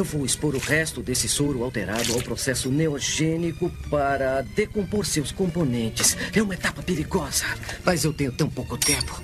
[0.00, 6.16] Eu vou expor o resto desse soro alterado ao processo neogênico para decompor seus componentes.
[6.34, 7.44] É uma etapa perigosa,
[7.84, 9.22] mas eu tenho tão pouco tempo.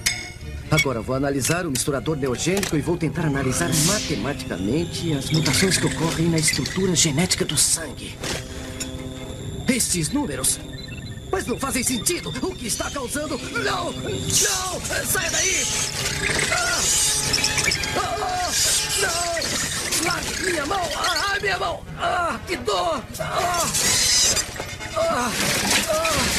[0.71, 6.29] Agora vou analisar o misturador neogênico e vou tentar analisar matematicamente as mutações que ocorrem
[6.29, 8.15] na estrutura genética do sangue.
[9.67, 10.61] Estes números.
[11.33, 12.29] Mas não fazem sentido.
[12.29, 13.38] O que está causando.
[13.38, 13.93] Não!
[13.95, 15.06] Não!
[15.06, 15.65] Saia daí!
[16.52, 16.83] Ah!
[17.97, 18.51] Ah!
[19.01, 19.66] Não!
[20.07, 20.88] Largue minha mão!
[20.97, 21.83] Ah, minha mão!
[21.98, 23.03] Ah, que dor!
[23.19, 23.67] Ah!
[24.97, 25.30] Ah!
[25.91, 26.37] Ah!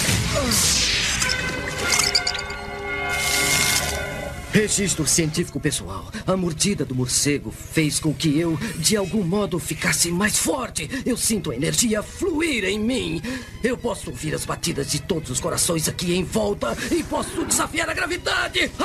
[4.57, 6.09] Registro científico pessoal.
[6.25, 10.89] A mordida do morcego fez com que eu, de algum modo, ficasse mais forte.
[11.05, 13.21] Eu sinto a energia fluir em mim.
[13.63, 17.87] Eu posso ouvir as batidas de todos os corações aqui em volta e posso desafiar
[17.89, 18.71] a gravidade.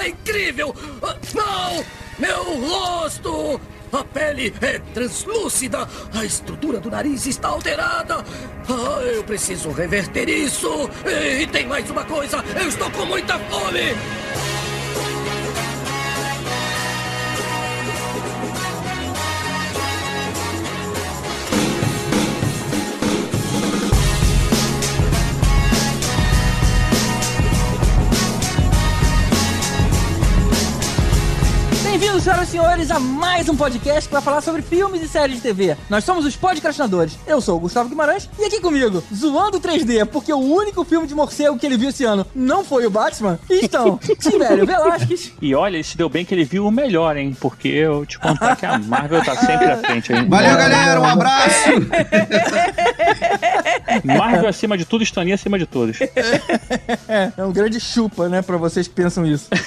[0.00, 0.74] É incrível!
[1.02, 2.07] Ah, Não!
[2.18, 3.60] Meu rosto!
[3.92, 5.88] A pele é translúcida.
[6.12, 8.24] A estrutura do nariz está alterada.
[8.68, 10.90] Ah, eu preciso reverter isso.
[11.06, 12.44] E tem mais uma coisa.
[12.60, 13.94] Eu estou com muita fome.
[32.28, 35.74] Senhoras e senhores, a mais um podcast vai falar sobre filmes e séries de TV.
[35.88, 37.18] Nós somos os podcastinadores.
[37.26, 41.14] Eu sou o Gustavo Guimarães e aqui comigo, zoando 3D, porque o único filme de
[41.14, 45.32] morcego que ele viu esse ano não foi o Batman, estão Tibério Velasquez.
[45.40, 47.34] E olha, se deu bem que ele viu o melhor, hein?
[47.40, 50.28] Porque eu te contar que a Marvel tá sempre à frente, hein?
[50.28, 51.70] Valeu, galera, um abraço!
[54.04, 55.98] Marvel acima de tudo, Staninha acima de todos.
[57.08, 59.48] É um grande chupa, né, pra vocês que pensam isso.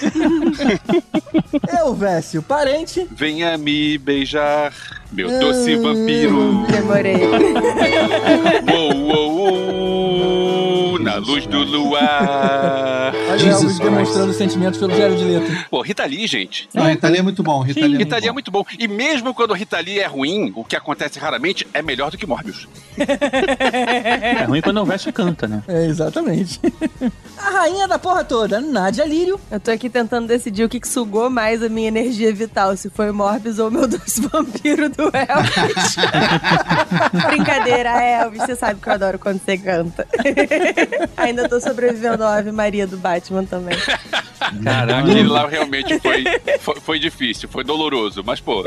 [1.79, 3.07] Eu, Vécio, parente.
[3.09, 4.73] Venha me beijar,
[5.09, 6.65] meu doce vampiro.
[6.69, 7.15] Demorei.
[8.73, 9.31] Uou, uou,
[10.91, 13.13] uou, na luz do luar.
[13.29, 15.65] Olha Jesus demonstrando sentimentos pelo Jared Leto.
[15.69, 16.67] Pô, Rita Lee, gente.
[16.73, 17.61] Não, Rita Lee é muito bom.
[17.61, 18.33] Rita Lee é Rita muito Lee é bom.
[18.33, 18.65] muito bom.
[18.77, 22.25] E mesmo quando Rita Lee é ruim, o que acontece raramente é melhor do que
[22.25, 22.67] Morbius.
[24.41, 25.63] É ruim quando o Veste canta, né?
[25.67, 26.59] É, exatamente.
[27.37, 29.39] A rainha da porra toda, Nádia Lírio.
[29.49, 32.89] Eu tô aqui tentando decidir o que, que sugou mais a minha energia vital, se
[32.89, 35.95] foi Morbius ou meu doce vampiro do Elvis.
[37.27, 40.07] Brincadeira, Elvis, você sabe que eu adoro quando você canta.
[41.17, 43.77] Ainda tô sobrevivendo à Ave Maria do Batman também.
[44.63, 46.23] Cara, aquele lá realmente foi,
[46.59, 48.63] foi, foi difícil, foi doloroso, mas pô.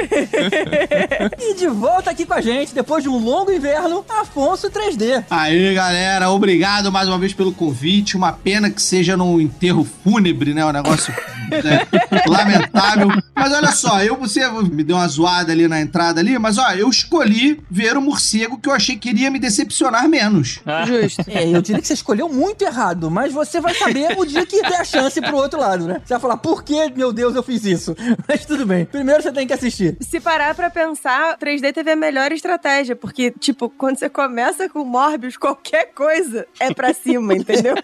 [1.38, 5.24] E de volta aqui com a gente, depois de um longo inverno, Afonso 3D.
[5.28, 8.16] Aí, galera, obrigado mais uma vez pelo convite.
[8.16, 10.64] Uma pena que seja num enterro fúnebre, né?
[10.64, 11.14] Um negócio
[11.50, 11.86] né,
[12.26, 13.08] lamentável.
[13.34, 16.70] Mas olha só, eu você me deu uma zoada ali na entrada ali, mas ó,
[16.72, 20.60] eu escolhi ver o morcego que eu achei que iria me decepcionar menos.
[20.86, 21.24] Justo.
[21.28, 24.60] É, eu diria que você escolheu muito errado, mas você vai saber o dia que
[24.62, 26.00] der a chance pro outro lado, né?
[26.04, 27.94] Você vai falar, por que, meu Deus, eu fiz isso?
[28.28, 28.84] Mas tudo bem.
[28.84, 29.96] Primeiro você tem que assistir.
[30.00, 34.84] Se parar pra pensar, 3D teve a melhor estratégia, porque, tipo, quando você começa com
[34.84, 37.74] Morbius, qualquer coisa é pra cima, entendeu?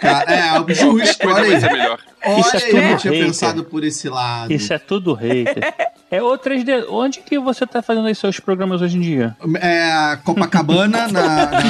[0.00, 1.62] Cara, é, justo, olha aí.
[1.72, 1.98] melhor.
[2.38, 3.26] Isso Olha é eu não tinha hater.
[3.26, 4.52] pensado por esse lado.
[4.52, 5.74] Isso é tudo hater.
[6.10, 6.86] É o 3D.
[6.90, 9.34] Onde que você tá fazendo aí seus programas hoje em dia?
[9.60, 11.62] É, Copacabana, na, na, na-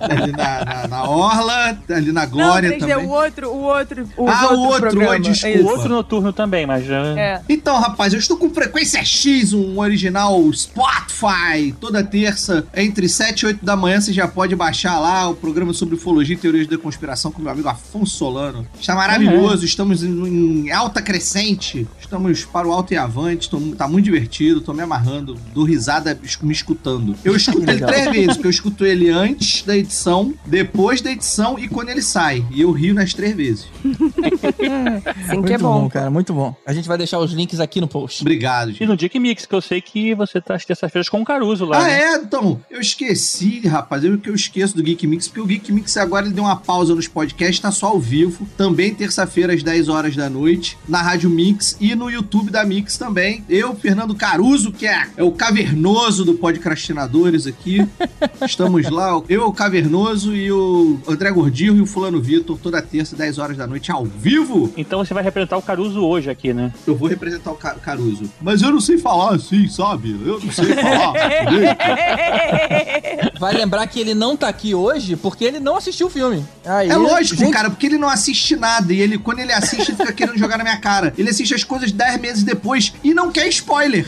[0.00, 3.06] ali na, na- na Orla, ali na Glória não, 3D, também.
[3.06, 5.14] o outro, o outro, o Ah, o outro, outro, programa.
[5.16, 5.30] é.
[5.30, 5.46] Isso.
[5.46, 7.06] O outro noturno também, mas já.
[7.18, 7.40] É.
[7.48, 13.46] Então, rapaz, eu estou com frequência X, um original Spotify, toda terça, entre 7 e
[13.46, 14.00] 8 da manhã.
[14.00, 17.52] Você já pode baixar lá o programa sobre ufologia e teorias da conspiração com meu
[17.52, 18.66] amigo Afonso Solano.
[18.80, 23.88] Está maravilhoso, estamos em, em alta crescente, estamos para o alto e avante, tô, tá
[23.88, 27.16] muito divertido, tô me amarrando, dou risada me escutando.
[27.24, 31.58] Eu escuto ele três vezes, porque eu escuto ele antes da edição, depois da edição
[31.58, 32.46] e quando ele sai.
[32.52, 33.66] E eu rio nas três vezes.
[33.82, 35.88] Sim, muito que é bom.
[35.88, 36.54] cara, muito bom.
[36.64, 38.22] A gente vai deixar os links aqui no post.
[38.22, 38.84] Obrigado, gente.
[38.84, 41.64] E no Dick Mix, que eu sei que você tá às terças-feiras com o Caruso
[41.64, 41.78] lá.
[41.78, 42.02] Ah, né?
[42.02, 42.16] é?
[42.18, 44.04] Então, eu esqueci, rapaz.
[44.04, 46.56] Eu que eu esqueço do Geek Mix, porque o Geek Mix agora ele deu uma
[46.56, 48.46] pausa nos podcasts, tá só ao vivo.
[48.56, 52.96] Também terça-feira, às 10 horas da noite, na Rádio Mix e no YouTube da Mix
[52.96, 53.44] também.
[53.48, 57.86] Eu, Fernando Caruso, que é, é o cavernoso do Podcrastinadores aqui.
[58.46, 63.14] Estamos lá, eu, o Cavernoso e o André Gordillo e o Fulano Vitor, toda terça,
[63.16, 64.72] 10 horas da noite, ao vivo.
[64.76, 66.72] Então você vai representar o Caruso hoje aqui, né?
[66.86, 68.30] Eu vou representar o Ca- Caruso.
[68.40, 70.10] Mas eu não sei falar assim, sabe?
[70.24, 71.12] Eu não sei falar.
[73.38, 76.44] Vai lembrar que ele não tá aqui hoje porque ele não assistiu o filme.
[76.64, 78.70] Aí, É lógico, gente, cara, porque ele não assiste nada.
[78.70, 78.92] nada.
[78.92, 80.89] E ele, quando ele assiste, ele fica querendo jogar na minha cara.
[81.16, 84.06] Ele assiste as coisas 10 meses depois e não quer spoiler.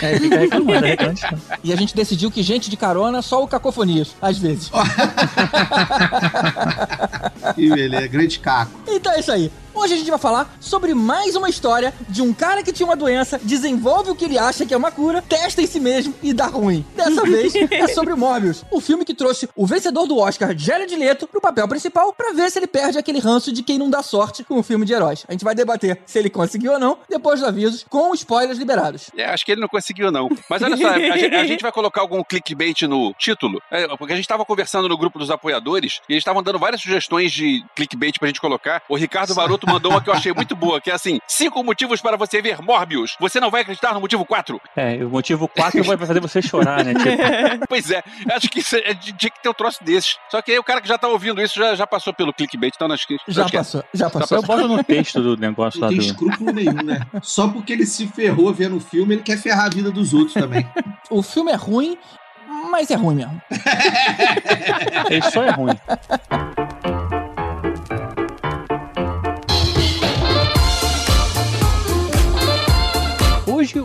[0.00, 1.20] É, fica reclamando, reclamando.
[1.62, 4.70] E a gente decidiu que gente de carona, só o cacofonias, às vezes.
[7.54, 8.72] que beleza, grande caco.
[8.88, 9.50] Então é isso aí.
[9.74, 12.94] Hoje a gente vai falar sobre mais uma história de um cara que tinha uma
[12.94, 16.32] doença, desenvolve o que ele acha que é uma cura, testa em si mesmo e
[16.34, 16.84] dá ruim.
[16.94, 21.26] Dessa vez é sobre Morbius, o filme que trouxe o vencedor do Oscar, Jared Leto,
[21.26, 24.44] pro papel principal pra ver se ele perde aquele ranço de quem não dá sorte
[24.44, 25.24] com o filme de heróis.
[25.26, 29.10] A gente vai debater se ele conseguiu ou não, depois dos avisos, com spoilers liberados.
[29.16, 30.28] É, acho que ele não conseguiu, não.
[30.50, 34.12] Mas olha só, a gente, a gente vai colocar algum clickbait no título, é, porque
[34.12, 37.64] a gente tava conversando no grupo dos apoiadores e eles estavam dando várias sugestões de
[37.74, 38.82] clickbait pra gente colocar.
[38.88, 39.34] O Ricardo
[39.66, 42.60] Mandou uma que eu achei muito boa, que é assim: cinco motivos para você ver
[42.60, 43.16] Morbius.
[43.20, 44.60] Você não vai acreditar no motivo 4.
[44.76, 46.94] É, o motivo 4 vai fazer você chorar, né?
[46.94, 50.16] Tipo, Pois é, acho que isso é, tinha que ter um troço desses.
[50.30, 52.72] Só que aí o cara que já tá ouvindo isso já, já passou pelo clickbait,
[52.74, 53.16] então acho que.
[53.28, 53.50] Já é.
[53.50, 54.38] passou, já passou.
[54.38, 56.04] eu boto no texto do negócio Não lá tem do.
[56.04, 57.00] escrúpulo nenhum, né?
[57.22, 60.34] Só porque ele se ferrou vendo o filme, ele quer ferrar a vida dos outros
[60.34, 60.66] também.
[61.10, 61.98] O filme é ruim,
[62.70, 63.40] mas é ruim mesmo.
[65.10, 65.78] Ele só é ruim.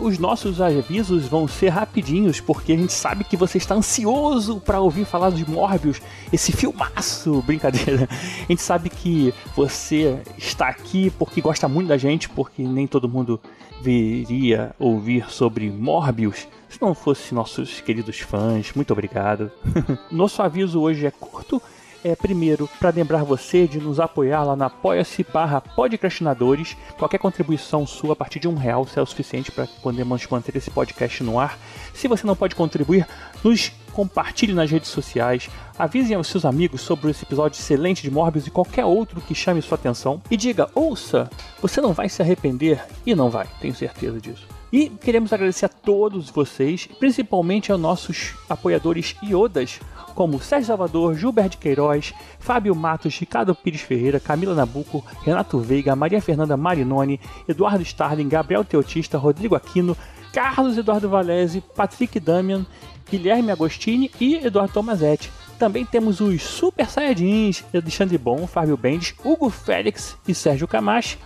[0.08, 4.80] Os nossos avisos vão ser rapidinhos, porque a gente sabe que você está ansioso para
[4.80, 6.00] ouvir falar de Morbius,
[6.32, 8.08] esse filmaço, brincadeira.
[8.10, 13.08] A gente sabe que você está aqui porque gosta muito da gente, porque nem todo
[13.08, 13.38] mundo
[13.82, 18.72] viria ouvir sobre Morbius se não fosse nossos queridos fãs.
[18.74, 19.50] Muito obrigado.
[20.10, 21.62] Nosso aviso hoje é curto
[22.08, 26.76] é primeiro para lembrar você de nos apoiar lá na apoia-se barra podcastinadores.
[26.98, 30.56] Qualquer contribuição sua a partir de um real se é o suficiente para podermos manter
[30.56, 31.58] esse podcast no ar.
[31.92, 33.06] Se você não pode contribuir,
[33.42, 38.46] nos compartilhe nas redes sociais, avisem aos seus amigos sobre esse episódio excelente de Morbius
[38.46, 40.22] e qualquer outro que chame sua atenção.
[40.30, 41.28] E diga, ouça,
[41.60, 44.46] você não vai se arrepender e não vai, tenho certeza disso.
[44.72, 49.80] E queremos agradecer a todos vocês, principalmente aos nossos apoiadores iodas,
[50.18, 56.20] como Sérgio Salvador, Gilberto Queiroz, Fábio Matos, Ricardo Pires Ferreira, Camila Nabuco, Renato Veiga, Maria
[56.20, 59.96] Fernanda Marinoni, Eduardo Starling, Gabriel Teotista, Rodrigo Aquino,
[60.32, 62.66] Carlos Eduardo Valese, Patrick Damian,
[63.08, 65.30] Guilherme Agostini e Eduardo Tomazetti.
[65.56, 71.16] Também temos os Super Saiyajins, Alexandre Bom, Fábio Mendes, Hugo Félix e Sérgio Camacho,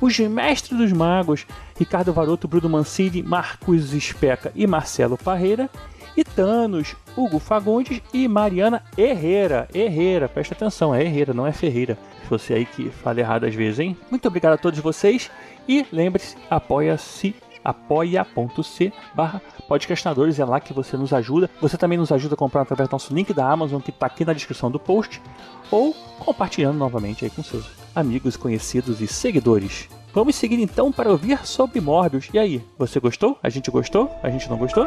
[0.00, 1.46] os Mestres dos Magos,
[1.78, 5.70] Ricardo Varoto, Bruno Mancini, Marcos Especa e Marcelo Parreira,
[6.16, 9.68] e Thanos, Hugo Fagundes e Mariana Herrera.
[9.74, 11.98] Herrera, presta atenção, é Herrera, não é Ferreira.
[12.28, 13.96] Você aí que fala errado às vezes, hein?
[14.10, 15.30] Muito obrigado a todos vocês
[15.68, 21.50] e lembre-se, apoia-se apoia.c barra podcastinadores, é lá que você nos ajuda.
[21.60, 24.24] Você também nos ajuda a comprar através do nosso link da Amazon, que está aqui
[24.24, 25.20] na descrição do post,
[25.70, 29.88] ou compartilhando novamente aí com seus amigos, conhecidos e seguidores.
[30.12, 32.28] Vamos seguir então para ouvir sobre Morbius.
[32.32, 33.38] E aí, você gostou?
[33.42, 34.10] A gente gostou?
[34.22, 34.86] A gente não gostou?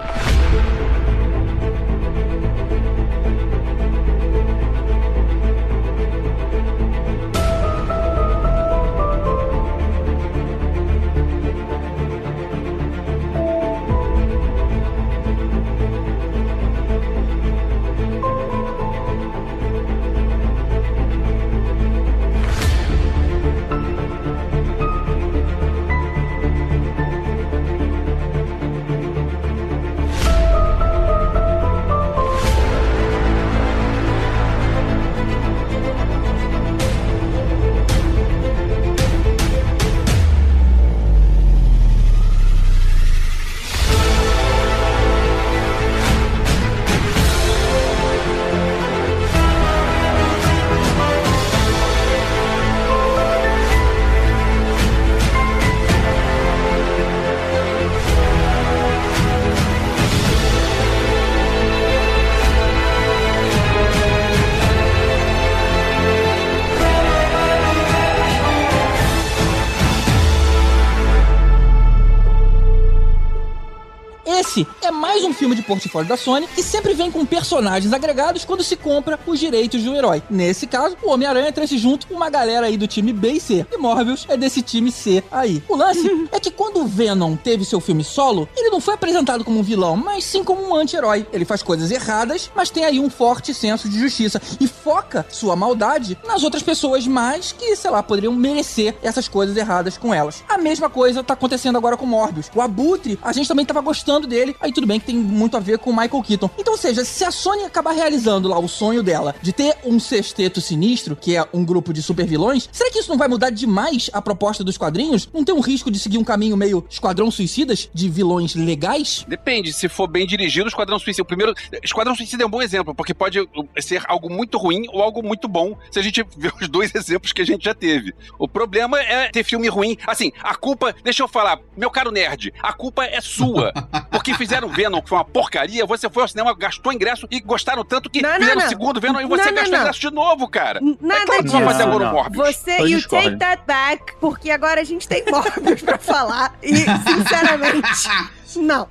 [75.14, 78.76] Mais um filme de portfólio da Sony que sempre vem com personagens agregados quando se
[78.76, 80.24] compra os direitos de um herói.
[80.28, 83.64] Nesse caso, o Homem-Aranha trouxe junto uma galera aí do time B e C.
[83.72, 85.62] E Morbius é desse time C aí.
[85.70, 89.44] O lance é que quando o Venom teve seu filme solo, ele não foi apresentado
[89.44, 91.28] como um vilão, mas sim como um anti-herói.
[91.32, 95.56] Ele faz coisas erradas, mas tem aí um forte senso de justiça e foca sua
[95.56, 100.44] maldade nas outras pessoas mais que, sei lá, poderiam merecer essas coisas erradas com elas.
[100.50, 102.50] A mesma coisa tá acontecendo agora com Morbius.
[102.56, 104.56] O Abutre, a gente também tava gostando dele.
[104.60, 106.50] Aí tudo bem tem muito a ver com o Michael Keaton.
[106.58, 110.00] Então, ou seja, se a Sony acabar realizando lá o sonho dela de ter um
[110.00, 113.50] sexteto sinistro, que é um grupo de super vilões, será que isso não vai mudar
[113.50, 115.30] demais a proposta dos quadrinhos?
[115.34, 119.26] Não tem um risco de seguir um caminho meio Esquadrão Suicidas, de vilões legais?
[119.28, 121.24] Depende, se for bem dirigido, o Esquadrão Suicida.
[121.24, 121.54] O primeiro.
[121.84, 123.40] Esquadrão Suicida é um bom exemplo, porque pode
[123.80, 127.32] ser algo muito ruim ou algo muito bom, se a gente ver os dois exemplos
[127.32, 128.14] que a gente já teve.
[128.38, 129.98] O problema é ter filme ruim.
[130.08, 130.96] Assim, a culpa.
[131.04, 133.74] Deixa eu falar, meu caro nerd, a culpa é sua.
[134.12, 137.84] Porque fizeram Venom, que foi uma porcaria, você foi ao cinema, gastou ingresso e gostaram
[137.84, 139.80] tanto que Não, fizeram o segundo Venom e você Não, gastou não.
[139.82, 140.80] ingresso de novo, cara.
[140.82, 141.58] N- Nada é claro que disso.
[141.58, 142.12] vai fazer agora o.
[142.14, 142.48] Morbius.
[142.56, 143.26] Você, you discordo.
[143.26, 146.54] take that back, porque agora a gente tem Morbius pra falar.
[146.62, 148.10] E, sinceramente,
[148.58, 148.88] não.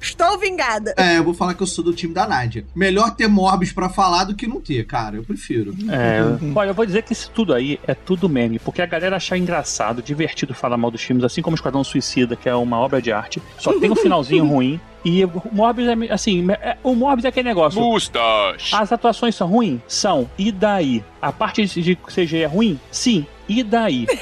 [0.00, 0.94] Estou vingada.
[0.96, 2.64] É, eu vou falar que eu sou do time da Nádia.
[2.74, 5.14] Melhor ter Morbius pra falar do que não ter, cara.
[5.14, 5.72] Eu prefiro.
[5.88, 6.20] É,
[6.56, 9.38] olha, eu vou dizer que isso tudo aí é tudo meme, porque a galera achar
[9.38, 13.12] engraçado, divertido falar mal dos filmes, assim como Esquadrão Suicida, que é uma obra de
[13.12, 14.80] arte, só tem um finalzinho ruim.
[15.04, 17.80] E o Morbius é, assim, é- o Morbius é aquele negócio.
[17.80, 18.74] Mustache.
[18.74, 19.80] As atuações são ruins?
[19.88, 20.30] São.
[20.38, 21.02] E daí?
[21.20, 22.78] A parte de de CG é ruim?
[22.90, 23.26] Sim.
[23.48, 24.06] E daí?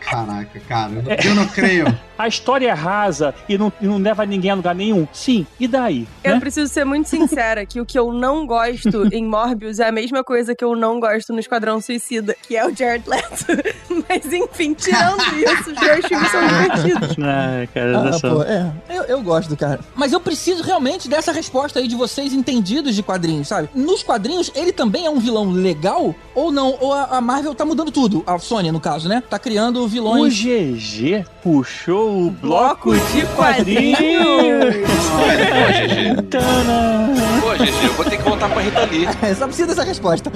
[0.00, 0.92] Caraca, cara.
[1.24, 1.86] Eu não creio.
[2.18, 5.06] A história é rasa e não, e não leva ninguém a lugar nenhum?
[5.12, 5.46] Sim.
[5.60, 6.06] E daí?
[6.24, 6.40] Eu né?
[6.40, 10.24] preciso ser muito sincera que o que eu não gosto em Morbius é a mesma
[10.24, 13.46] coisa que eu não gosto no Esquadrão Suicida, que é o Jared Leto.
[14.08, 17.16] Mas enfim, tirando isso, os dois filmes são divertidos.
[17.22, 18.34] Ai, cara, Ah, só.
[18.36, 18.72] pô, é.
[18.88, 19.80] Eu, eu gosto do cara.
[19.94, 23.68] Mas eu preciso realmente dessa resposta aí de vocês entendidos de quadrinhos, sabe?
[23.74, 26.76] Nos quadrinhos, ele também é um vilão legal ou não?
[26.80, 28.22] Ou a, a Marvel tá mudando tudo?
[28.26, 29.22] A Sony, no caso, né?
[29.28, 30.34] Tá criando O vilões.
[30.34, 34.74] GG puxou o bloco, de quadrinhos.
[34.76, 36.22] Pô, GG.
[36.30, 37.08] Tana.
[37.40, 39.06] Pô, GG, eu vou ter que voltar pra Rita Lee.
[39.22, 40.30] É, só precisa dessa resposta.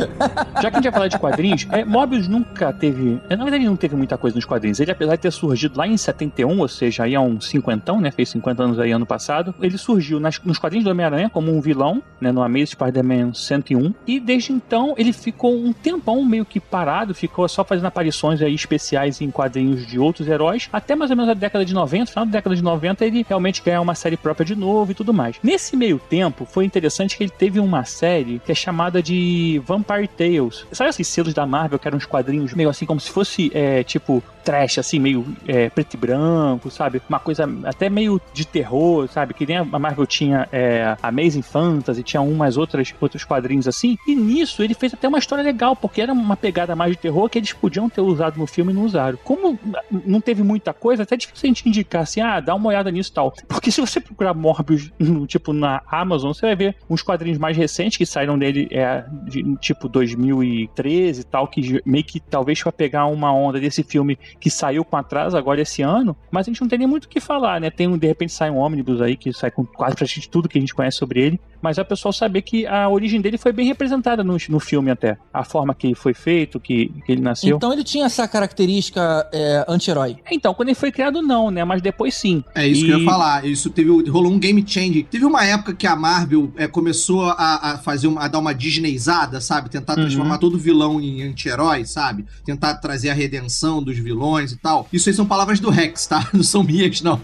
[0.61, 3.21] Já que a gente vai falar de quadrinhos, é, Mobius nunca teve.
[3.29, 4.81] é, Na verdade, ele não teve muita coisa nos quadrinhos.
[4.81, 8.11] Ele, apesar de ter surgido lá em 71, ou seja, aí há um cinquentão, né?
[8.11, 9.55] Fez 50 anos aí ano passado.
[9.61, 12.33] Ele surgiu nas- nos quadrinhos do Homem-Aranha como um vilão, né?
[12.33, 13.95] No Amazing Spider-Man 101.
[14.07, 18.55] E desde então ele ficou um tempão meio que parado, ficou só fazendo aparições aí
[18.55, 20.69] especiais em quadrinhos de outros heróis.
[20.73, 23.63] Até mais ou menos a década de 90, final da década de 90, ele realmente
[23.63, 25.37] ganhou uma série própria de novo e tudo mais.
[25.43, 30.09] Nesse meio tempo, foi interessante que ele teve uma série que é chamada de Vampire
[30.09, 30.67] Tales.
[30.73, 33.83] Sabe esses selos da Marvel que eram uns quadrinhos meio assim, como se fosse, é,
[33.83, 37.01] tipo, trash, assim, meio é, preto e branco, sabe?
[37.09, 39.35] Uma coisa até meio de terror, sabe?
[39.35, 43.97] Que nem a Marvel tinha é, Amazing Fantasy, tinha umas outras outros quadrinhos assim.
[44.07, 47.29] E nisso ele fez até uma história legal, porque era uma pegada mais de terror
[47.29, 49.19] que eles podiam ter usado no filme e não usaram.
[49.23, 49.59] Como
[50.05, 53.15] não teve muita coisa, até difícil gente indicar assim, ah, dá uma olhada nisso e
[53.15, 53.33] tal.
[53.49, 57.57] Porque se você procurar Morbius, no, tipo, na Amazon, você vai ver uns quadrinhos mais
[57.57, 62.73] recentes que saíram dele, é, de, tipo 2013 e tal, que meio que talvez pra
[62.73, 66.61] pegar uma onda desse filme que saiu com atraso agora esse ano, mas a gente
[66.61, 67.71] não tem nem muito o que falar, né?
[67.71, 70.61] Tem de repente sai um ônibus aí que sai com quase praticamente tudo que a
[70.61, 73.67] gente conhece sobre ele, mas é o pessoal saber que a origem dele foi bem
[73.67, 75.17] representada no, no filme até.
[75.33, 77.57] A forma que foi feito, que, que ele nasceu.
[77.57, 80.17] Então ele tinha essa característica é, anti-herói.
[80.31, 81.65] Então, quando ele foi criado, não, né?
[81.65, 82.45] Mas depois sim.
[82.55, 83.45] É isso E- que eu ia falar.
[83.45, 85.05] Isso teve, rolou um game change.
[85.05, 88.53] Teve uma época que a Marvel é, começou a, a fazer uma, a dar uma
[88.55, 89.69] Disneyzada, sabe?
[89.69, 90.03] Tentar Uhum.
[90.05, 92.25] transformar todo vilão em anti-herói, sabe?
[92.45, 94.87] Tentar trazer a redenção dos vilões e tal.
[94.93, 96.29] Isso aí são palavras do Rex, tá?
[96.33, 97.21] Não são minhas, não.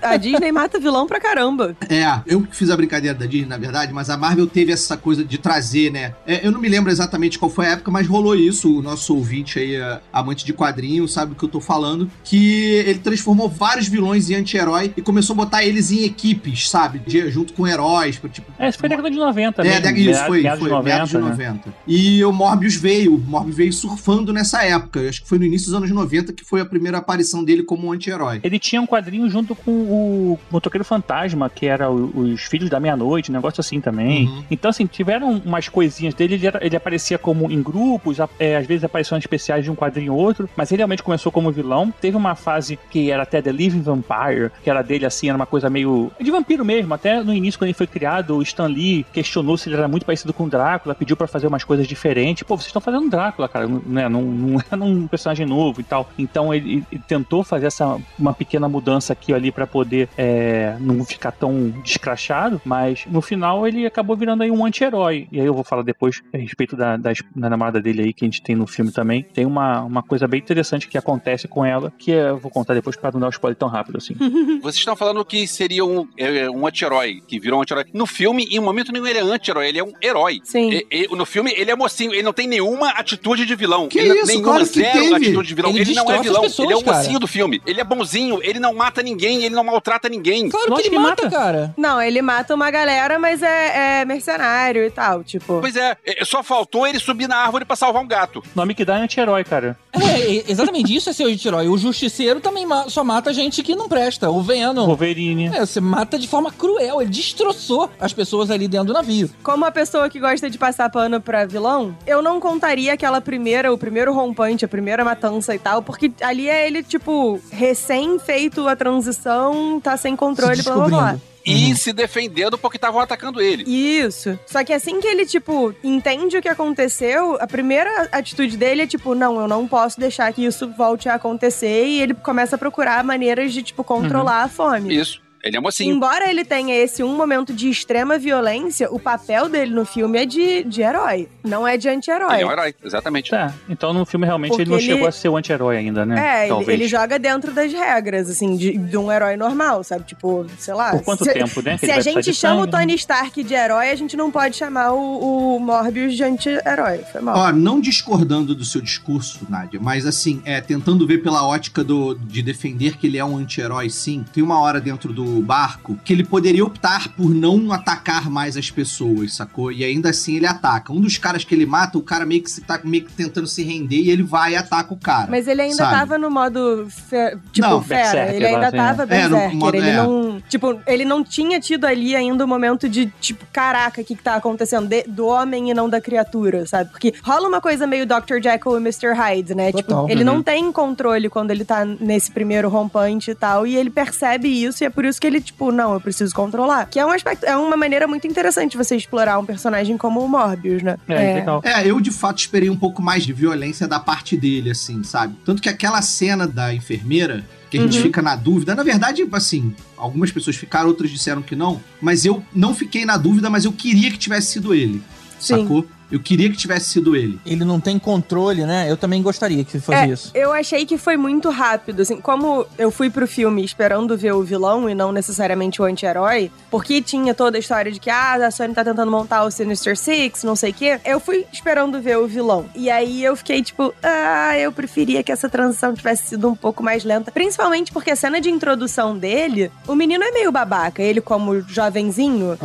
[0.00, 1.76] É, A Disney mata vilão pra caramba.
[1.88, 4.96] É, eu que fiz a brincadeira da Disney, na verdade, mas a Marvel teve essa
[4.96, 6.14] coisa de trazer, né?
[6.26, 8.78] É, eu não me lembro exatamente qual foi a época, mas rolou isso.
[8.78, 12.10] O nosso ouvinte aí, é, amante de quadrinhos, sabe do que eu tô falando.
[12.22, 16.98] Que ele transformou vários vilões em anti-herói e começou a botar eles em equipes, sabe?
[16.98, 18.20] De- junto com heróis.
[18.32, 19.82] Tipo, É, isso foi década de 90 é, mesmo.
[19.94, 21.22] de- isso meados- foi, foi de 90, meados de né?
[21.22, 21.74] 90.
[21.86, 25.00] E o Morbius veio, o Morbius veio surfando nessa época.
[25.00, 27.62] Eu Acho que foi no início dos anos 90 que foi a primeira aparição dele
[27.62, 28.40] como um anti-herói.
[28.42, 32.80] Ele tinha um quadrinho junto com o Motoqueiro Fantasma, que era o- os Filhos da
[32.80, 34.26] Meia-Noite, um negócio assim também.
[34.28, 34.44] Uhum.
[34.50, 36.34] Então, assim, tiveram umas coisinhas dele.
[36.34, 40.12] Ele, era- ele aparecia como em grupos, é, às vezes aparições especiais de um quadrinho
[40.14, 41.92] ou outro, mas ele realmente começou como vilão.
[42.00, 45.46] Teve uma fase que era até The Living Vampire, que era dele assim, era uma
[45.46, 46.10] coisa meio.
[46.20, 46.92] de vampiro mesmo.
[46.94, 50.04] Até no início, quando ele foi criado, o Stan Lee questionou se ele era muito
[50.06, 52.42] parecido com o Drácula, pediu pra fazer umas coisas diferentes.
[52.42, 54.08] Pô, vocês estão fazendo Drácula, cara, não, né?
[54.08, 56.08] não, não é um personagem novo e tal.
[56.18, 61.04] Então ele, ele tentou fazer essa uma pequena mudança aqui ali pra poder é, não
[61.04, 65.28] ficar tão descrachado, mas no final ele acabou virando aí um anti-herói.
[65.30, 68.24] E aí eu vou falar depois a respeito da, da, da namorada dele aí, que
[68.24, 69.22] a gente tem no filme também.
[69.22, 72.74] Tem uma, uma coisa bem interessante que acontece com ela, que é, eu vou contar
[72.74, 74.14] depois pra não dar um spoiler tão rápido assim.
[74.60, 77.86] Vocês estão falando que seria um, é, um anti-herói, que virou um anti-herói.
[77.94, 80.40] No filme, em momento nenhum, ele é anti-herói, ele é um herói.
[80.42, 80.70] Sim.
[80.72, 83.86] E- e- no filme, ele é mocinho, ele não tem nenhuma atitude de vilão.
[83.88, 85.14] Que ele, isso, nenhuma, claro que zero teve.
[85.14, 85.70] atitude de vilão.
[85.70, 86.96] Ele Ele, não é vilão, pessoas, ele é o cara.
[86.98, 87.62] mocinho do filme.
[87.66, 90.48] Ele é bonzinho, ele não mata ninguém, ele não maltrata ninguém.
[90.48, 91.30] Claro que ele que mata, mata.
[91.36, 91.74] cara.
[91.76, 95.60] Não, ele mata uma galera, mas é, é mercenário e tal, tipo.
[95.60, 98.38] Pois é, é, só faltou ele subir na árvore pra salvar um gato.
[98.40, 99.76] O nome que dá é anti-herói, cara.
[99.92, 101.68] É, e- exatamente isso é ser anti-herói.
[101.68, 104.30] O justiceiro também ma- só mata gente que não presta.
[104.30, 104.86] O Venom.
[104.86, 105.48] Wolverine.
[105.54, 107.00] É, você mata de forma cruel.
[107.00, 109.30] Ele destroçou as pessoas ali dentro do navio.
[109.42, 113.72] Como a pessoa que gosta de passar pano pra vilão, eu não contaria aquela primeira,
[113.72, 118.66] o primeiro rompante, a primeira matança e tal, porque ali é ele, tipo, recém feito
[118.68, 121.16] a transição, tá sem controle, blá blá blá.
[121.44, 123.64] E se defendendo porque estavam atacando ele.
[123.64, 124.38] Isso.
[124.46, 128.86] Só que assim que ele, tipo, entende o que aconteceu, a primeira atitude dele é
[128.86, 131.86] tipo, não, eu não posso deixar que isso volte a acontecer.
[131.86, 134.96] E ele começa a procurar maneiras de, tipo, controlar a fome.
[134.96, 135.23] Isso.
[135.44, 135.94] Ele é mocinho.
[135.94, 140.24] Embora ele tenha esse um momento de extrema violência, o papel dele no filme é
[140.24, 142.32] de, de herói, não é de anti-herói.
[142.34, 143.30] Ele é um herói, exatamente.
[143.30, 146.06] Tá, então no filme realmente Porque ele não ele- chegou a ser o anti-herói ainda,
[146.06, 146.18] né?
[146.18, 146.68] É, ele, Talvez.
[146.80, 150.04] ele joga dentro das regras, assim, de, de um herói normal, sabe?
[150.04, 150.92] Tipo, sei lá.
[150.92, 151.76] Por quanto se, tempo, né?
[151.76, 152.78] Se a gente chama o sangue, né?
[152.80, 157.00] Tony Stark de herói, a gente não pode chamar o, o Morbius de anti-herói.
[157.12, 157.36] Foi mal.
[157.36, 162.14] Ó, não discordando do seu discurso, Nádia, mas assim, é, tentando ver pela ótica do,
[162.14, 164.24] de defender que ele é um anti-herói, sim.
[164.32, 168.70] Tem uma hora dentro do barco que ele poderia optar por não atacar mais as
[168.70, 169.70] pessoas, sacou?
[169.72, 170.92] E ainda assim ele ataca.
[170.92, 173.46] Um dos caras que ele mata, o cara meio que se tá meio que tentando
[173.46, 175.28] se render e ele vai e ataca o cara.
[175.30, 175.96] Mas ele ainda sabe?
[175.96, 178.02] tava no modo fe- tipo Não, fera.
[178.04, 179.56] Berserker Ele ainda assim, tava É, no berserker.
[179.56, 179.96] modo- ele é.
[179.96, 180.42] não.
[180.48, 184.22] Tipo, ele não tinha tido ali ainda o momento de, tipo, caraca, o que, que
[184.22, 184.86] tá acontecendo?
[184.88, 186.90] De- do homem e não da criatura, sabe?
[186.90, 188.40] Porque rola uma coisa meio Dr.
[188.42, 189.12] Jekyll e Mr.
[189.14, 189.72] Hyde, né?
[189.72, 190.02] Total.
[190.06, 190.34] Tipo, ele Uhum.
[190.36, 193.66] não tem controle quando ele tá nesse primeiro rompante e tal.
[193.66, 196.86] E ele percebe isso, e é por isso que ele, tipo, não, eu preciso controlar.
[196.86, 200.28] Que é um aspecto, é uma maneira muito interessante você explorar um personagem como o
[200.28, 200.96] Morbius, né?
[201.08, 201.60] É, legal.
[201.64, 205.36] É, eu de fato esperei um pouco mais de violência da parte dele, assim, sabe?
[205.44, 208.02] Tanto que aquela cena da enfermeira, que a gente Uhum.
[208.02, 212.42] fica na dúvida, na verdade, assim, algumas pessoas ficaram, outras disseram que não, mas eu
[212.54, 215.02] não fiquei na dúvida, mas eu queria que tivesse sido ele,
[215.40, 215.60] Sim.
[215.62, 215.86] sacou?
[216.10, 217.38] Eu queria que tivesse sido ele.
[217.44, 218.90] Ele não tem controle, né?
[218.90, 220.30] Eu também gostaria que fosse É, isso.
[220.34, 224.42] Eu achei que foi muito rápido, assim, como eu fui pro filme esperando ver o
[224.42, 228.50] vilão e não necessariamente o anti-herói, porque tinha toda a história de que, ah, a
[228.50, 232.18] Sony tá tentando montar o Sinister Six, não sei o quê, eu fui esperando ver
[232.18, 232.66] o vilão.
[232.74, 236.82] E aí eu fiquei tipo, ah, eu preferia que essa transição tivesse sido um pouco
[236.82, 241.20] mais lenta, principalmente porque a cena de introdução dele, o menino é meio babaca, ele
[241.20, 242.56] como jovenzinho,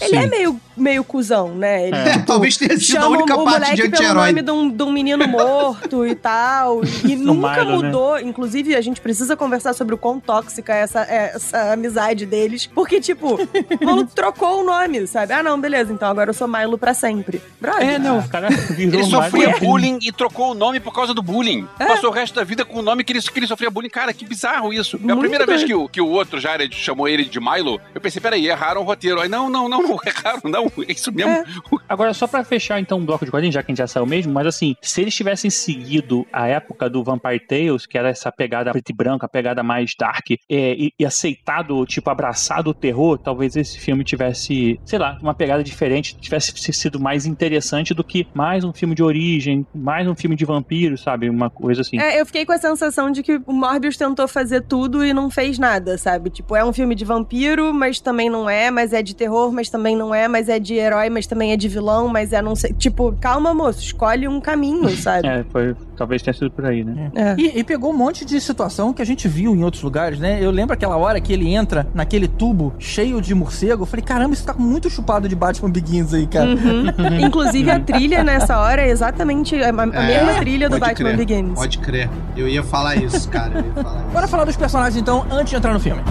[0.00, 1.88] ele é meio, meio cuzão, né?
[1.88, 4.26] Ele, É, talvez tenha sido a chama única o parte moleque de pelo anti-herói.
[4.28, 6.80] nome de um, de um menino morto e tal.
[7.04, 7.86] E nunca Milo, né?
[7.88, 8.18] mudou.
[8.20, 12.66] Inclusive, a gente precisa conversar sobre o quão tóxica é essa, é essa amizade deles.
[12.66, 15.32] Porque, tipo, o maluco trocou o nome, sabe?
[15.32, 15.92] Ah, não, beleza.
[15.92, 17.40] Então agora eu sou Milo pra sempre.
[17.60, 17.88] Brother.
[17.88, 21.22] É, não, o cara virou Ele sofria bullying e trocou o nome por causa do
[21.22, 21.66] bullying.
[21.78, 21.86] É.
[21.86, 23.88] Passou o resto da vida com o nome que ele, que ele sofria bullying.
[23.88, 24.96] Cara, que bizarro isso.
[24.96, 27.80] É a Muito primeira vez que o, que o outro Jared chamou ele de Milo,
[27.94, 29.20] eu pensei, peraí, erraram o roteiro.
[29.20, 30.70] Aí, não, não, não, não erraram, não.
[30.86, 31.32] É isso mesmo.
[31.32, 31.44] É.
[31.88, 34.06] Agora, só pra fechar então o bloco de quadrinhos, já que a gente já saiu
[34.06, 38.30] mesmo, mas assim, se eles tivessem seguido a época do Vampire Tales, que era essa
[38.30, 42.74] pegada preto e branco, a pegada mais dark, é, e, e aceitado, tipo, abraçado o
[42.74, 48.04] terror, talvez esse filme tivesse, sei lá, uma pegada diferente, tivesse sido mais interessante do
[48.04, 51.28] que mais um filme de origem, mais um filme de vampiro, sabe?
[51.28, 51.98] Uma coisa assim.
[51.98, 55.30] É, eu fiquei com a sensação de que o Morbius tentou fazer tudo e não
[55.30, 56.30] fez nada, sabe?
[56.30, 59.68] Tipo, é um filme de vampiro, mas também não é, mas é de terror, mas
[59.68, 62.56] também não é, mas é de herói, mas também é de vilão, mas é não
[62.56, 62.72] sei.
[62.72, 65.26] Tipo, calma, moço, escolhe um caminho, sabe?
[65.28, 67.10] É, foi, talvez tenha sido por aí, né?
[67.14, 67.34] É.
[67.38, 70.38] E, e pegou um monte de situação que a gente viu em outros lugares, né?
[70.42, 73.82] Eu lembro aquela hora que ele entra naquele tubo cheio de morcego.
[73.82, 76.50] Eu falei, caramba, isso tá muito chupado de Batman Begins aí, cara.
[76.50, 76.86] Uhum.
[77.26, 81.16] Inclusive, a trilha nessa hora é exatamente a, a É, mesma trilha do Batman crer,
[81.16, 81.54] Begins.
[81.54, 82.08] Pode crer.
[82.36, 83.58] Eu ia falar isso, cara.
[83.58, 84.10] Eu ia falar isso.
[84.12, 86.02] Bora falar dos personagens então, antes de entrar no filme.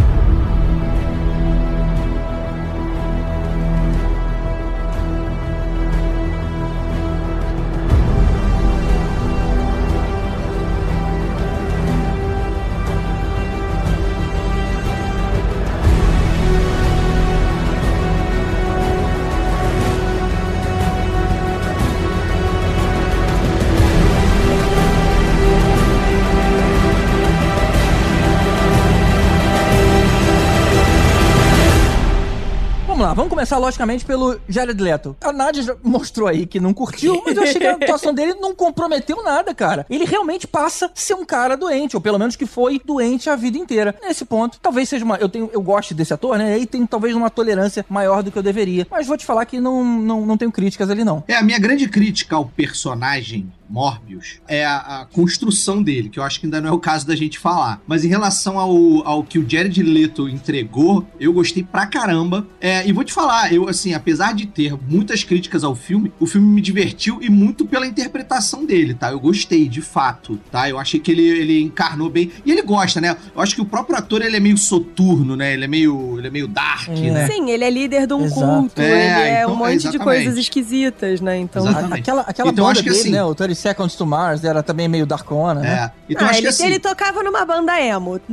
[33.37, 35.15] Começar logicamente pelo Jared Leto.
[35.21, 38.33] A Nadia já mostrou aí que não curtiu, mas eu achei que a atuação dele
[38.33, 39.85] não comprometeu nada, cara.
[39.91, 43.35] Ele realmente passa a ser um cara doente, ou pelo menos que foi doente a
[43.35, 43.93] vida inteira.
[44.01, 45.17] Nesse ponto, talvez seja uma.
[45.17, 46.57] Eu, tenho, eu gosto desse ator, né?
[46.57, 48.87] E tem talvez uma tolerância maior do que eu deveria.
[48.89, 51.23] Mas vou te falar que não, não, não tenho críticas ali, não.
[51.27, 56.23] É, a minha grande crítica ao personagem Morbius é a, a, construção dele, que eu
[56.23, 57.81] acho que ainda não é o caso da gente falar.
[57.87, 62.47] Mas em relação ao, ao que o Jared Leto entregou, eu gostei pra caramba.
[62.59, 66.25] É, e vou te falar, eu, assim, apesar de ter muitas críticas ao filme, o
[66.25, 69.11] filme me divertiu e muito pela interpretação dele, tá?
[69.11, 70.69] Eu gostei, de fato, tá?
[70.69, 72.31] Eu achei que ele, ele encarnou bem.
[72.45, 73.15] E ele gosta, né?
[73.35, 75.53] Eu acho que o próprio ator, ele é meio soturno, né?
[75.53, 77.11] Ele é meio, ele é meio dark, é.
[77.11, 77.27] né?
[77.27, 78.41] Sim, ele é líder de um Exato.
[78.41, 81.37] culto, é, ele é então, um monte de coisas esquisitas, né?
[81.37, 83.23] Então, aquela, aquela então, banda dele, assim, né?
[83.23, 85.91] O Tony Seconds to Mars era também meio darkona, né?
[85.93, 85.97] É.
[86.09, 86.65] Então, ah, ele, assim...
[86.65, 88.19] ele tocava numa banda emo.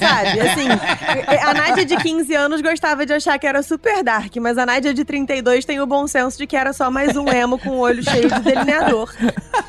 [0.00, 0.40] sabe?
[0.40, 0.68] Assim,
[1.42, 4.94] a Nádia de 15 anos gostava de achar que era super dark, mas a Nádia
[4.94, 7.78] de 32 tem o bom senso de que era só mais um emo com o
[7.78, 9.12] olho cheio de delineador.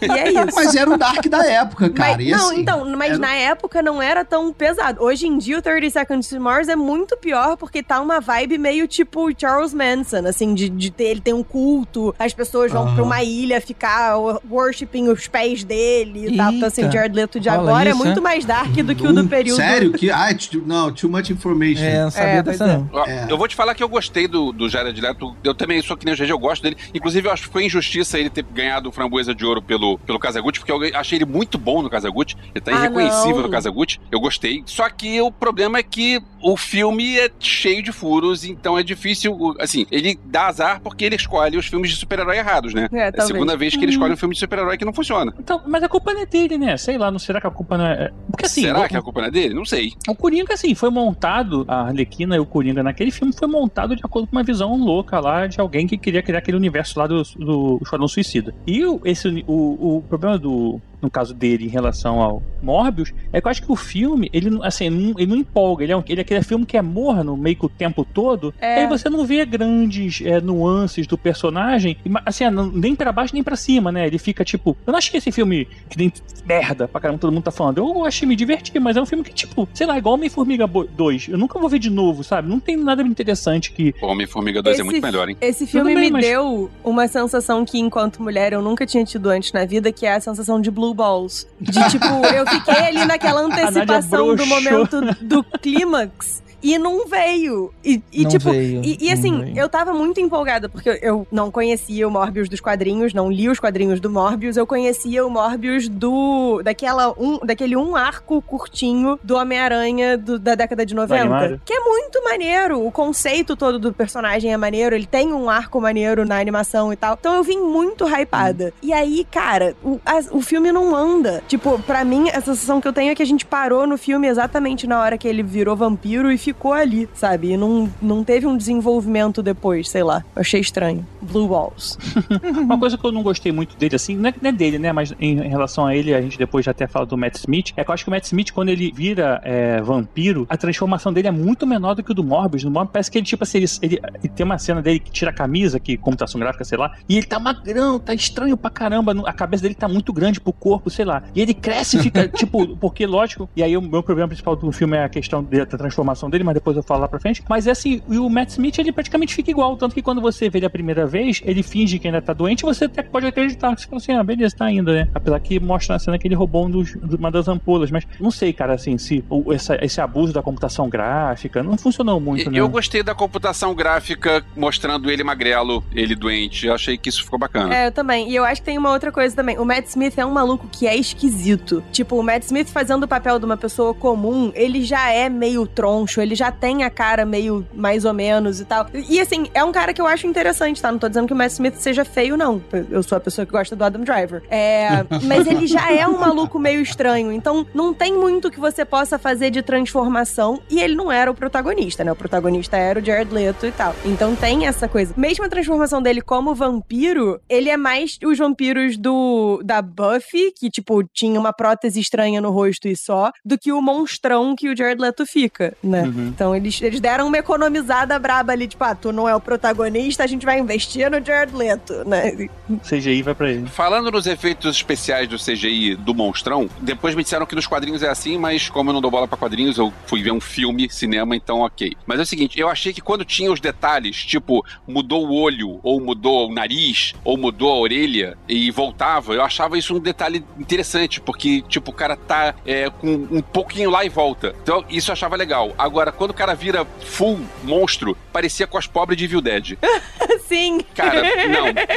[0.02, 0.56] E é isso.
[0.56, 2.18] Mas era o dark da época, cara.
[2.18, 3.20] Mas, não, assim, então, mas era...
[3.20, 5.04] na época não era tão pesado.
[5.04, 8.58] Hoje em dia, o 30 Seconds to Mars é muito pior porque tá uma vibe
[8.58, 12.86] meio tipo Charles Manson, assim, de, de ter, ele tem um culto, as pessoas vão
[12.86, 12.96] uhum.
[12.96, 14.18] pra uma ilha ficar
[14.50, 16.52] worshiping os pés dele e tal.
[16.52, 19.14] Então, assim, Jared Leto de agora é isso, é muito mais dark do que o
[19.14, 19.58] do período.
[19.58, 19.92] Sério?
[19.94, 20.30] Que, ah,
[20.66, 21.84] não, too much information.
[21.84, 22.78] É, não sabia é, dessa é.
[22.78, 23.06] não.
[23.06, 23.28] É.
[23.30, 25.36] Eu vou te falar que eu gostei do, do Jared Leto.
[25.44, 26.78] Eu também sou que nem o GG, eu gosto dele.
[26.94, 30.20] Inclusive, eu acho que foi injustiça ele ter ganhado o Framboesa de Ouro pelo, pelo
[30.20, 32.36] Kazaguchi, porque eu achei ele muito bom no Kazaguchi.
[32.54, 33.44] Ele tá ah, irreconhecível não.
[33.44, 34.00] no Kazaguchi.
[34.12, 34.64] Eu gostei.
[34.66, 39.56] Só que o problema é que o filme é cheio de furos, então é difícil.
[39.60, 42.90] Assim, ele dá azar porque ele escolhe os filmes de super-herói errados, né?
[42.92, 45.34] É, é a segunda vez que ele escolhe um filme de super-herói que não funciona.
[45.40, 46.78] Então, mas a culpa não é dele, né?
[46.78, 48.12] Sei lá, não será que a culpa não é.
[48.30, 48.62] Porque assim.
[48.62, 48.88] Será o...
[48.88, 49.54] que a culpa não é dele?
[49.54, 49.94] Não sei.
[50.08, 54.02] O Coringa, assim, foi montado, a Arlequina e o Coringa naquele filme foi montado de
[54.04, 57.22] acordo com uma visão louca lá de alguém que queria criar aquele universo lá do,
[57.38, 58.54] do Esquadrão Suicida.
[58.66, 63.42] E o, esse, o, o problema do, no caso dele, em relação ao Morbius, é
[63.42, 65.84] que eu acho que o filme, ele, assim, não, ele não empolga.
[65.84, 68.54] Ele é, um, ele é aquele filme que é morno meio que o tempo todo.
[68.60, 68.78] É.
[68.78, 73.44] E aí você não vê grandes é, nuances do personagem, assim, nem para baixo nem
[73.44, 74.06] para cima, né?
[74.08, 74.78] Ele fica tipo.
[74.86, 76.12] Eu não acho que esse filme que nem
[76.46, 77.78] merda pra caramba, todo mundo tá falando.
[77.78, 81.30] Eu achei me divertir, mas é um filme que, tipo, sei lá, igual Homem-Formiga 2.
[81.30, 82.48] Eu nunca vou ver de novo, sabe?
[82.48, 83.94] Não tem nada interessante que.
[84.02, 85.38] Homem-Formiga 2 é muito melhor, hein?
[85.42, 86.26] Esse filme bem, me mas...
[86.26, 90.14] deu uma sensação que, enquanto mulher, eu nunca tinha tido antes na vida, que é
[90.14, 91.48] a sensação de Blue Balls.
[91.60, 97.74] De tipo, eu fiquei ali naquela antecipação do momento do clímax e não veio.
[97.84, 101.52] E, e não tipo, veio, e, e assim, eu tava muito empolgada, porque eu não
[101.52, 105.88] conhecia o Morbius dos quadrinhos, não li os quadrinhos do Morbius, eu conhecia o Morbius
[105.88, 106.62] do.
[106.64, 111.62] daquela um, daquele um arco curtinho do Homem-Aranha da década de 90.
[111.66, 112.86] Que é muito maneiro.
[112.86, 116.96] O conceito todo do personagem é maneiro, ele tem um arco maneiro na animação e
[116.96, 117.18] tal.
[117.20, 118.68] Então eu vim muito hypada.
[118.68, 118.80] Hum.
[118.82, 121.44] E aí, cara, o, a, o filme não anda.
[121.48, 124.28] Tipo, pra mim, a sensação que eu tenho é que a gente parou no filme
[124.28, 127.52] exatamente na hora que ele virou vampiro e ficou ali, sabe?
[127.52, 130.24] E não, não teve um desenvolvimento depois, sei lá.
[130.36, 131.06] Eu achei estranho.
[131.22, 131.98] Blue Walls.
[132.58, 134.92] Uma coisa que eu não gostei muito dele, assim, não é, não é dele, né?
[134.92, 137.74] Mas em, em, relação a ele, a gente depois já até fala do Matt Smith,
[137.78, 141.14] é que eu acho que o Matt Smith, quando ele vira é, vampiro, a transformação
[141.14, 142.64] dele é muito menor do que o do Morbius.
[142.64, 145.12] No Morbius parece que ele, tipo assim, ele, ele, ele, tem uma cena dele que
[145.12, 148.70] tira a camisa, que computação gráfica, sei lá, e ele tá magrão, tá estranho pra
[148.70, 151.24] caramba, a cabeça dele tá muito grande pro corpo, sei lá.
[151.34, 154.72] E ele cresce e fica, tipo, porque lógico, e aí o meu problema principal do
[154.72, 157.44] filme é a questão da transformação dele, mas depois eu falo lá pra frente.
[157.50, 159.76] Mas é assim, o Matt Smith, ele praticamente fica igual.
[159.78, 162.64] Tanto que quando você vê ele a primeira vez, ele finge que ainda tá doente,
[162.64, 163.78] você até pode acreditar.
[163.78, 165.08] Você fala assim, ah, beleza, tá ainda, né?
[165.14, 167.92] Apesar que mostra na cena que ele roubou um dos, uma das ampolas.
[167.92, 172.20] Mas não sei, cara, assim, se o, essa, esse abuso da computação gráfica não funcionou
[172.20, 172.60] muito, né?
[172.60, 176.68] Eu gostei da computação gráfica mostrando ele magrelo, ele doente.
[176.68, 177.76] Eu achei que isso ficou bacana.
[177.76, 178.30] É, eu também.
[178.30, 179.58] E eu acho que tem uma outra coisa também.
[179.58, 181.84] O Matt Smith é um maluco que é esquisito.
[181.92, 185.66] Tipo, o Matt Smith fazendo o papel de uma pessoa comum, ele já é meio
[185.66, 188.88] troncho, ele já tem a cara meio mais ou menos e tal.
[188.94, 190.92] E assim, é um cara que eu acho interessante, tá?
[190.92, 192.62] Não tô dizendo que o Matt Smith seja feio, não.
[192.90, 194.44] Eu sou a pessoa que gosta do Adam Driver.
[194.50, 197.32] É, mas ele já é um maluco meio estranho.
[197.32, 200.62] Então, não tem muito que você possa fazer de transformação.
[200.70, 202.12] E ele não era o protagonista, né?
[202.12, 203.96] O protagonista era o Jared Leto e tal.
[204.06, 205.14] Então tem essa coisa.
[205.18, 210.70] Mesmo a transformação dele como vampiro, ele é mais os vampiros do da Buffy, que,
[210.70, 214.76] tipo, tinha uma prótese estranha no rosto e só, do que o monstrão que o
[214.76, 216.04] Jared Leto fica, né?
[216.04, 216.21] Uhum.
[216.22, 216.28] Uhum.
[216.28, 220.24] Então eles, eles deram uma economizada braba ali, tipo, ah, tu não é o protagonista,
[220.24, 222.50] a gente vai investir no Jared Leto, né?
[222.88, 223.68] CGI vai pra ele.
[223.68, 228.10] Falando nos efeitos especiais do CGI do Monstrão, depois me disseram que nos quadrinhos é
[228.10, 231.36] assim, mas como eu não dou bola pra quadrinhos, eu fui ver um filme, cinema,
[231.36, 231.96] então ok.
[232.06, 235.80] Mas é o seguinte, eu achei que quando tinha os detalhes, tipo, mudou o olho,
[235.84, 240.44] ou mudou o nariz, ou mudou a orelha, e voltava, eu achava isso um detalhe
[240.60, 244.56] interessante, porque, tipo, o cara tá é, com um pouquinho lá e volta.
[244.62, 245.74] Então, isso eu achava legal.
[245.78, 249.78] Agora, quando o cara vira full monstro, parecia com as pobres de Evil Dead.
[250.48, 250.82] Sim.
[250.96, 251.22] Cara,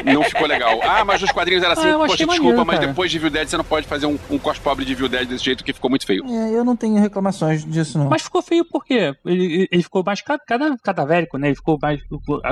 [0.05, 0.81] não, não ficou legal.
[0.83, 2.89] Ah, mas nos quadrinhos era assim, Ah, poxa, desculpa, maneiro, mas cara.
[2.89, 5.27] depois de Evil Dead você não pode fazer um, um cos pobre de Evil Dead
[5.29, 6.25] desse jeito que ficou muito feio.
[6.29, 8.09] É, eu não tenho reclamações disso, não.
[8.09, 9.15] Mas ficou feio por quê?
[9.25, 11.49] Ele, ele ficou mais ca- cada, cadavérico, né?
[11.49, 12.01] Ele ficou mais.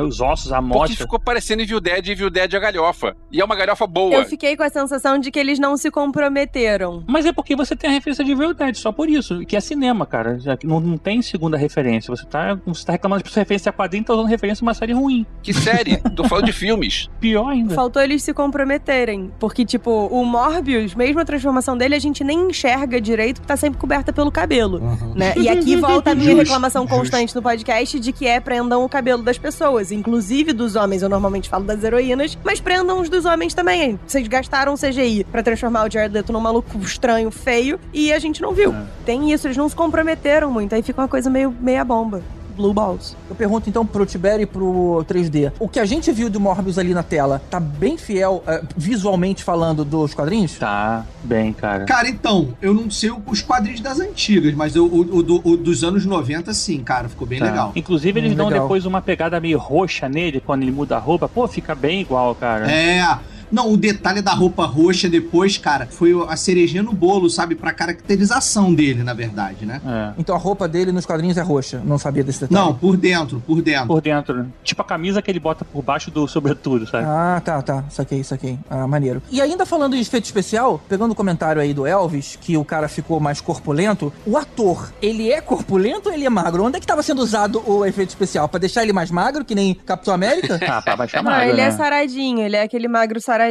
[0.04, 0.96] Os ossos, a Porque amostra.
[0.96, 3.16] ficou parecendo Evil Dead e Evil Dead é galhofa.
[3.30, 4.14] E é uma galhofa boa.
[4.14, 7.04] Eu fiquei com a sensação de que eles não se comprometeram.
[7.06, 9.44] Mas é porque você tem a referência de Evil Dead, só por isso.
[9.46, 10.38] Que é cinema, cara.
[10.64, 12.14] Não, não tem segunda referência.
[12.14, 14.92] Você tá, você tá reclamando de referência a quadrinho, tá usando referência a uma série
[14.92, 15.26] ruim.
[15.42, 15.96] Que série?
[16.14, 17.10] Tô falando de filmes.
[17.18, 17.74] Pior ainda.
[17.74, 19.32] Faltou eles se comprometerem.
[19.40, 23.56] Porque, tipo, o Morbius, mesmo a transformação dele, a gente nem enxerga direito, porque tá
[23.56, 24.80] sempre coberta pelo cabelo.
[25.16, 25.34] Né?
[25.36, 29.22] E aqui volta a minha reclamação constante no podcast de que é prendam o cabelo
[29.22, 31.02] das pessoas, inclusive dos homens.
[31.02, 33.98] Eu normalmente falo das heroínas, mas prendam os dos homens também.
[34.06, 38.40] Vocês gastaram CGI pra transformar o Jared Leto num maluco estranho, feio, e a gente
[38.40, 38.72] não viu.
[39.04, 40.72] Tem isso, eles não se comprometeram muito.
[40.72, 42.22] Aí fica uma coisa meio meia bomba.
[42.54, 43.16] Blue balls.
[43.30, 45.50] Eu pergunto então pro Tiberi e pro 3D.
[45.58, 49.42] O que a gente viu do Morbius ali na tela tá bem fiel, eh, visualmente
[49.42, 50.58] falando, dos quadrinhos?
[50.58, 51.86] Tá, bem, cara.
[51.86, 55.56] Cara, então, eu não sei os quadrinhos das antigas, mas eu- o, o do- o
[55.56, 57.46] dos anos 90, sim, cara, ficou bem Tá.
[57.46, 57.72] legal.
[57.74, 58.64] Inclusive, eles Hum, dão legal.
[58.64, 61.26] depois uma pegada meio roxa nele, quando ele muda a roupa.
[61.30, 62.70] Pô, fica bem igual, cara.
[62.70, 63.18] É.
[63.52, 67.54] Não, o detalhe da roupa roxa depois, cara, foi a cerejinha no bolo, sabe?
[67.54, 69.80] Pra caracterização dele, na verdade, né?
[69.86, 70.12] É.
[70.18, 71.80] Então a roupa dele nos quadrinhos é roxa.
[71.84, 72.60] Não sabia desse detalhe.
[72.60, 73.86] Não, por dentro, por dentro.
[73.86, 74.34] Por dentro.
[74.38, 74.46] né?
[74.64, 77.04] Tipo a camisa que ele bota por baixo do sobretudo, sabe?
[77.06, 77.84] Ah, tá, tá.
[77.90, 78.58] Saquei, saquei.
[78.70, 79.22] Ah, maneiro.
[79.30, 82.88] E ainda falando de efeito especial, pegando o comentário aí do Elvis, que o cara
[82.88, 86.64] ficou mais corpulento, o ator, ele é corpulento ou ele é magro?
[86.64, 88.48] Onde é que tava sendo usado o efeito especial?
[88.48, 90.58] Pra deixar ele mais magro, que nem Capitão América?
[90.72, 91.64] Ah, pra baixar Não, magro, ele né?
[91.64, 93.41] é saradinho, ele é aquele magro saradinho.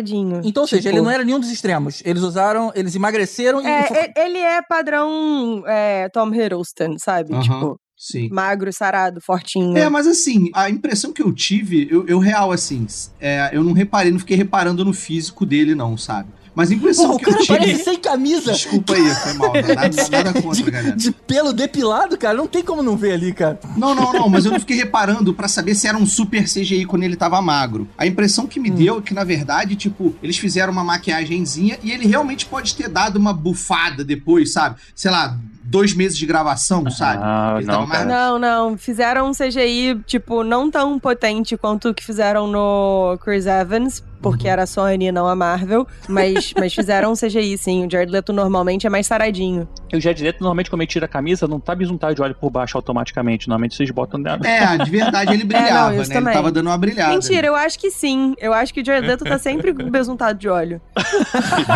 [0.43, 2.01] Então, ou seja, Tipo- ele não era nenhum dos extremos.
[2.05, 3.65] Eles usaram, eles emagreceram e...
[3.67, 7.33] É, e- ele é padrão é, Tom Hiddleston, sabe?
[7.33, 7.41] Aham.
[7.41, 8.29] Tipo, Sim.
[8.31, 9.77] magro, sarado, fortinho.
[9.77, 12.87] É, mas assim, a impressão que eu tive, eu, eu real, assim,
[13.19, 16.29] é, eu não reparei, não fiquei reparando no físico dele, não, sabe?
[16.53, 17.57] Mas a impressão Pô, o que eu cara tive.
[17.59, 18.51] parece sem camisa.
[18.51, 19.53] Desculpa aí, foi mal.
[19.53, 20.95] Nada, nada contra, galera.
[20.97, 22.35] De pelo depilado, cara.
[22.35, 23.59] Não tem como não ver ali, cara.
[23.77, 26.85] Não, não, não, mas eu não fiquei reparando pra saber se era um super CGI
[26.85, 27.87] quando ele tava magro.
[27.97, 31.91] A impressão que me deu é que, na verdade, tipo, eles fizeram uma maquiagenzinha e
[31.91, 34.75] ele realmente pode ter dado uma bufada depois, sabe?
[34.93, 37.21] Sei lá, dois meses de gravação, sabe?
[37.23, 38.07] Ah, não, mais-.
[38.07, 38.77] Não, não.
[38.77, 44.45] Fizeram um CGI, tipo, não tão potente quanto o que fizeram no Chris Evans, porque
[44.47, 44.53] Uhum.
[44.53, 45.87] era a Sony e não a Marvel.
[46.07, 47.85] Mas, mas fizeram um CGI, sim.
[47.85, 49.67] O Jared Leto normalmente é mais saradinho.
[49.91, 52.35] E o Jared Leto, normalmente, quando ele tira a camisa, não tá bisuntado de óleo
[52.39, 53.47] por baixo automaticamente.
[53.47, 54.39] Normalmente vocês botam nela.
[54.45, 56.05] É, de verdade ele brilhava, isso né?
[56.05, 56.33] Ele também.
[56.33, 57.13] tava dando uma brilhada.
[57.13, 58.35] Mentira, eu acho que sim.
[58.37, 60.81] Eu acho que o Jared Leto tá sempre besuntado de óleo.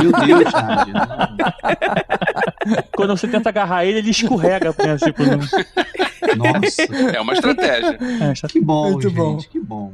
[0.01, 0.93] Meu Deus, Nádia.
[2.95, 4.73] Quando você tenta agarrar ele, ele escorrega.
[4.77, 4.97] Né?
[4.97, 5.37] Tipo, não...
[5.37, 6.83] Nossa,
[7.15, 7.97] É uma estratégia.
[8.21, 9.37] é, que bom, Muito gente, bom.
[9.37, 9.91] que bom.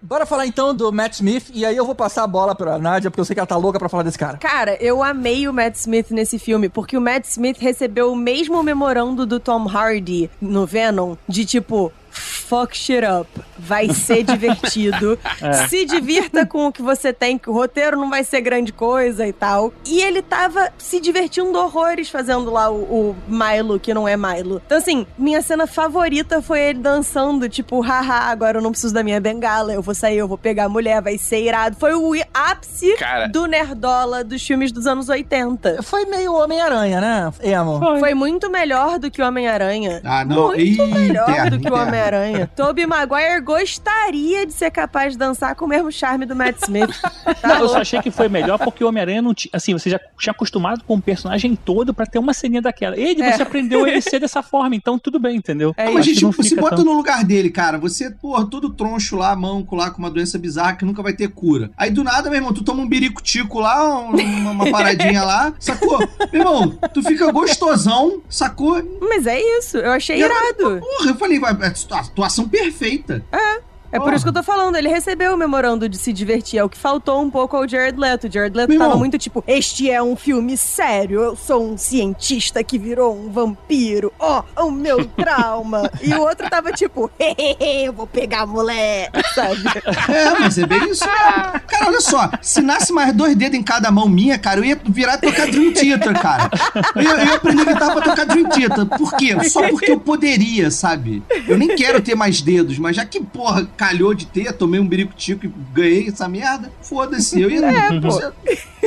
[0.00, 1.50] Bora falar então do Matt Smith.
[1.52, 3.56] E aí eu vou passar a bola pra Nádia, porque eu sei que ela tá
[3.56, 4.38] louca pra falar desse cara.
[4.38, 8.62] Cara, eu amei o Matt Smith nesse filme, porque o Matt Smith recebeu o mesmo
[8.62, 11.92] memorando do Tom Hardy no Venom, de tipo.
[12.12, 13.28] Fuck shit up.
[13.58, 15.18] Vai ser divertido.
[15.40, 15.66] É.
[15.68, 19.26] Se divirta com o que você tem, que o roteiro não vai ser grande coisa
[19.26, 19.72] e tal.
[19.86, 24.60] E ele tava se divertindo horrores fazendo lá o, o Milo, que não é Milo.
[24.66, 29.02] Então, assim, minha cena favorita foi ele dançando, tipo, haha, agora eu não preciso da
[29.02, 31.76] minha bengala, eu vou sair, eu vou pegar a mulher, vai ser irado.
[31.78, 33.28] Foi o ápice Cara.
[33.28, 35.82] do Nerdola dos filmes dos anos 80.
[35.82, 37.80] Foi meio Homem-Aranha, né, Emo?
[37.98, 40.00] Foi muito melhor do que o Homem-Aranha.
[40.04, 40.48] Ah, não.
[40.48, 41.86] Muito Eita, melhor do que o eita.
[42.06, 42.50] Homem-Aranha.
[42.56, 46.90] Tobey Maguire gostaria de ser capaz de dançar com o mesmo charme do Matt Smith.
[47.42, 49.50] Tá Não, eu só achei que foi melhor porque o Homem-Aranha não tinha.
[49.52, 52.96] Assim, você já tinha acostumado com o personagem todo pra ter uma ceninha daquela.
[52.98, 53.32] Ele, É.
[53.36, 55.72] você aprendeu ele ser dessa forma, então tudo bem, entendeu?
[55.76, 55.94] É isso.
[55.94, 57.78] mas, tipo, se fica bota tão- no lugar dele, cara.
[57.78, 61.28] Você, porra, todo troncho lá, manco lá, com uma doença bizarra que nunca vai ter
[61.28, 61.70] cura.
[61.76, 65.52] Aí do nada, meu irmão, tu toma um birico-tico lá, um- uma, uma paradinha lá,
[65.58, 65.98] sacou?
[66.32, 68.82] Meu irmão, tu fica gostosão, sacou?
[69.00, 70.80] Mas é isso, eu achei E eu- irado.
[70.80, 73.24] Porra, eu falei, vai, é atuação perfeita.
[73.30, 76.58] É por isso que eu tô falando, ele recebeu o memorando de se divertir.
[76.58, 78.26] É o que faltou um pouco ao Jared Leto.
[78.26, 78.98] O Jared Leto Meu tava irmão.
[78.98, 84.12] muito tipo, este é um filme sério, eu sou um cientista que virou um vampiro,
[84.18, 85.90] ó, o meu trauma.
[86.02, 89.62] e o outro tava tipo, hehehe, eu vou pegar a mulher, sabe?
[90.08, 91.60] É, mas é bem isso mesmo.
[91.66, 94.80] Cara, olha só, se nasce mais dois dedos em cada mão minha, cara, eu ia
[94.84, 96.50] virar e tocar Dream Theater, cara.
[96.96, 98.86] Eu, eu ia aprender guitarra pra tocar Dream Theater.
[98.86, 99.36] Por quê?
[99.48, 101.22] Só porque eu poderia, sabe?
[101.46, 104.86] Eu nem quero ter mais dedos, mas já que, porra, calhou de ter, tomei um
[104.86, 107.40] birico-tico e ganhei essa merda, foda-se.
[107.40, 107.66] Eu ia...
[107.66, 108.10] É, pô.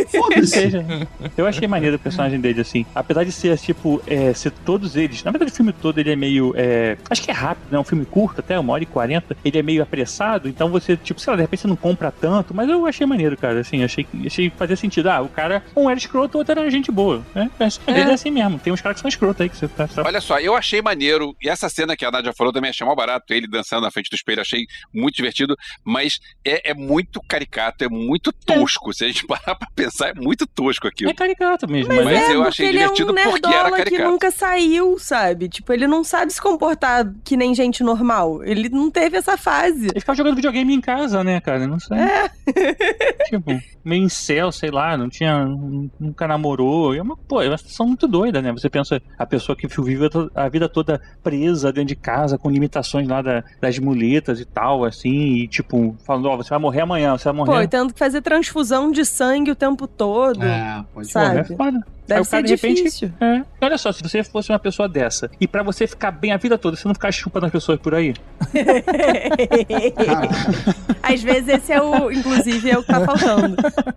[0.10, 0.72] Foda-se.
[1.36, 2.86] Eu achei maneiro o personagem dele, assim.
[2.96, 5.22] Apesar de ser, tipo, é, ser todos eles.
[5.22, 6.54] Na verdade, o filme todo ele é meio.
[6.56, 7.78] é, acho que é rápido, né?
[7.78, 9.36] Um filme curto, até uma hora e quarenta.
[9.44, 12.54] Ele é meio apressado, então você, tipo, sei lá, de repente você não compra tanto.
[12.54, 13.60] Mas eu achei maneiro, cara.
[13.60, 15.10] Assim, achei, achei que fazia sentido.
[15.10, 17.22] Ah, o cara, um era escroto, o outro era gente boa.
[17.34, 17.52] Né?
[17.88, 18.60] Ele é assim mesmo.
[18.60, 19.90] Tem uns caras que são escrotos aí que você tá.
[19.98, 22.96] Olha só, eu achei maneiro, e essa cena que a Nádia falou também achei mal
[22.96, 27.84] barato, ele dançando na frente do espelho, achei muito divertido, mas é, é muito caricato,
[27.84, 28.94] é muito tosco.
[28.94, 31.12] Se a gente parar pra pensar, é muito tosco aquilo.
[31.12, 31.94] É caricato mesmo.
[31.94, 33.84] Mas, Mas, Mas é, eu porque achei ele divertido é um porque era nerdola que
[33.84, 34.12] caricato.
[34.12, 35.50] nunca saiu, sabe?
[35.50, 38.44] Tipo, ele não sabe se comportar que nem gente normal.
[38.44, 39.88] Ele não teve essa fase.
[39.88, 41.68] Ele ficava jogando videogame em casa, né, cara?
[41.68, 41.98] Não sei.
[41.98, 42.30] É.
[43.30, 43.52] tipo,
[43.86, 45.46] meio em céu, sei lá, não tinha.
[46.00, 46.94] Nunca namorou.
[46.96, 48.52] É uma, pô, é uma situação muito doida, né?
[48.52, 53.08] Você pensa a pessoa que vive a vida toda presa dentro de casa, com limitações
[53.08, 57.18] lá da- das muletas e tal, assim, e tipo, falando, ó, você vai morrer amanhã,
[57.18, 57.64] você vai Pô, morrer.
[57.64, 60.44] e tendo que fazer transfusão de sangue o tempo todo.
[60.44, 61.38] É, pode Pô, sabe?
[61.40, 61.80] é foda.
[62.08, 63.12] Deve Aí o ser cara, de repente, difícil.
[63.20, 63.42] É.
[63.62, 66.58] Olha só, se você fosse uma pessoa dessa, e pra você ficar bem a vida
[66.58, 68.14] toda, você não ficar chupando as pessoas por aí?
[71.02, 73.56] Às vezes esse é o, inclusive, é o que tá faltando.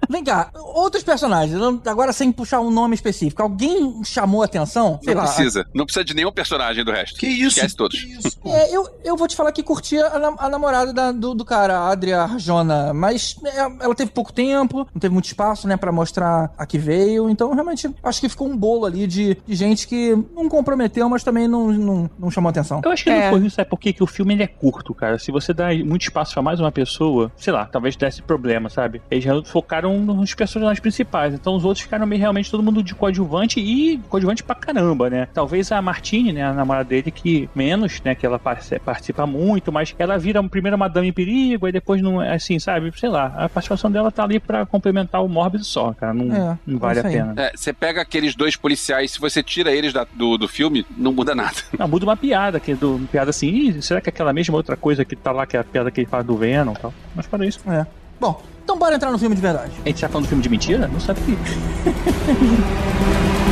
[0.09, 3.43] Vem cá, outros personagens, agora sem puxar um nome específico.
[3.43, 4.99] Alguém chamou a atenção?
[5.03, 5.29] Sei Não lá.
[5.29, 5.67] precisa.
[5.75, 7.19] Não precisa de nenhum personagem do resto.
[7.19, 7.57] que isso?
[7.59, 7.99] Esquece todos.
[8.01, 8.39] Que isso?
[8.45, 11.45] É, eu, eu vou te falar que curtia a, nam- a namorada da- do, do
[11.45, 15.77] cara, a Adria Arjona, mas é, ela teve pouco tempo, não teve muito espaço, né,
[15.77, 19.55] pra mostrar a que veio, então realmente acho que ficou um bolo ali de, de
[19.55, 22.81] gente que não comprometeu, mas também não, não, não chamou atenção.
[22.85, 23.25] Eu acho que É.
[23.31, 23.93] não foi isso, sabe por quê?
[23.93, 25.19] Que o filme ele é curto, cara.
[25.19, 29.01] Se você dá muito espaço pra mais uma pessoa, sei lá, talvez desse problema, sabe?
[29.11, 32.95] Eles já focaram nos personagens principais, então os outros ficaram meio realmente todo mundo de
[32.95, 35.29] coadjuvante e coadjuvante pra caramba, né?
[35.33, 39.95] Talvez a Martine, né, a namorada dele, que menos, né, que ela participa muito, mas
[39.99, 42.93] ela vira primeiro uma dama em perigo, aí depois não é assim, sabe?
[42.99, 46.15] Sei lá, a participação dela tá ali pra complementar o Morbius só, cara.
[46.15, 47.35] Não, É, não vale é a pena.
[47.37, 51.13] É, você pega aqueles dois policiais, se você tira eles da- do, do filme, não
[51.13, 51.55] muda nada.
[51.79, 54.33] Não, muda uma piada, que é do, uma piada assim, "Ih, será que é aquela
[54.33, 56.73] mesma outra coisa que tá lá, que é a piada que ele faz do Venom
[56.73, 56.93] e tal?
[57.15, 57.61] Mas para isso.
[57.71, 57.87] É.
[58.21, 59.73] Bom, então bora entrar no filme de verdade.
[59.85, 60.89] A gente tá falando do filme de mentira?
[60.89, 61.39] Não sabe que.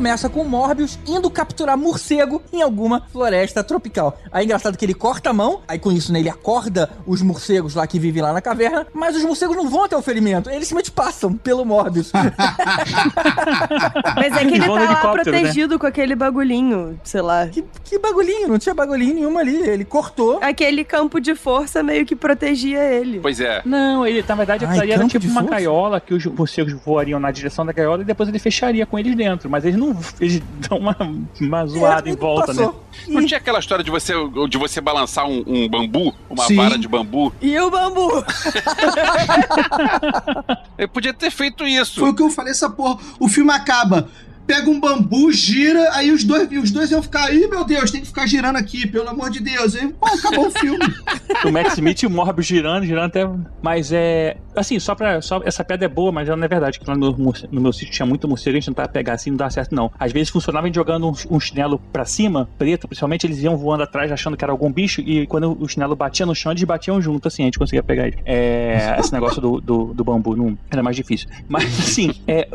[0.00, 4.18] começa com o Morbius indo capturar morcego em alguma floresta tropical.
[4.32, 7.20] Aí é engraçado que ele corta a mão, aí com isso né, ele acorda os
[7.20, 10.48] morcegos lá que vivem lá na caverna, mas os morcegos não vão até o ferimento,
[10.48, 12.12] eles simplesmente passam pelo Morbius.
[14.16, 17.46] Mas é que ele tá lá helicóptero, protegido com aquele bagulhinho, sei lá.
[17.48, 20.38] que, que bagulhinho, não tinha bagulhinho nenhum ali, ele cortou.
[20.40, 23.20] Aquele campo de força meio que protegia ele.
[23.20, 23.60] Pois é.
[23.66, 25.56] Não, ele, na verdade, Ai, era tipo de uma força?
[25.56, 29.14] gaiola que os morcegos voariam na direção da gaiola e depois ele fecharia com eles
[29.14, 29.50] dentro.
[29.50, 29.89] Mas eles não.
[30.20, 30.96] Eles dão uma,
[31.40, 32.64] uma zoada É, em volta, né?
[32.64, 32.84] passou.
[33.08, 34.12] Não E- tinha aquela história de você,
[34.48, 36.56] de você balançar um, um bambu, uma Sim.
[36.56, 37.32] vara de bambu?
[37.40, 38.10] E o bambu?
[40.76, 42.00] Eu podia ter feito isso.
[42.00, 42.98] Foi o que eu falei, essa porra.
[43.18, 44.08] O filme acaba.
[44.50, 48.00] Pega um bambu, gira, aí os dois, os dois iam ficar, ih, meu Deus, tem
[48.00, 49.76] que ficar girando aqui, pelo amor de Deus.
[49.76, 50.80] Aí, pô, acabou o filme.
[51.46, 53.30] o Matt Smith e o Morbius girando, girando até.
[53.62, 54.38] Mas é.
[54.56, 55.22] Assim, só pra.
[55.22, 56.80] Só, essa piada é boa, mas ela não é verdade.
[56.80, 59.36] Que lá no, no meu sítio tinha muito morcego, a gente tentava pegar assim, não
[59.36, 59.88] dá certo, não.
[59.96, 63.84] Às vezes funcionava em jogando um, um chinelo pra cima, preto, principalmente, eles iam voando
[63.84, 67.00] atrás achando que era algum bicho, e quando o chinelo batia no chão, eles batiam
[67.00, 68.18] junto, assim, a gente conseguia pegar ele.
[68.24, 71.28] É, esse negócio do, do, do bambu não era mais difícil.
[71.48, 72.48] Mas assim, é,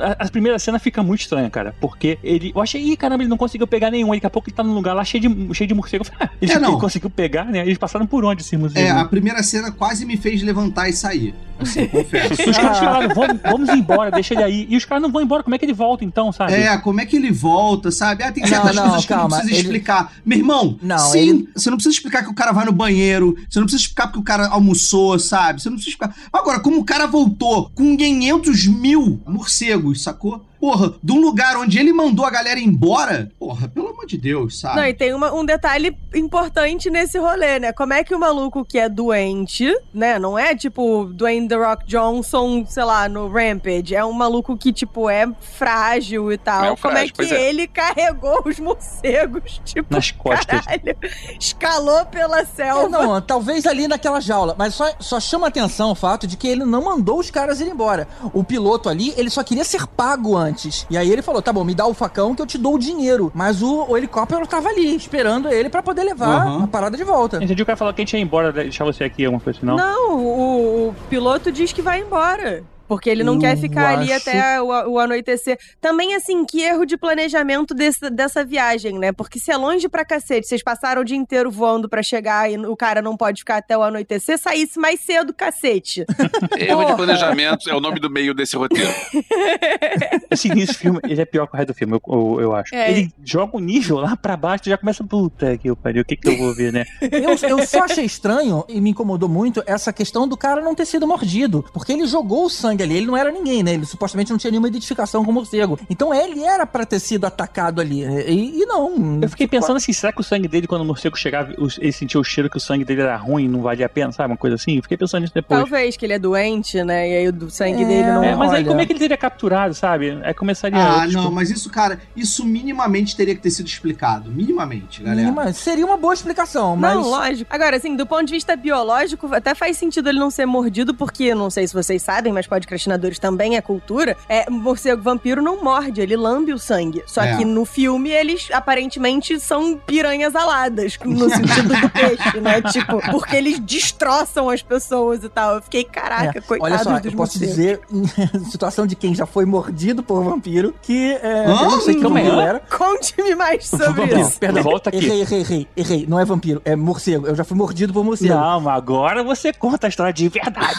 [0.00, 1.74] a, a primeira cena fica muito estranha, cara.
[1.80, 2.52] Porque ele.
[2.54, 4.10] Eu achei, ih, caramba, ele não conseguiu pegar nenhum.
[4.12, 6.04] Daqui a pouco ele tá num lugar lá cheio de, cheio de morcego.
[6.04, 6.72] Eu falei, ah, ele, É, não.
[6.72, 7.60] ele conseguiu pegar, né?
[7.60, 8.86] Eles passaram por onde esse morcego?
[8.86, 11.34] É, a primeira cena quase me fez levantar e sair.
[11.58, 12.50] Assim, confesso.
[12.50, 14.66] Os caras falaram, vamos, vamos embora, deixa ele aí.
[14.68, 16.52] E os caras não vão embora, como é que ele volta então, sabe?
[16.54, 18.22] É, como é que ele volta, sabe?
[18.24, 20.12] Ah, tem Não, certas não, coisas que calma, não precisa ele- explicar.
[20.24, 23.36] Meu irmão, Não, sim, ele- você não precisa explicar que o cara vai no banheiro,
[23.48, 25.62] você não precisa explicar porque o cara almoçou, sabe?
[25.62, 26.14] Você não precisa explicar.
[26.32, 30.44] Agora, como o cara voltou com 500 mil morcegos, sacou?
[30.62, 34.60] Porra, de um lugar onde ele mandou a galera embora, porra, pelo amor de Deus,
[34.60, 34.76] sabe?
[34.76, 37.72] Não, e tem uma- um detalhe importante nesse rolê, né?
[37.72, 40.20] Como é que o maluco que é doente, né?
[40.20, 43.92] Não é tipo Dwayne The Rock Johnson, sei lá, no Rampage.
[43.96, 46.64] É um maluco que, tipo, é frágil e tal.
[46.64, 47.48] É um Como é que é.
[47.48, 49.60] ele carregou os morcegos?
[49.72, 50.60] Tipo, Nas costas.
[50.64, 50.96] caralho,
[51.40, 52.84] escalou pela selva.
[52.86, 56.46] É, não, talvez ali naquela jaula, mas só, só chama atenção o fato de que
[56.46, 58.06] ele não mandou os caras ir embora.
[58.32, 60.51] O piloto ali, ele só queria ser pago antes.
[60.90, 62.78] E aí ele falou: tá bom, me dá o facão que eu te dou o
[62.78, 63.30] dinheiro.
[63.34, 66.64] Mas o, o helicóptero tava ali, esperando ele pra poder levar Aham.
[66.64, 67.42] a parada de volta.
[67.42, 69.66] Entendi o cara falou que a gente ia embora, deixar você aqui, alguma coisa assim,
[69.66, 69.76] não?
[69.76, 72.64] Não, o, o piloto diz que vai embora.
[72.92, 75.58] Porque ele não Eu quer ficar ali acho- até o, o anoitecer.
[75.80, 79.12] Também, assim, que erro de planejamento desse- dessa viagem, né?
[79.12, 82.58] Porque se é longe pra cacete, vocês passaram o dia inteiro voando pra chegar e
[82.58, 86.04] o cara não pode ficar até o anoitecer, saísse mais cedo, cacete.
[86.58, 88.92] Erro de planejamento é o nome do meio desse roteiro.
[90.30, 92.74] Esse início do filme, ele é pior que o resto do filme, eu, eu, acho.
[92.74, 92.90] É.
[92.90, 96.04] Ele joga o nível lá pra baixo e já começa, puta que eu pariu, o
[96.04, 96.84] que que eu vou ver, né?
[97.00, 100.84] Eu, eu só achei estranho e me incomodou muito essa questão do cara não ter
[100.84, 101.64] sido mordido.
[101.72, 103.74] Porque ele jogou o sangue ali, ele não era ninguém, né?
[103.74, 105.78] Ele supostamente não tinha nenhuma identificação com o morcego.
[105.88, 108.02] Então ele era pra ter sido atacado ali.
[108.04, 109.20] E, e não.
[109.22, 112.20] Eu fiquei pensando assim, será que o sangue dele, quando o morcego chegava, ele sentiu
[112.20, 114.32] o cheiro que o sangue dele era ruim, não valia a pena, sabe?
[114.32, 114.76] Uma coisa assim.
[114.76, 115.60] Eu fiquei pensando nisso depois.
[115.60, 117.08] Talvez que ele é doente, né?
[117.08, 118.22] E aí o sangue É, dele não.
[118.24, 120.18] É, mas aí como é que ele teria capturado, sabe?
[120.22, 120.78] Aí começaria.
[120.78, 124.30] Ah, não, mas isso, cara, isso minimamente teria que ter sido explicado.
[124.30, 125.22] Minimamente, galera.
[125.22, 126.94] Mínima- seria uma boa explicação, mas.
[126.94, 127.52] Não, lógico.
[127.54, 131.34] Agora, assim, do ponto de vista biológico, até faz sentido ele não ser mordido, porque,
[131.34, 134.16] não sei se vocês sabem, mas podcastinadores também é cultura.
[134.28, 137.02] É, morcego vampiro não morde, ele lambe o sangue.
[137.06, 137.36] Só É.
[137.36, 142.62] que no filme eles aparentemente são piranhas aladas, no sentido do peixe, né?
[142.72, 145.56] Tipo, porque eles destroçam as pessoas e tal.
[145.56, 147.56] Eu fiquei, caraca, É, coitados Olha só, dos eu posso morcegos.
[147.56, 151.50] dizer, em situação de quem já foi mordido por vampiro, que é, Hã?
[151.62, 152.60] eu não sei que Calma aí, vampiro era.
[152.60, 154.38] Conte-me mais sobre Não, isso.
[154.38, 154.98] perdão, Volta aqui.
[154.98, 156.06] errei, errei, errei, errei.
[156.08, 157.26] Não é vampiro, é morcego.
[157.26, 158.34] Eu já fui mordido por morcego.
[158.34, 160.78] Não, mas agora você conta a história de verdade.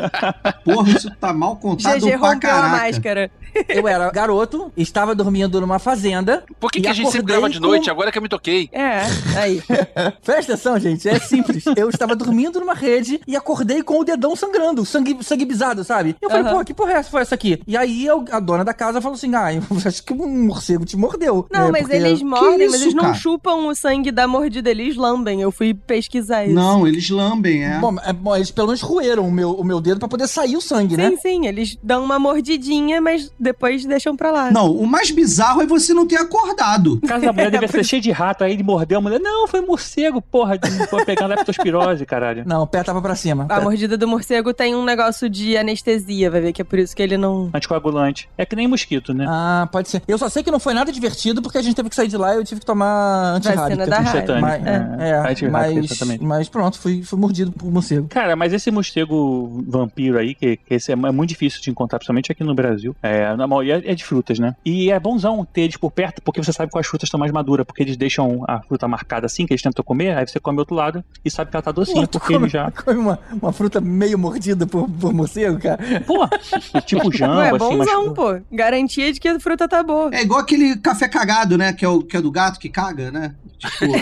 [0.64, 2.68] Porra, isso tá mal contado GG pra rompeu a caraca.
[2.84, 3.30] máscara.
[3.68, 6.44] Eu era garoto, estava dormindo numa fazenda.
[6.60, 7.90] Por que, que a gente sempre grava de com- noite?
[7.90, 8.68] Agora que eu me toquei.
[8.72, 9.00] É,
[9.36, 9.60] aí.
[10.24, 11.64] Presta atenção, gente, é simples.
[11.76, 16.14] Eu estava dormindo numa rede e acordei com o dedão sangrando, sangue, sangue bisado, sabe?
[16.22, 17.60] Eu falei, pô, que porra é essa, foi essa aqui?
[17.66, 20.84] E aí eu- a dona da casa falou assim: ah, eu acho que um morcego
[20.84, 21.44] te mordeu.
[21.50, 21.70] Não, né?
[21.72, 23.14] mas Porque- eles mordem, mas isso, eles não cara?
[23.14, 25.40] chupam o sangue da mordida, eles lambem.
[25.40, 26.54] Eu fui pesquisar isso.
[26.54, 27.78] Não, eles lambem, é.
[27.80, 30.56] Bom, é, bom, eles pelo menos roeram o meu, o meu dedo pra poder sair
[30.56, 31.10] o sangue, né?
[31.10, 34.50] Sim, sim, eles dão uma mordidinha, mas depois deixam pra lá.
[34.50, 36.98] Não, o mais bizarro é você não ter acordado.
[37.04, 39.20] A casa da mulher devia ser cheia de rato, aí ele mordeu a mulher.
[39.20, 42.42] Não, foi morcego, porra, de- foi pegando leptospirose, caralho.
[42.46, 43.46] Não, o pé tava pra cima.
[43.48, 46.94] A mordida do morcego tem um negócio de anestesia, vai ver que é por isso
[46.94, 47.50] que ele não.
[47.54, 48.28] Anticoagulante.
[48.36, 49.26] É que nem mosquito, né?
[49.28, 50.02] Ah, pode ser.
[50.06, 52.16] Eu só sei que não foi nada divertido porque a gente teve que sair de
[52.16, 53.86] lá e eu tive que tomar antirrábica.
[53.86, 54.00] Da.
[54.40, 54.74] Mas, É.
[54.98, 58.08] é, Antirrábica, mas, mas pronto, fui, fui mordido por morcego.
[58.08, 61.98] Cara, mas esse morcego vampiro aí, que, que esse é, é muito difícil de encontrar,
[61.98, 62.94] principalmente aqui no Brasil.
[63.02, 64.54] É, na maioria é de frutas, né?
[64.64, 67.66] E é bonzão ter eles por perto, porque você sabe quais frutas estão mais maduras,
[67.66, 70.60] porque eles deixam a fruta marcada assim, que eles tentam comer, aí você come do
[70.60, 72.70] outro lado e sabe que ela tá docinha, Pô, porque come, ele já.
[72.84, 75.78] come uma, uma fruta meio mordida por, por morcego, cara.
[76.06, 76.28] Pô,
[76.84, 77.88] tipo jambo, Não, é assim, mas.
[77.88, 78.40] bonzão, pô.
[78.52, 80.10] Garantia de que a fruta tá boa.
[80.12, 81.72] É igual aquele café cagado, né?
[81.72, 83.34] Que é, o, que é do gato que caga, né?
[83.58, 83.92] Tipo,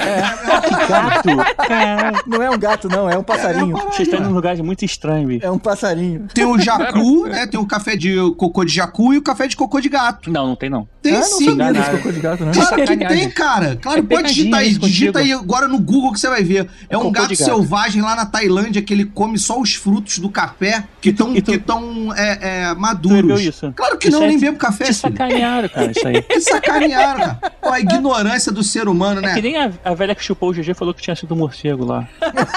[0.88, 1.28] Gato!
[1.66, 3.76] Caralho, Não é um gato, não, é um passarinho.
[3.76, 5.44] Vocês estão em um lugar muito estranho, bicho.
[5.44, 6.28] É um passarinho.
[6.32, 7.46] tem o jacu, né?
[7.46, 10.30] Tem o café de cocô de jacu e o café de cocô de gato.
[10.30, 10.88] Não, não tem não.
[11.02, 11.44] Tem ah, não sim.
[11.46, 11.90] desse Nada.
[11.98, 12.52] cocô de gato, né?
[12.52, 13.18] Claro que sacanagem.
[13.18, 13.76] tem, cara.
[13.80, 14.70] Claro, É pode digitar aí.
[14.70, 16.68] isso Digita aí agora no Google que você vai ver.
[16.88, 17.36] É um gato, gato.
[17.36, 21.42] selvagem lá na Tailândia que ele come só os frutos do café que estão tu-
[21.42, 22.38] que tão, é,
[22.70, 23.40] é, maduros.
[23.40, 23.72] isso?
[23.76, 25.12] Claro que Isso não, é nem bebo café, Te filho.
[25.12, 26.22] sacanearam, cara, isso aí.
[26.28, 27.38] Que sacanearam, cara.
[27.62, 29.32] Pô, a ignorância do ser humano, né?
[29.32, 31.38] É que nem a, a velha que chupou o GG falou que tinha sido um
[31.38, 32.06] morcego lá.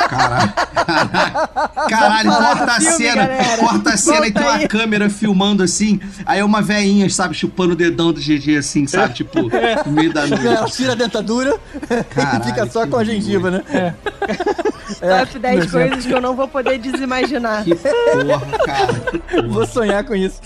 [0.09, 0.53] Caralho.
[1.89, 4.67] Caralho, falar corta a cena, corta a cena e tem uma aí.
[4.67, 5.99] câmera filmando assim.
[6.25, 9.13] Aí é uma veinha, sabe, chupando o dedão do GG assim, sabe?
[9.13, 9.41] Tipo,
[9.85, 10.75] no meio da Ela noite.
[10.77, 11.57] tira a dentadura
[12.09, 13.63] Caralho, e fica só com a gengiva, né?
[14.99, 17.63] Top 10 coisas que eu não vou poder desimaginar.
[17.63, 18.93] Que porra, cara.
[18.93, 19.47] Que porra.
[19.47, 20.41] Vou sonhar com isso.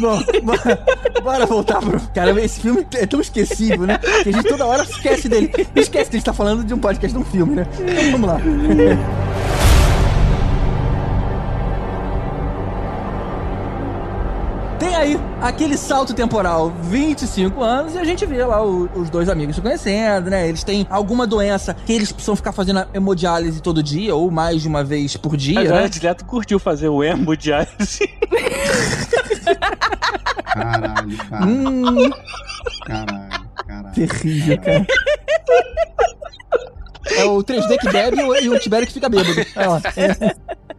[0.00, 0.84] Bom, bora,
[1.22, 2.00] bora voltar pro.
[2.14, 3.98] Cara, esse filme é tão esquecível, né?
[3.98, 5.52] Que a gente toda hora esquece dele.
[5.74, 7.66] Esquece que a gente tá falando de um podcast de um filme, né?
[7.78, 8.40] Então vamos lá.
[14.78, 19.28] Tem aí aquele salto temporal, 25 anos, e a gente vê lá o- os dois
[19.28, 20.48] amigos se conhecendo, né?
[20.48, 24.68] Eles têm alguma doença que eles precisam ficar fazendo hemodiálise todo dia, ou mais de
[24.68, 25.84] uma vez por dia, Mas o né?
[25.86, 27.02] Ed Leto curtiu fazer o
[27.80, 28.06] assim.
[30.52, 31.46] Caralho, cara.
[31.46, 32.10] Hum,
[32.86, 33.94] Caralho, caralho.
[33.94, 34.86] terrível, cara.
[37.16, 39.40] É o 3D que bebe e o- e o Tibério que fica bêbado.
[39.56, 39.80] É lá.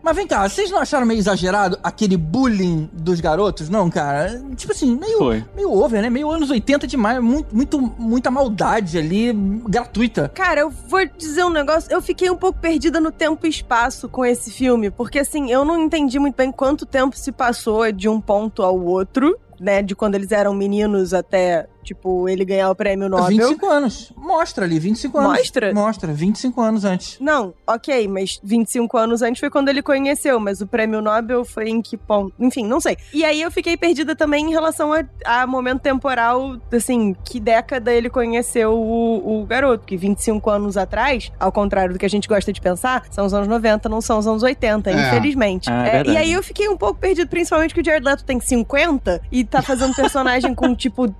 [0.01, 3.69] Mas vem cá, vocês não acharam meio exagerado aquele bullying dos garotos?
[3.69, 4.41] Não, cara?
[4.55, 5.45] Tipo assim, meio, Foi.
[5.55, 6.09] meio over, né?
[6.09, 7.21] Meio anos 80 demais.
[7.21, 9.33] Muito, muito, muita maldade ali,
[9.67, 10.29] gratuita.
[10.29, 11.91] Cara, eu vou dizer um negócio.
[11.91, 15.65] Eu fiquei um pouco perdida no tempo e espaço com esse filme, porque assim, eu
[15.65, 19.81] não entendi muito bem quanto tempo se passou de um ponto ao outro, né?
[19.81, 23.27] De quando eles eram meninos até, tipo, ele ganhar o prêmio Nobel.
[23.27, 24.13] 25 anos.
[24.15, 25.37] Mostra ali, 25 anos.
[25.37, 25.73] Mostra?
[25.73, 27.17] Mostra, 25 anos antes.
[27.19, 31.69] Não, ok, mas 25 anos antes foi quando ele conheceu, mas o prêmio Nobel foi
[31.69, 32.33] em que ponto?
[32.39, 32.97] Enfim, não sei.
[33.13, 37.93] E aí eu fiquei perdida também em relação a, a momento temporal, assim, que década
[37.93, 42.27] ele conheceu o, o garoto, que 25 anos atrás, ao contrário do que a gente
[42.27, 45.07] gosta de pensar, são os anos 90, não são os anos 80, É.
[45.07, 45.69] infelizmente.
[45.69, 48.23] Ah, é É, e aí eu fiquei um pouco perdido, principalmente que o Jared Leto
[48.23, 51.13] tem 50 e tá fazendo personagem com, tipo,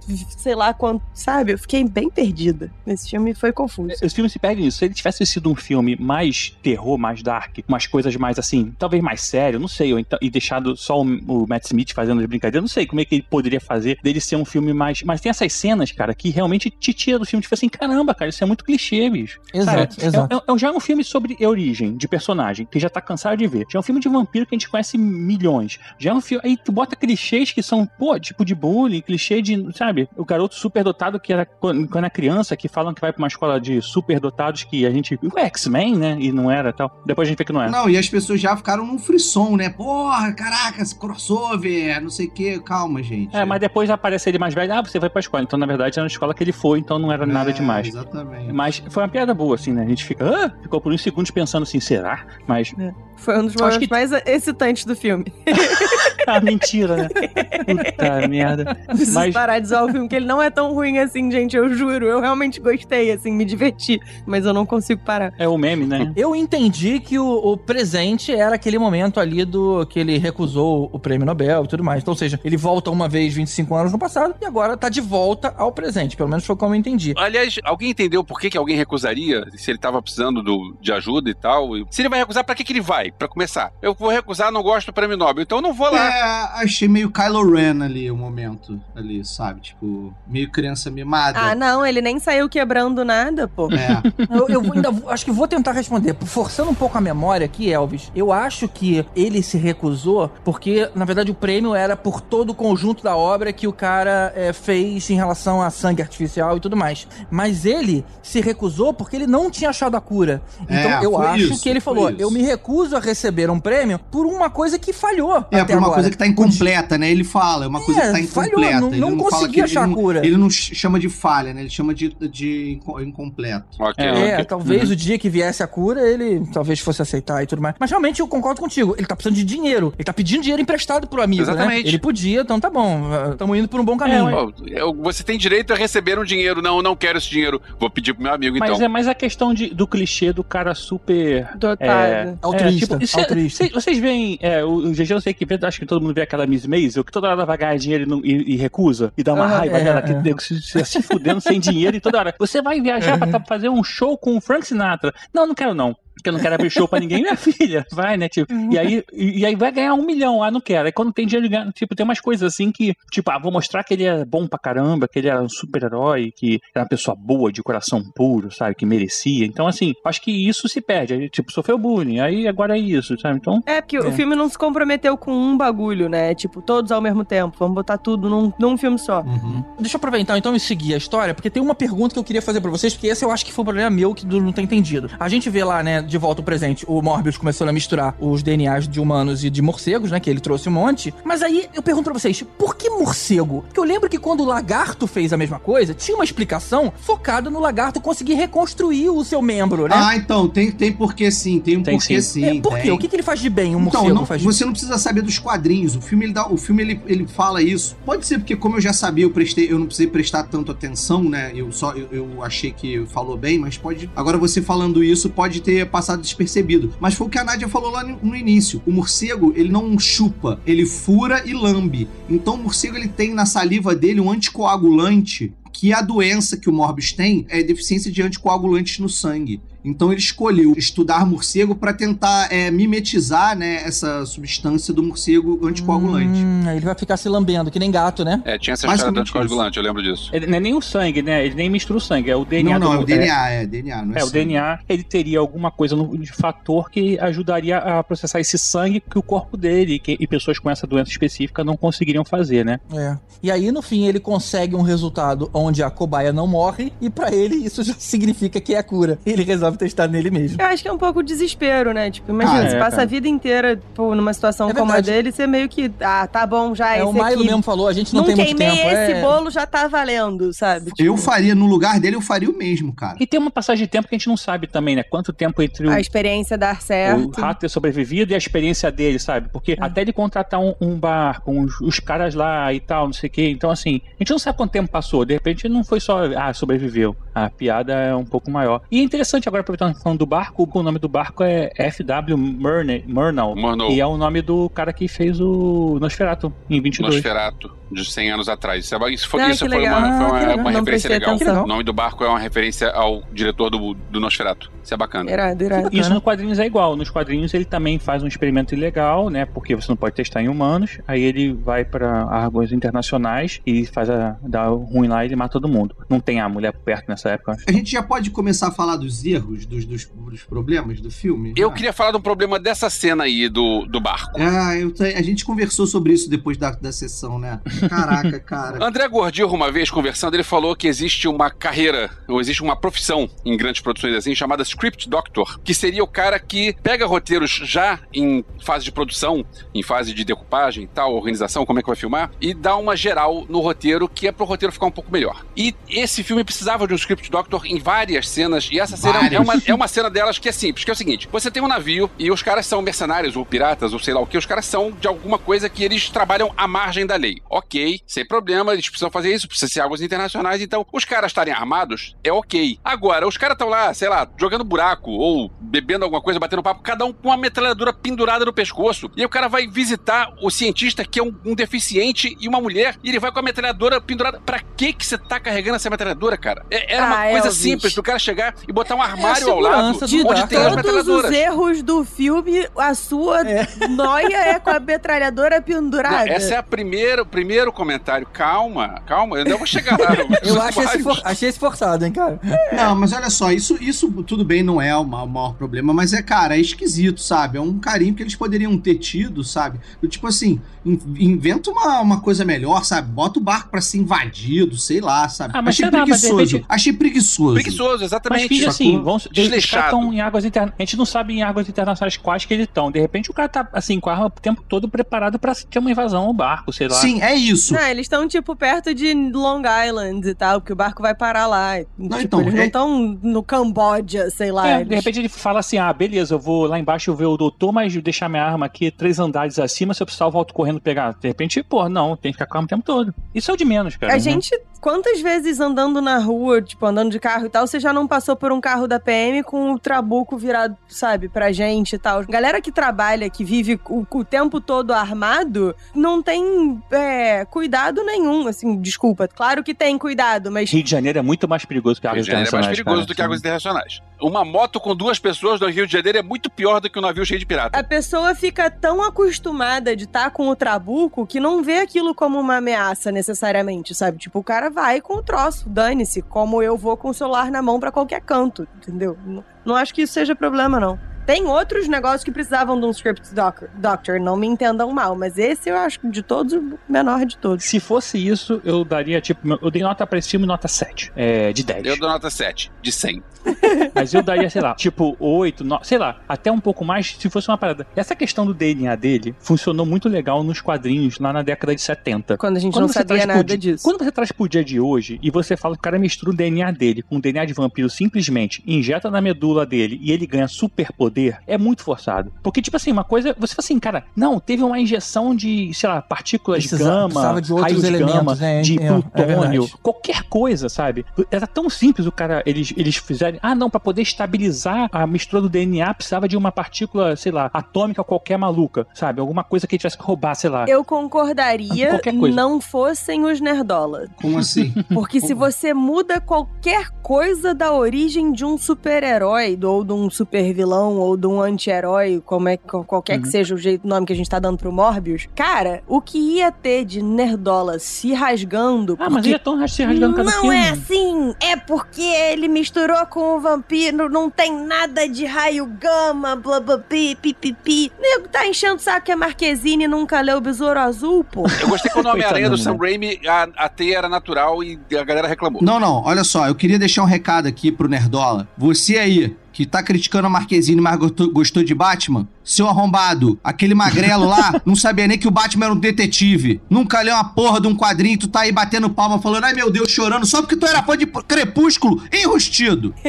[0.49, 1.51] sei lá quanto, sabe?
[1.53, 2.71] Eu fiquei bem perdida.
[2.87, 3.91] Esse filme foi confuso.
[4.01, 4.79] Esse filme se perde nisso.
[4.79, 9.03] Se ele tivesse sido um filme mais terror, mais dark, umas coisas mais assim, talvez
[9.03, 12.25] mais sério, não sei, ou então, e deixado só o, o Matt Smith fazendo as
[12.25, 15.03] brincadeiras, não sei como é que ele poderia fazer dele ser um filme mais.
[15.03, 17.43] Mas tem essas cenas, cara, que realmente te tira do filme.
[17.43, 19.39] Tipo assim, caramba, cara, isso é muito clichê, bicho.
[19.53, 20.07] Exato, Sabe?
[20.07, 20.33] exato.
[20.33, 23.37] É, é- é já é um filme sobre origem de personagem, que já tá cansado
[23.37, 23.65] de ver.
[23.71, 25.79] Já é um filme de vampiro que a gente conhece milhões.
[25.99, 26.41] Já é um filme.
[26.43, 30.55] Aí tu bota clichês que são, pô, tipo de bullying, clichê de, sabe, o garoto
[30.55, 34.63] superdotado que era quando é criança, que falam que vai pra uma escola de superdotados
[34.63, 35.19] que a gente.
[35.21, 36.17] O X-Men, né?
[36.19, 37.01] E não era tal.
[37.05, 37.69] Depois a gente vê que não era.
[37.71, 39.69] Não, e as pessoas já ficaram num frisson, né?
[39.69, 42.61] Porra, caraca, esse crossover, não sei o quê.
[42.65, 43.35] Calma, gente.
[43.35, 45.43] É, mas depois aparece ele mais velho, ah, você vai pra escola.
[45.43, 47.87] Então, na verdade, era na escola que ele foi, então não era nada É, demais.
[47.87, 48.53] Exatamente.
[48.53, 49.83] Mas foi uma piada boa, assim, né?
[49.83, 52.25] A gente fica, ah, ficou por uns segundos pensando assim, será?
[52.47, 52.73] Mas,
[53.17, 55.25] Foi um dos momentos que- mais excitantes do filme.
[56.29, 57.09] ah, mentira, né?
[57.09, 58.75] Puta merda.
[58.87, 61.55] Preciso Mas- parar de zoar o filme, que ele não é tão ruim assim, gente,
[61.55, 62.05] eu juro.
[62.05, 63.99] Eu realmente gostei, assim, me diverti.
[64.25, 65.33] Mas eu não consigo parar.
[65.37, 66.11] É o meme, né?
[66.15, 70.99] Eu entendi que o, o presente era aquele momento ali do que ele recusou o
[70.99, 72.01] prêmio Nobel e tudo mais.
[72.01, 75.01] Então, ou seja, ele volta uma vez 25 anos no passado e agora tá de
[75.01, 76.15] volta ao presente.
[76.15, 77.13] Pelo menos foi como eu entendi.
[77.17, 79.43] Aliás, alguém entendeu por que, que alguém recusaria?
[79.55, 81.69] Se ele tava precisando do- de ajuda e tal?
[81.89, 83.11] Se ele vai recusar, pra que, que ele vai?
[83.11, 83.71] Pra começar.
[83.81, 86.09] Eu vou recusar, não gosto do prêmio Nobel, então eu não vou lá.
[86.19, 89.61] É, achei meio Kylo Ren ali o momento, ali, sabe?
[89.61, 91.39] Tipo, meio criança mimada.
[91.39, 93.69] Ah, não, ele nem saiu quebrando nada, pô.
[93.71, 94.01] É.
[94.29, 96.15] Eu, eu ainda acho que vou tentar responder.
[96.25, 101.03] Forçando um pouco a memória aqui, Elvis, eu acho que ele se recusou porque, na
[101.05, 105.09] verdade, o prêmio era por todo o conjunto da obra que o cara é, fez
[105.09, 107.07] em relação a sangue artificial e tudo mais.
[107.31, 110.41] Mas ele se recusou porque ele não tinha achado a cura.
[110.63, 112.21] Então É, eu acho isso, que ele falou: isso.
[112.21, 115.45] eu me recuso a receber um prêmio por uma coisa que falhou.
[115.51, 115.93] É, até por uma agora.
[116.01, 117.09] coisa que tá incompleta, né?
[117.09, 118.79] Ele fala, é uma coisa É, que tá falhou, incompleta.
[118.81, 120.25] não- ele não não fala consegui achar ele a não, cura.
[120.25, 121.61] Ele não ch- chama de falha, né?
[121.61, 123.65] Ele chama de, de inco- incompleto.
[123.79, 124.05] Ok.
[124.05, 124.45] É, ok.
[124.45, 127.75] talvez o dia que viesse a cura, ele talvez fosse aceitar e tudo mais.
[127.79, 128.95] Mas realmente eu concordo contigo.
[128.97, 129.93] Ele tá precisando de dinheiro.
[129.97, 131.51] Ele tá pedindo dinheiro emprestado pro amigo, né?
[131.51, 131.87] Exatamente.
[131.87, 133.09] Ele podia, então tá bom.
[133.31, 134.29] Estamos indo por um bom caminho.
[134.29, 136.61] Pô, eu- você tem direito a receber um dinheiro.
[136.61, 137.61] Não, não quero esse dinheiro.
[137.79, 138.85] Vou pedir pro meu amigo, Mas então.
[138.85, 141.47] é mais a questão de, do clichê do cara super.
[141.57, 142.37] Dotado.
[142.41, 143.63] Altruísta, É, tipo, cê- altruísta.
[143.65, 146.21] cê- vocês veem, é, o, o GG eu sei que acho que todo mundo vê
[146.21, 149.11] aquela Miss Maisel, que toda hora ela vai ganhar dinheiro e, não- e- e recusa,
[149.17, 150.37] e dá uma Aham, raiva é, dela, que é.
[150.39, 152.35] se, se, fudendo sem dinheiro e toda hora.
[152.39, 155.13] Você vai viajar pra tá- fazer um show com o Frank Sinatra.
[155.33, 155.95] Não, não quero não.
[156.19, 157.85] Porque eu não quero abrir show pra ninguém, minha filha.
[157.91, 158.27] Vai, né?
[158.29, 160.43] Tipo, e, aí, e, e aí vai ganhar um milhão.
[160.43, 160.85] Ah, não quero.
[160.85, 163.83] Aí quando tem dinheiro, ganha- tipo, tem umas coisas assim que, tipo, ah, vou mostrar
[163.83, 167.15] que ele é bom pra caramba, que ele é um super-herói, que é uma pessoa
[167.15, 168.75] boa, de coração puro, sabe?
[168.75, 169.45] Que merecia.
[169.45, 171.13] Então, assim, acho que isso se perde.
[171.13, 172.19] Aí, tipo, sofreu bullying.
[172.19, 173.37] Aí agora é isso, sabe?
[173.37, 173.61] Então.
[173.65, 173.99] É, porque É.
[174.01, 176.35] o filme não se comprometeu com um bagulho, né?
[176.35, 177.55] Tipo, todos ao mesmo tempo.
[177.57, 179.21] Vamos botar tudo num, num filme só.
[179.21, 179.63] Uhum.
[179.79, 182.41] Deixa eu aproveitar então e seguir a história, porque tem uma pergunta que eu queria
[182.41, 184.61] fazer pra vocês, porque esse eu acho que foi um problema meu que não ter
[184.61, 185.09] entendido.
[185.19, 188.41] A gente vê lá, né, de volta ao presente, o Morbius começou a misturar os
[188.43, 190.19] DNAs de humanos e de morcegos, né?
[190.19, 191.13] Que ele trouxe um monte.
[191.23, 193.61] Mas aí eu pergunto pra vocês, por que morcego?
[193.67, 197.49] Porque eu lembro que quando o lagarto fez a mesma coisa, tinha uma explicação focada
[197.49, 199.95] no lagarto conseguir reconstruir o seu membro, né?
[199.95, 202.41] Ah, então, tem, tem porquê sim, tem um Tem porquê sim.
[202.41, 202.57] sim.
[202.57, 202.81] É, por quê?
[202.83, 202.91] tem.
[202.91, 204.71] O que, que ele faz de bem, um Então, morcego não- faz de você não
[204.71, 205.95] precisa saber dos quadrinhos.
[205.95, 207.95] O filme, ele, dá, o filme ele, ele fala isso.
[208.05, 211.23] Pode ser porque, como eu já sabia, eu prestei, eu não precisei prestar tanto atenção,
[211.23, 211.51] né?
[211.55, 214.09] Eu só eu, eu achei que falou bem, mas pode.
[214.15, 216.93] Agora você falando isso pode ter passado despercebido.
[216.97, 218.81] Mas foi o que a Nádia falou lá no, início.
[218.85, 222.07] O morcego, ele não chupa, ele fura e lambe.
[222.29, 225.53] Então o morcego ele tem na saliva dele um anticoagulante.
[225.73, 229.61] Que a doença que o Morbius tem é deficiência de anticoagulantes no sangue.
[229.83, 236.39] Então ele escolheu estudar morcego para tentar é, mimetizar né, essa substância do morcego anticoagulante.
[236.43, 238.41] Hum, ele vai ficar se lambendo, que nem gato, né?
[238.45, 240.29] É, tinha essa história do anticoagulante, eu lembro disso.
[240.33, 241.45] Ele não é nem o sangue, né?
[241.45, 243.65] Ele nem mistura o sangue, é o DNA não, não, do é o DNA, é,
[243.65, 244.29] DNA, não é, É, o.
[244.29, 249.17] DNA, ele teria alguma coisa no, de fator que ajudaria a processar esse sangue que
[249.17, 252.79] o corpo dele que- e pessoas com essa doença específica não conseguiriam fazer, né?
[252.93, 253.17] É.
[253.41, 257.33] E aí, no fim, ele consegue um resultado onde a cobaia não morre, e pra
[257.33, 259.17] ele isso já significa que é a cura.
[259.25, 260.61] Ele resolve testar nele mesmo.
[260.61, 262.09] Eu acho que é um pouco desespero, né?
[262.11, 263.03] Tipo, imagina, Ah, você é, passa cara.
[263.03, 266.45] a vida inteira pô, numa situação É como a dele, você meio que, ah, tá
[266.45, 267.45] bom, já É, o esse Milo aqui.
[267.45, 268.89] mesmo falou, a gente não, Não tem muito queimei tempo.
[268.89, 269.21] esse é...
[269.21, 270.91] bolo, já tá valendo, sabe?
[270.97, 273.17] Eu Tipo, faria, no lugar dele, eu faria o mesmo, cara.
[273.19, 275.03] E tem uma passagem de tempo que a gente não sabe também, né?
[275.03, 277.41] Quanto tempo entre o, A experiência dar o certo.
[277.41, 279.49] rato ter sobrevivido e a experiência dele, sabe?
[279.51, 283.27] Porque até ele contratar um, um barco, os, os caras lá e tal, não sei
[283.27, 283.49] o quê.
[283.49, 285.25] Então, assim, a gente não sabe quanto tempo passou.
[285.25, 287.15] De repente não foi só, ah, sobreviveu.
[287.33, 288.81] A piada é um pouco maior.
[288.91, 292.37] E é interessante, agora aproveitando falando do barco, o nome do barco é F.W.
[292.37, 293.01] Murnau.
[293.05, 293.55] Murnau.
[293.55, 293.91] Murnau.
[293.91, 297.15] E é o nome do cara que fez o Nosferatu em 22.
[297.15, 298.85] Nosferatu, de 100 anos atrás.
[298.85, 299.99] Isso, é- isso foi, Ah, isso foi legal.
[299.99, 300.57] uma, foi Ah, uma, legal.
[300.59, 301.35] uma referência legal.
[301.35, 301.63] atenção.
[301.63, 304.71] O nome do barco é uma referência ao diretor do, do Nosferatu.
[304.83, 305.29] Isso é bacana.
[305.31, 305.89] Irado, irado.
[305.91, 306.95] Isso no quadrinhos é igual.
[306.95, 309.45] Nos quadrinhos ele também faz um experimento ilegal, né?
[309.45, 310.99] Porque você não pode testar em humanos.
[311.07, 315.53] Aí ele vai pra argões internacionais e faz a dá ruim lá e ele mata
[315.53, 315.95] todo mundo.
[316.09, 317.57] Não tem a mulher perto nessa época.
[317.67, 321.53] A gente já pode começar a falar dos erros, dos, dos, dos problemas do filme?
[321.55, 321.73] Eu Ah.
[321.73, 324.39] queria falar do problema dessa cena aí do, do barco.
[324.39, 327.59] Ah, eu a gente conversou sobre isso depois da, da sessão, né?
[327.87, 328.83] Caraca, cara.
[328.83, 333.29] André Gordillo, uma vez conversando, ele falou que existe uma carreira, ou existe uma profissão
[333.45, 337.99] em grandes produções assim, chamada Script Doctor, que seria o cara que pega roteiros já
[338.13, 341.95] em fase de produção, em fase de decupagem e tal, organização, como é que vai
[341.95, 345.45] filmar, e dá uma geral no roteiro, que é pro roteiro ficar um pouco melhor.
[345.55, 349.33] E esse filme precisava de um Script Doctor em várias cenas, e essa cena Várias.
[349.33, 351.61] é uma, é uma cena delas que é simples, que é o seguinte, você tem
[351.61, 354.45] um navio e os caras são mercenários ou piratas ou sei lá o que, os
[354.45, 357.41] caras são de alguma coisa que eles trabalham à margem da lei.
[357.49, 357.68] Ok,
[358.07, 362.15] sem problema, eles precisam fazer isso, precisa ser águas internacionais, então os caras estarem armados
[362.23, 362.77] é ok.
[362.83, 366.81] Agora, os caras estão lá, sei lá, jogando buraco ou bebendo alguma coisa, batendo papo,
[366.81, 369.09] cada um com uma metralhadora pendurada no pescoço.
[369.15, 372.59] E aí o cara vai visitar o cientista que é um, um deficiente e uma
[372.61, 374.39] mulher, e ele vai com a metralhadora pendurada.
[374.45, 376.65] Pra que que você tá carregando essa metralhadora, cara?
[376.71, 377.57] É- era uma Ah, coisa Elvis.
[377.61, 380.57] simples do cara chegar e botar um armário ao segurança lado do De onde tem
[380.59, 381.31] as todos os metralhadoras.
[381.31, 383.43] erros do filme, a sua
[383.89, 386.25] noia é com a metralhadora pendurada.
[386.25, 387.23] Não, essa é a primeira,
[387.67, 388.27] o primeiro comentário.
[388.31, 390.09] Calma, calma, eu ainda vou chegar lá.
[390.43, 392.39] Eu acho esse for- achei esse forçado, hein, cara?
[392.71, 395.93] Não, mas olha só, isso, isso tudo bem, não é o ma- o maior problema,
[395.93, 397.57] mas é, cara, é esquisito, sabe?
[397.57, 399.79] É um carinho que eles poderiam ter tido, sabe?
[400.07, 403.09] Tipo assim, in- inventa uma, uma coisa melhor, sabe?
[403.11, 405.53] Bota o barco pra ser invadido, sei lá, sabe?
[405.55, 406.37] Ah, mas Achei mas preguiçoso.
[406.55, 407.53] repente- Achei preguiçoso.
[407.55, 408.47] Preguiçoso, Mas exatamente.
[408.47, 408.71] finge sacou?
[408.73, 410.79] assim, vamos, eles estão em águas internacionais.
[410.79, 412.91] A gente não sabe em águas internacionais quais que eles estão.
[412.91, 415.79] De repente o cara tá assim, com a arma o tempo todo preparado pra ter
[415.79, 416.95] uma invasão ao barco, sei lá.
[416.95, 417.48] Sim, é isso.
[417.73, 421.47] Não, eles estão, tipo, perto de Long Island e tal, porque o barco vai parar
[421.47, 421.79] lá.
[421.79, 424.67] Tipo, então, eles é- não estão no Camboja, sei lá.
[424.69, 427.37] É, eles- de repente ele fala assim: ah, beleza, eu vou lá embaixo ver o
[427.37, 430.79] doutor, mas deixar minha arma aqui três andares acima, se eu precisar eu volto correndo
[430.79, 431.13] pegar.
[431.19, 433.13] De repente, pô, não, tem que ficar com a arma o tempo todo.
[433.33, 434.13] Isso é o de menos, cara.
[434.13, 434.19] A né?
[434.21, 434.49] gente,
[434.81, 438.35] quantas vezes andando na rua, tipo, andando de carro e tal, você já não passou
[438.35, 442.23] por um carro da PM com o trabuco virado, sabe, pra gente e tal?
[442.25, 448.47] Galera que trabalha, que vive o, o tempo todo armado, não tem é, cuidado nenhum,
[448.47, 449.27] assim, desculpa.
[449.27, 452.25] Claro que tem cuidado, mas Rio de Janeiro é muito mais perigoso que Rio águas
[452.25, 452.77] de Janeiro é mais internacionais.
[452.77, 453.07] perigoso cara.
[453.07, 454.01] do que águas internacionais.
[454.21, 457.01] Uma moto com duas pessoas no Rio de Janeiro é muito pior do que um
[457.01, 457.77] navio cheio de pirata.
[457.79, 462.39] a pessoa fica tão acostumada de estar com o trabuco que não vê aquilo como
[462.39, 464.17] uma ameaça necessariamente, sabe?
[464.17, 467.61] Tipo, o cara vai com o troço, dane-se, como eu vou com o celular na
[467.61, 469.17] mão pra qualquer canto, entendeu?
[469.25, 470.99] Não, não acho que isso seja problema, não.
[471.29, 475.37] Tem outros negócios que precisavam de um script doc doctor, não me entendam mal, mas
[475.37, 477.65] esse eu acho de todos o menor de todos.
[477.65, 481.53] Se fosse isso, eu daria, tipo, eu dei nota pra esse filme nota 7, é,
[481.53, 481.85] de 10.
[481.85, 483.21] Eu dou nota 7, de 100.
[483.93, 487.29] Mas eu daria, sei lá, tipo 8, 9, sei lá, até um pouco mais se
[487.29, 487.85] fosse uma parada.
[487.95, 492.37] Essa questão do DNA dele funcionou muito legal nos quadrinhos lá na década de 70.
[492.37, 493.83] Quando a gente Quando não sabia nada di- disso.
[493.83, 496.35] Quando você traz pro dia de hoje e você fala que o cara mistura o
[496.35, 500.47] DNA dele com o DNA de vampiro simplesmente injeta na medula dele e ele ganha
[500.47, 502.31] superpoder, é muito forçado.
[502.43, 505.89] Porque, tipo assim, uma coisa, você fala assim, cara, não, teve uma injeção de, sei
[505.89, 508.61] lá, partículas Precisa- gama, precisava de outros raios elementos, gama, né?
[508.61, 509.73] de É, é plutônio, verdade.
[509.81, 511.05] qualquer coisa, sabe?
[511.31, 515.41] Era tão simples o cara, eles, eles fizerem, ah, não, pra poder estabilizar a mistura
[515.41, 519.19] do DNA precisava de uma partícula, sei lá, atômica qualquer maluca, sabe?
[519.19, 520.65] Alguma coisa que ele tivesse que roubar, sei lá.
[520.67, 522.35] Eu concordaria Qualquer coisa.
[522.35, 524.07] não fossem os nerdola.
[524.21, 524.71] Como assim?
[524.93, 530.97] Porque se você muda qualquer coisa da origem de um super-herói, ou de um super-vilão,
[530.99, 533.21] ou de um anti-herói, como é, qual- qualquer Uhum.
[533.23, 536.17] que seja o jeito, nome que a gente tá dando pro Morbius, cara, o que
[536.17, 538.95] ia ter de nerdola se rasgando.
[538.99, 540.55] Ah, mas ele é tão se rasgando cada não filme.
[540.55, 546.35] é assim, é porque ele misturou com o vampiro, não tem nada de raio gama,
[546.35, 547.91] blá blá pi, pi, pi, pi.
[547.99, 551.45] Nego tá enchendo o saco que a Marquezine nunca leu o Besouro Azul, pô.
[551.61, 555.03] Eu gostei quando o Homem-Aranha do Sam Raimi, a, a teia era natural e a
[555.03, 555.61] galera reclamou.
[555.63, 558.47] Não, não, olha só, eu queria deixar um recado aqui pro Nerdola.
[558.57, 563.75] Você aí, que tá criticando a Marquezine, mas gostou, gostou de Batman, seu arrombado, aquele
[563.75, 566.61] magrelo lá, não sabia nem que o Batman era um detetive.
[566.69, 569.69] Nunca leu uma porra de um quadrinho, tu tá aí batendo palma falando, ai meu
[569.69, 572.95] Deus, chorando, só porque tu era fã de Crepúsculo enrustido.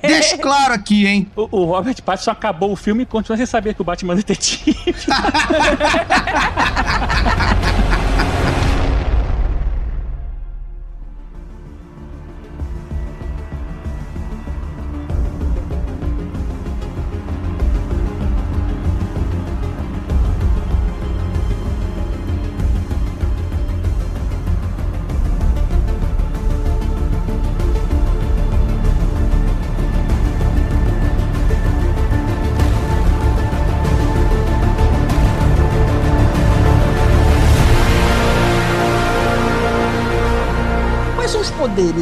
[0.00, 1.26] Deixa claro aqui, hein?
[1.34, 4.16] O, o Robert Pattinson acabou o filme e continua sem saber que o Batman é
[4.18, 4.76] detetive.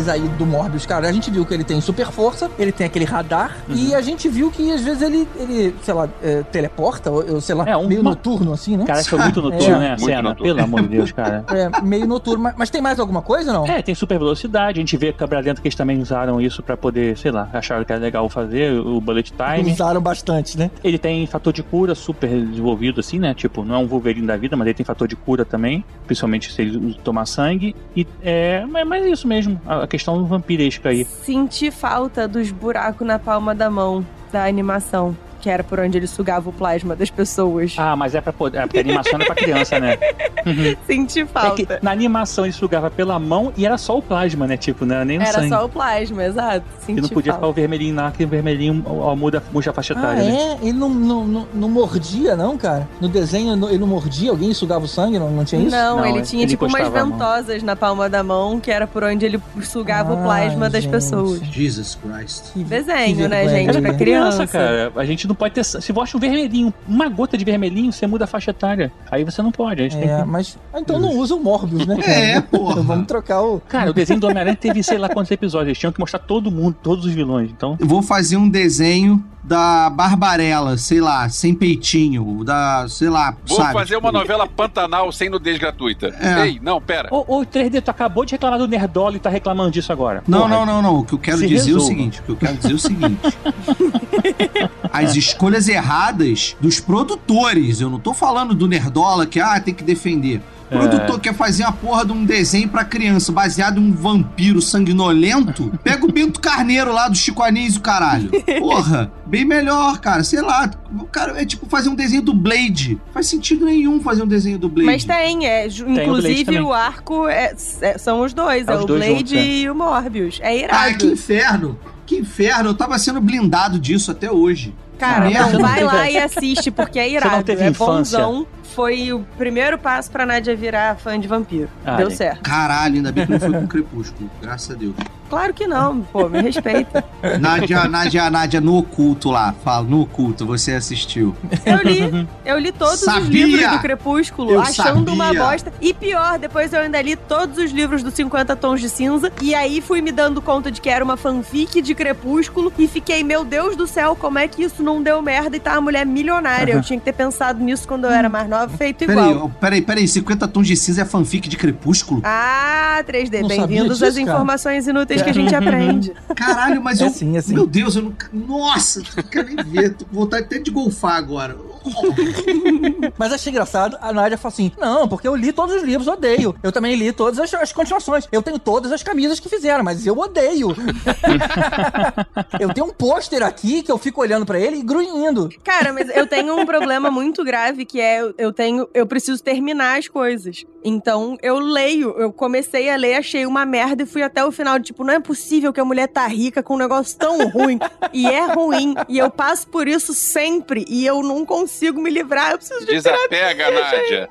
[0.04, 1.08] poderes aí do Morbius, cara?
[1.08, 3.74] A gente viu que ele tem super força, ele tem aquele radar, Uhum.
[3.76, 7.40] e a gente viu que às vezes ele, ele sei lá, é, teleporta, ou, ou,
[7.40, 8.84] sei lá, É, um- meio uma- noturno assim, né?
[8.84, 9.78] Cara, foi muito noturno, É.
[9.78, 9.92] né?
[9.92, 10.44] A cena, noturno.
[10.54, 11.44] pelo amor de Deus, cara.
[11.54, 12.42] É, meio noturno.
[12.42, 13.66] Mas, mas tem mais alguma coisa, não?
[13.66, 16.76] É, tem super velocidade, a gente vê câmera lenta que eles também usaram isso pra
[16.76, 19.72] poder, sei lá, acharam que era legal fazer, o bullet time.
[19.72, 20.70] Usaram bastante, né?
[20.82, 23.32] Ele tem fator de cura super desenvolvido, assim, né?
[23.34, 26.52] Tipo, não é um Wolverine da vida, mas ele tem fator de cura também, principalmente
[26.52, 27.74] se ele tomar sangue.
[27.96, 31.04] E é, mas é isso mesmo, a questão vampiresca aí.
[31.04, 35.16] Senti falta dos buracos na palma da mão da animação.
[35.44, 37.74] Que era por onde ele sugava o plasma das pessoas.
[37.76, 38.56] Ah, mas é pra poder.
[38.58, 39.98] É porque a animação é pra criança, né?
[40.46, 40.74] Uhum.
[40.86, 41.54] Senti É falta.
[41.76, 44.56] que na animação ele sugava pela mão e era só o plasma, né?
[44.56, 45.48] Tipo, era nem o Era sangue.
[45.50, 46.64] só o plasma, exato.
[46.80, 47.46] Senti E não podia ficar falta.
[47.46, 50.58] o vermelhinho lá, que o vermelhinho ó, muda, muda a faixa Ah, etária, né?
[50.62, 50.66] é?
[50.66, 52.88] Ele não, não, não, não mordia, não, cara?
[52.98, 54.30] No desenho ele não mordia?
[54.30, 55.18] Alguém sugava o sangue?
[55.18, 55.70] Não, não tinha isso?
[55.76, 59.04] Não, Não, ele ele tinha tipo umas ventosas na palma da mão, que era por
[59.04, 60.90] onde ele sugava o plasma Ai, das gente.
[60.90, 61.40] pessoas.
[61.40, 62.52] Jesus Christ.
[62.54, 63.68] Que- Desenho, que né, gente?
[63.68, 64.46] Era pra pra criança.
[64.46, 64.92] criança, cara.
[64.96, 65.64] A gente não pode ter.
[65.64, 68.92] Se você acha um vermelhinho, uma gota de vermelhinho, você muda a faixa etária.
[69.10, 69.80] Aí você não pode.
[69.80, 70.24] A gente tem É, que...
[70.28, 70.58] mas.
[70.72, 71.96] ah, Então não usa o Morbius, né?
[72.04, 72.80] É, porra.
[72.82, 73.60] Vamos trocar o.
[73.60, 75.68] Cara, o desenho do Homem-Aranha teve sei lá quantos episódios.
[75.68, 77.50] Eles tinham que mostrar todo mundo, todos os vilões.
[77.50, 77.76] Então.
[77.80, 83.58] Eu vou fazer um desenho da Barbarella, sei lá, sem peitinho, da, sei lá, Vou
[83.58, 83.74] sabe?
[83.74, 86.14] fazer uma tipo, novela Pantanal sem nudez gratuita.
[86.18, 86.46] É.
[86.46, 87.08] Ei, não, pera.
[87.10, 90.24] Ô, ô 3D, tu acabou de reclamar do Nerdola e tá reclamando disso agora.
[90.26, 90.50] Não, Porra.
[90.54, 90.98] não, não, não.
[91.00, 91.86] O que eu quero Se dizer é o resolva.
[91.86, 93.20] seguinte: o que eu quero dizer é o seguinte.
[94.94, 97.80] As escolhas erradas dos produtores.
[97.80, 100.40] Eu não tô falando do Nerdola que, ah, tem que defender.
[100.70, 100.78] O É.
[100.78, 105.70] produtor quer fazer uma porra de um desenho pra criança baseado em um vampiro sanguinolento.
[105.84, 108.30] Pega o Bento Carneiro lá do Chico Anísio, caralho.
[108.58, 110.24] Porra, bem melhor, cara.
[110.24, 110.70] Sei lá.
[110.98, 112.98] O cara é tipo fazer um desenho do Blade.
[113.12, 114.86] Faz sentido nenhum fazer um desenho do Blade.
[114.86, 115.66] Mas tem, é.
[115.66, 116.60] o Blade inclusive também.
[116.62, 119.44] o arco é- é- são os dois, É é, os o dois Blade juntos, é.
[119.44, 120.38] e o Morbius.
[120.40, 120.98] É Ah, irado.
[120.98, 121.78] que inferno.
[122.06, 122.70] Que inferno.
[122.70, 124.74] Eu tava sendo blindado disso até hoje.
[124.98, 127.36] Cara, não, Você vai lá e assiste, porque é Você irado.
[127.36, 128.18] não teve é infância.
[128.18, 128.46] bonzão.
[128.74, 131.68] Foi o primeiro passo pra Nádia virar fã de vampiro.
[131.84, 132.18] Ah, Deu gente.
[132.18, 132.42] certo.
[132.42, 134.30] Caralho, ainda bem que não foi com Crepúsculo.
[134.42, 134.94] Graças a Deus.
[135.30, 137.02] Claro que não, pô, me respeita.
[137.40, 139.54] Nádia, Nádia, Nádia, no oculto lá.
[139.64, 141.34] Fala, no oculto, você assistiu.
[141.64, 143.22] Eu li, eu li todos Sabia!
[143.22, 145.40] os livros do Crepúsculo, Eu achando uma sabia!
[145.42, 145.72] bosta.
[145.80, 149.32] E pior, depois eu ainda li todos os livros do 50 Tons de Cinza.
[149.40, 152.72] E aí fui me dando conta de que era uma fanfic de Crepúsculo.
[152.78, 155.72] E fiquei, meu Deus do céu, como é que isso não deu merda e tá
[155.72, 156.74] uma mulher milionária?
[156.74, 159.50] Eu tinha que ter pensado nisso quando eu era mais nova, feito Peraí, igual.
[159.60, 160.06] peraí, peraí.
[160.08, 162.20] 50 tons de cinza é fanfic de Crepúsculo?
[162.24, 166.12] Ah, 3D, Não sabia bem-vindos às informações inúteis que a gente aprende.
[166.34, 167.10] Caralho, mas É eu.
[167.10, 167.54] sim, é sim.
[167.54, 168.14] Meu Deus, eu não.
[168.32, 169.94] Nossa, não quero nem ver.
[169.94, 171.56] Tô com vontade até de golfar agora.
[173.18, 176.54] Mas achei engraçado, a Nádia fala assim: Não, porque eu li todos os livros, odeio.
[176.62, 178.26] Eu também li todas as, as continuações.
[178.32, 180.68] Eu tenho todas as camisas que fizeram, mas eu odeio.
[182.58, 185.48] eu tenho um pôster aqui que eu fico olhando pra ele e grunhindo.
[185.62, 189.42] Cara, mas eu tenho um problema muito grave que é eu- eu tenho, eu preciso
[189.42, 190.64] terminar as coisas.
[190.84, 194.78] Então eu leio, eu comecei a ler, achei uma merda e fui até o final,
[194.80, 197.78] tipo, não é possível que a mulher tá rica com um negócio tão ruim.
[198.12, 202.52] e é ruim, e eu passo por isso sempre e eu não consigo me livrar,
[202.52, 204.28] eu preciso de Desapega, Nádia.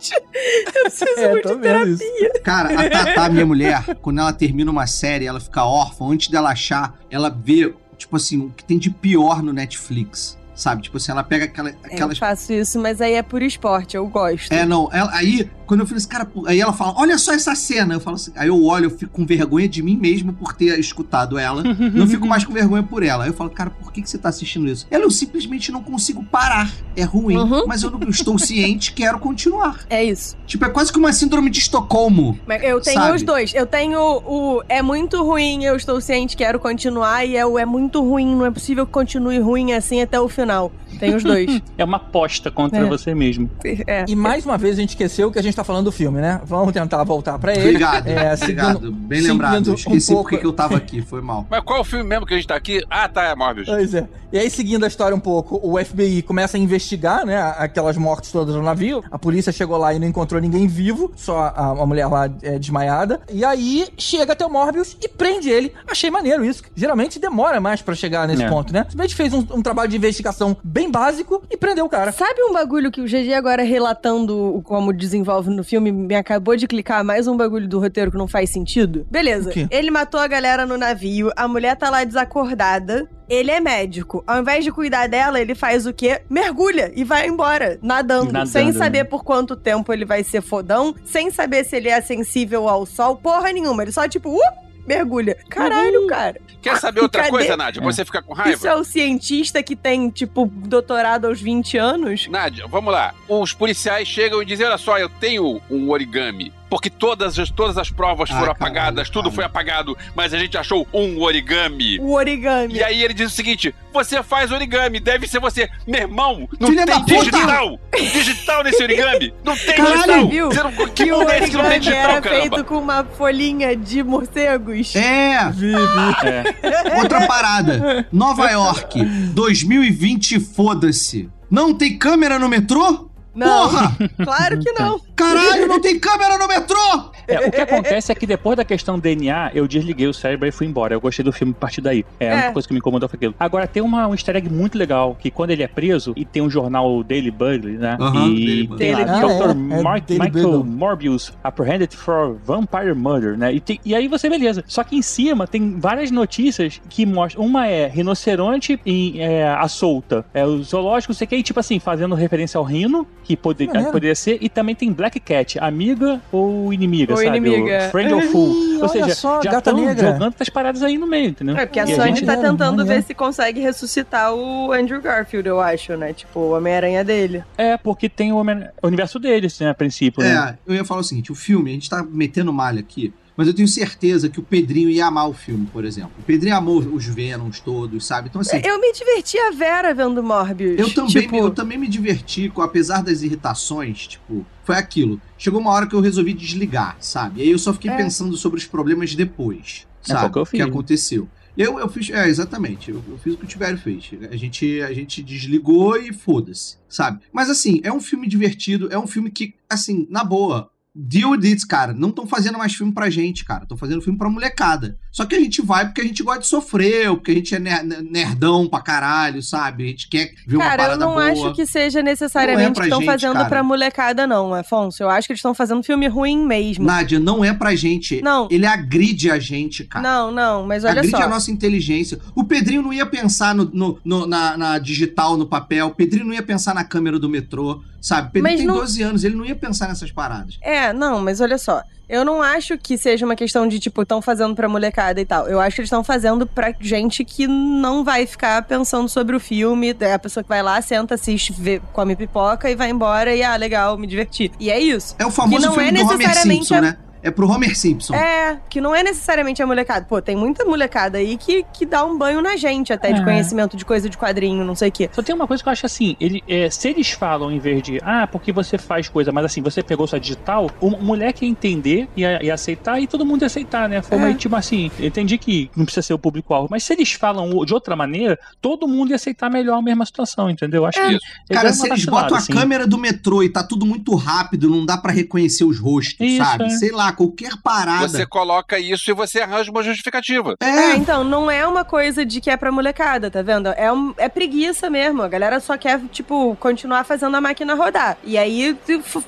[0.76, 1.94] eu preciso É, muito de terapia.
[1.94, 2.04] isso.
[2.44, 6.50] Cara, a Tatá, minha mulher, quando ela termina uma série, ela fica órfã, antes dela
[6.52, 10.38] achar, ela vê, tipo assim, o que tem de pior no Netflix.
[10.64, 10.82] Sabe?
[10.84, 12.14] Tipo assim, ela pega aquela, aquelas.
[12.14, 14.50] Eu faço isso, mas aí é por esporte, eu gosto.
[14.50, 14.90] É, não.
[14.94, 17.96] Ela, aí, quando eu falei assim, cara, aí ela fala, olha só essa cena.
[17.96, 20.80] Eu falo assim, aí eu olho, eu fico com vergonha de mim mesmo por ter
[20.80, 21.64] escutado ela.
[21.94, 23.26] não fico mais com vergonha por ela.
[23.26, 24.88] Aí eu falo, cara, por que, que você tá assistindo isso?
[24.90, 26.72] Ela, eu simplesmente não consigo parar.
[26.96, 27.66] É ruim, Uhum.
[27.68, 29.80] mas eu não estou ciente, quero continuar.
[29.90, 30.38] É isso.
[30.48, 32.40] Tipo, é quase que uma síndrome de Estocolmo.
[32.48, 33.16] Mas eu tenho Sabe?
[33.18, 33.54] os dois.
[33.54, 37.66] Eu tenho o é muito ruim, eu estou ciente, quero continuar, e é o é
[37.66, 40.53] muito ruim, não é possível que continue ruim assim até o final.
[41.00, 41.62] Tem os dois.
[41.78, 42.86] É uma aposta contra É.
[42.86, 43.50] você mesmo.
[43.88, 44.06] é.
[44.08, 46.40] E mais uma vez a gente esqueceu que a gente tá falando do filme, né?
[46.46, 47.62] Vamos tentar voltar pra ele.
[47.70, 48.38] Obrigado, É, obrigado.
[48.38, 49.72] seguindo- Bem seguindo lembrado.
[49.72, 51.48] um Esqueci pouco- porque que eu tava aqui, foi mal.
[51.50, 52.84] Mas qual é o filme mesmo que a gente tá aqui?
[52.90, 53.68] Ah, tá, é Morbius.
[53.68, 54.08] Pois é.
[54.32, 58.32] E aí, seguindo a história um pouco, o FBI começa a investigar, né, aquelas mortes
[58.32, 59.04] todas no navio.
[59.12, 62.58] A polícia chegou lá e não encontrou ninguém vivo, só a, a mulher lá é,
[62.60, 63.22] desmaiada.
[63.32, 65.72] E aí, chega até o Morbius e prende ele.
[65.90, 66.64] Achei maneiro isso.
[66.76, 68.50] Geralmente demora mais pra chegar nesse É.
[68.50, 68.86] ponto, né?
[68.98, 70.33] A gente fez um, um trabalho de investigação
[70.64, 72.12] bem básico e prendeu o cara.
[72.12, 76.56] Sabe um bagulho que o GG agora relatando o- como desenvolve no filme me acabou
[76.56, 79.06] de clicar mais um bagulho do roteiro que não faz sentido?
[79.10, 79.52] Beleza.
[79.72, 83.08] Ele matou a galera no navio, a mulher tá lá desacordada.
[83.30, 84.22] Ele é médico.
[84.28, 86.22] Ao invés de cuidar dela, ele faz o quê?
[86.30, 88.74] Mergulha e vai embora, nadando, Nadando, sem né?
[88.74, 92.86] saber por quanto tempo ele vai ser fodão, sem saber se ele é sensível ao
[92.86, 93.82] sol, porra nenhuma.
[93.82, 94.40] Ele só tipo, uh,
[94.88, 95.38] mergulha.
[95.50, 96.40] Caralho, cara.
[96.62, 97.32] Quer saber outra Cadê?
[97.32, 97.82] coisa, Nádia?
[97.82, 98.56] Pra Você fica com raiva?
[98.56, 102.28] Isso é o cientista que tem, tipo, doutorado aos 20 anos?
[102.28, 103.14] Nádia, vamos lá.
[103.28, 106.54] Os policiais chegam e dizem: olha só, eu tenho um origami.
[106.74, 110.40] Porque todas as, todas as provas Ah, foram caralho, apagadas, tudo foi apagado, mas a
[110.40, 112.00] gente achou um origami.
[112.00, 112.74] O origami.
[112.74, 115.70] E aí ele diz o seguinte: você faz origami, deve ser você.
[115.88, 117.80] Meu irmão, não Filha tem digital!
[118.12, 119.32] Digital nesse origami!
[119.44, 119.98] Não tem Caralho!
[120.00, 120.28] digital!
[120.30, 120.48] Viu?
[120.48, 122.42] Você não, que mundo é esse que não tem origami digital, era caramba?
[122.42, 124.96] feito com uma folhinha de morcegos.
[124.96, 125.74] É, vi.
[125.76, 126.98] É.
[126.98, 128.08] outra parada.
[128.12, 129.00] Nova York,
[129.36, 131.30] 2020, foda-se.
[131.52, 133.12] Não tem câmera no metrô?
[133.36, 133.98] Não, Porra!
[134.24, 135.00] claro que não.
[135.16, 137.12] Caralho, não tem câmera no metrô!
[137.28, 140.52] É, o que acontece é que depois da questão DNA, eu desliguei o cérebro e
[140.52, 140.94] fui embora.
[140.94, 142.06] Eu gostei do filme a partir daí.
[142.20, 142.52] É, a única É.
[142.52, 143.36] coisa que me incomodou foi aquilo.
[143.40, 146.42] Agora, tem uma, um easter egg muito legal, que quando ele é preso, e tem
[146.42, 147.98] um jornal Daily Bugle, né?
[148.00, 148.78] Aham, e Daily Bugle.
[148.78, 149.48] tem lá, Dr.
[149.72, 150.64] é, é Michael.
[150.64, 153.54] Morbius apprehended for vampire murder, né?
[153.54, 154.64] E, tem- e aí você, beleza.
[154.68, 157.44] Só que em cima tem várias notícias que mostram.
[157.46, 160.26] Uma é rinoceronte em, é, à solta.
[160.34, 163.92] É o zoológico, sei que, e, tipo assim, fazendo referência ao rino, que pode, Maneiro.
[163.92, 167.38] poderia ser, e também tem Black Cat, amiga ou inimiga, Ou sabe?
[167.38, 167.88] inimiga.
[167.88, 168.56] O friend ou fool.
[168.82, 170.12] Ou seja, só, já gata estão negra.
[170.14, 171.56] jogando essas paradas aí no meio, entendeu?
[171.58, 175.48] É porque a E Sony gente- tá tentando ver se consegue ressuscitar o Andrew Garfield,
[175.48, 176.12] eu acho, né?
[176.14, 177.44] Tipo, o Homem-Aranha dele.
[177.58, 180.58] É, porque tem o, Homem- o universo deles, né, a princípio, né?
[180.68, 183.48] É, eu ia falar o seguinte: o filme, a gente tá metendo malha aqui, mas
[183.48, 186.12] eu tenho certeza que o Pedrinho ia amar o filme, por exemplo.
[186.20, 188.30] O Pedrinho amou os Venoms todos, sabe?
[188.30, 188.62] Então, assim.
[188.64, 190.80] Eu me diverti a Vera vendo Morbius.
[190.80, 195.20] Eu também, tipo, me- eu também me diverti, com, apesar das irritações, tipo, foi aquilo.
[195.38, 197.40] Chegou uma hora que eu resolvi desligar, sabe?
[197.40, 197.98] E aí eu só fiquei É.
[197.98, 200.32] pensando sobre os problemas depois, É, sabe?
[200.32, 200.62] que eu o que fiz.
[200.62, 201.28] aconteceu.
[201.56, 204.10] Eu, eu fiz, é, exatamente, eu, eu fiz o que o Tibério fez.
[204.32, 207.20] A gente, a gente desligou e foda-se, sabe?
[207.32, 211.46] Mas assim, é um filme divertido, é um filme que, assim, na boa, deal with
[211.48, 211.94] it, cara.
[211.94, 213.64] Não estão fazendo mais filme pra gente, cara.
[213.64, 214.98] Estão fazendo filme pra molecada.
[215.12, 217.60] Só que a gente vai porque a gente gosta de sofrer, porque a gente é
[217.60, 219.84] ner- nerdão pra caralho, sabe?
[219.86, 221.32] A gente quer ver uma Cara, eu parada não boa.
[221.32, 223.46] acho que seja necessariamente pra que estão fazendo cara.
[223.50, 225.02] pra molecada, não, Afonso.
[225.04, 226.86] Eu acho que eles estão fazendo filme ruim mesmo.
[226.86, 228.22] Nádia, não é pra gente.
[228.22, 228.48] Não.
[228.52, 230.04] Ele agride a gente, cara.
[230.08, 231.24] Não, não, mas olha Agride só.
[231.24, 232.20] a nossa inteligência.
[232.36, 235.88] O Pedrinho não ia pensar no, no- no- na, na digital, no papel.
[235.88, 238.30] O Pedrinho não ia pensar na câmera do metrô, sabe?
[238.30, 240.58] O Pedrinho Mas tem não- 12 anos, ele não ia pensar nessas paradas.
[240.62, 241.84] É, não, mas olha só.
[242.10, 245.48] Eu não acho que seja uma questão de, tipo, estão fazendo pra molecada e tal.
[245.48, 249.40] Eu acho que eles estão fazendo pra gente que não vai ficar pensando sobre o
[249.40, 249.96] filme.
[250.00, 253.42] É a pessoa que vai lá, senta, assiste, vê, come pipoca e vai embora e,
[253.42, 254.52] ah, legal, me diverti.
[254.60, 255.16] E é isso.
[255.18, 256.98] É o famoso Que não filme é do Homer necessariamente Simpson, a- né?
[257.24, 258.14] É pro Homer Simpson.
[258.14, 260.06] É, que não é necessariamente a molecada.
[260.06, 263.24] Pô, tem muita molecada aí que, que dá um banho na gente até de É.
[263.24, 265.10] conhecimento de coisa de quadrinho, não sei o quê.
[265.14, 267.82] Só tem uma coisa que eu acho assim, ele, é, se eles falam em vez
[267.82, 271.52] de, ah, porque você faz coisa, mas assim, você pegou sua digital, o moleque ia
[271.52, 274.02] entender e ia, ia aceitar e todo mundo ia aceitar, né?
[274.02, 274.34] Foi É.
[274.34, 277.74] tipo assim, eu entendi que não precisa ser o público-alvo, mas se eles falam de
[277.74, 280.86] outra maneira, todo mundo ia aceitar melhor a mesma situação, entendeu?
[280.86, 281.14] Acho que.
[281.14, 281.26] Isso.
[281.50, 282.52] é Cara, se eles botam a assim.
[282.54, 286.44] câmera do metrô e tá tudo muito rápido, não dá pra reconhecer os rostos, Isso,
[286.44, 286.66] sabe?
[286.66, 286.70] é.
[286.70, 288.08] Sei lá, qualquer parada.
[288.08, 290.56] Você coloca isso e você arranja uma justificativa.
[290.60, 293.68] É, É, então, não é uma coisa de que é pra molecada, tá vendo?
[293.70, 295.22] É, um- é preguiça mesmo.
[295.22, 298.18] A galera só quer, tipo, continuar fazendo a máquina rodar.
[298.24, 298.76] E aí,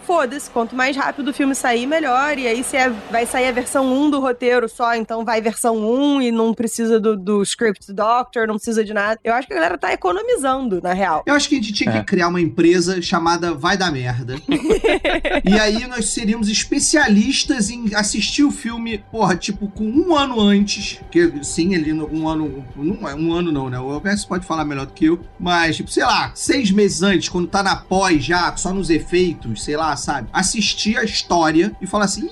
[0.06, 2.38] foda-se, quanto mais rápido o filme sair, melhor.
[2.38, 5.78] E aí, se é- vai sair a versão 1 do roteiro só, então vai versão
[5.78, 9.20] 1 e não precisa do, do script doctor, não precisa de nada.
[9.24, 11.24] Eu acho que a galera tá economizando, na real.
[11.26, 12.00] Eu acho que a gente tinha É.
[12.00, 14.36] que criar uma empresa chamada Vai Dar Merda.
[15.46, 21.00] e aí nós seríamos especialistas em assistir o filme, porra, tipo, com um ano antes.
[21.12, 22.64] Que sim, no- um ano.
[22.76, 23.80] Não é um ano, não, né?
[23.80, 25.20] O Alberto pode falar melhor do que eu.
[25.40, 29.64] Mas, tipo, sei lá, seis meses antes, quando tá na pós já, só nos efeitos,
[29.64, 30.28] sei lá, sabe?
[30.32, 32.30] Assistir a história e falar assim.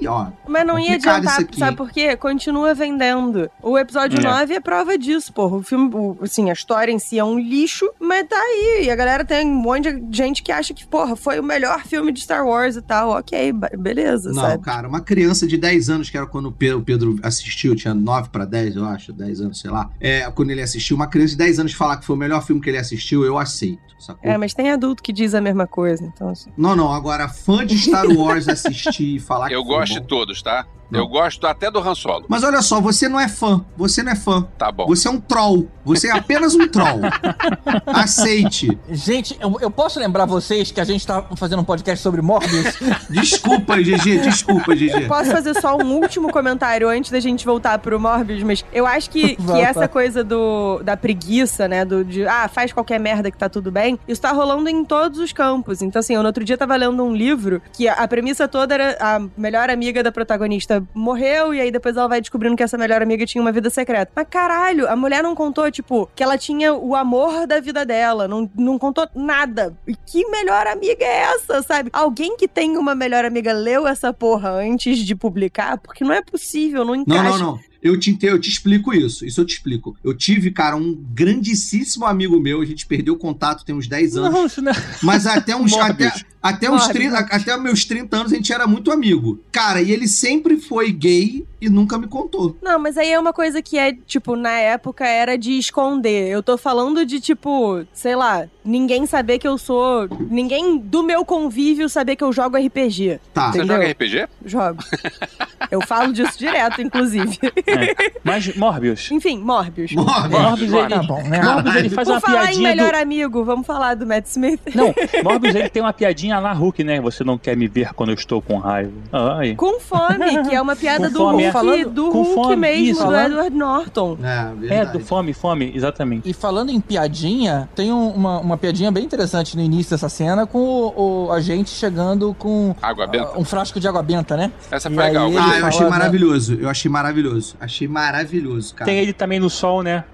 [0.00, 0.28] Ih, ó.
[0.48, 2.16] Mas não ia adiantar, aqui, sabe por quê?
[2.16, 3.50] Continua vendendo.
[3.62, 4.22] O episódio É.
[4.22, 5.56] 9 é prova disso, porra.
[5.56, 8.84] O filme, o- assim, a história em si é um lixo, mas tá aí.
[8.84, 11.82] E a galera tem um monte de gente que acha que, porra, foi o melhor
[11.84, 13.10] filme de Star Wars e tal.
[13.10, 14.62] Ok, beleza, Não, sabe?
[14.62, 17.92] cara, uma criança de 10 anos, que era quando o Pe- o Pedro assistiu, tinha
[17.94, 19.90] 9 pra 10, eu acho, 10 anos, sei lá.
[20.00, 22.60] É, quando ele assistiu, uma criança de 10 anos falar que foi o melhor filme
[22.60, 24.30] que ele assistiu, eu aceito, sacou?
[24.30, 26.50] É, mas tem adulto que diz a mesma coisa, então assim.
[26.56, 30.00] Não, não, agora fã de Star Wars assistir e falar que Eu foi gosto de
[30.00, 30.66] todos, tá?
[30.90, 31.00] Não.
[31.00, 32.26] Eu gosto até do Han Solo.
[32.28, 34.46] Mas olha só, você não é fã, você não é fã.
[34.58, 34.86] Tá bom.
[34.86, 35.68] Você é um troll.
[35.84, 37.00] Você é apenas um troll.
[37.86, 38.78] Aceite.
[38.90, 42.76] Gente, eu, eu posso lembrar vocês que a gente tá fazendo um podcast sobre Morbius?
[43.08, 45.06] Desculpa, GG, desculpa, GG.
[45.06, 49.10] Posso fazer só um último comentário antes da gente voltar pro Morbius, mas eu acho
[49.10, 51.84] que, que essa coisa do, da preguiça, né?
[51.84, 55.18] Do de, ah, faz qualquer merda que tá tudo bem, isso tá rolando em todos
[55.18, 55.82] os campos.
[55.82, 58.74] Então, assim, eu no outro dia tava lendo um livro que a, a premissa toda
[58.74, 62.78] era a melhor amiga da protagonista morreu e aí depois ela vai descobrindo que essa
[62.78, 64.10] melhor amiga tinha uma vida secreta.
[64.14, 68.26] Mas caralho, a mulher não contou, tipo, que ela tinha o amor da vida dela,
[68.28, 69.76] não, não contou nada.
[69.86, 71.90] E que melhor amiga é essa, sabe?
[71.92, 75.78] Alguém que tem uma melhor amiga leu essa porra antes de publicar?
[75.78, 77.22] Porque não é possível, não encaixa.
[77.22, 77.60] Não, não, não.
[77.82, 79.24] Eu te, eu te explico isso.
[79.24, 79.96] Isso eu te explico.
[80.04, 82.60] Eu tive, cara, um grandíssimo amigo meu.
[82.60, 84.32] A gente perdeu o contato tem uns 10 anos.
[84.34, 85.72] Não, isso não é- Mas até uns.
[85.74, 86.12] até.
[86.42, 87.12] Até, uns Morbius.
[87.12, 89.40] 30, até meus 30 anos a gente era muito amigo.
[89.52, 92.56] Cara, e ele sempre foi gay e nunca me contou.
[92.62, 96.28] Não, mas aí é uma coisa que é, tipo, na época era de esconder.
[96.28, 100.08] Eu tô falando de, tipo, sei lá, ninguém saber que eu sou.
[100.30, 103.20] Ninguém do meu convívio saber que eu jogo RPG.
[103.34, 103.52] Tá.
[103.52, 103.76] Você Entendeu?
[103.76, 104.28] joga RPG?
[104.46, 104.82] Jogo.
[105.70, 107.38] eu falo disso direto, inclusive.
[107.66, 108.12] É.
[108.24, 109.10] Mas Morbius.
[109.10, 109.92] Enfim, Morbius.
[109.92, 110.40] Morbius.
[110.40, 111.42] Morbius, ele, Tá bom, né?
[111.42, 112.98] Morbius, ele faz Por uma falar em piadinha melhor do...
[112.98, 114.60] amigo, vamos falar do Matt Smith.
[114.74, 117.00] Não, Morbius ele tem uma piadinha lá Hulk, né?
[117.00, 118.92] Você não quer me ver quando eu estou com raiva.
[119.12, 119.54] Ai.
[119.54, 121.52] Com fome, que é uma piada do fome, Hulk.
[121.52, 123.00] Falando- do com Hulk fome, mesmo, isso.
[123.00, 124.18] do Falando- Edward Norton.
[124.22, 126.28] É, É, do fome, fome, exatamente.
[126.28, 130.46] E falando em piadinha, tem um- uma, uma piadinha bem interessante no início dessa cena
[130.46, 133.30] com o, o agente chegando com Água benta.
[133.34, 134.52] ah, um frasco de água benta, né?
[134.70, 135.26] Essa E foi legal.
[135.28, 135.90] aí- Ah, eu achei né?
[135.90, 136.54] maravilhoso.
[136.60, 137.56] Eu achei maravilhoso.
[137.60, 138.90] Achei maravilhoso, cara.
[138.90, 140.04] Tem ele também no sol, né?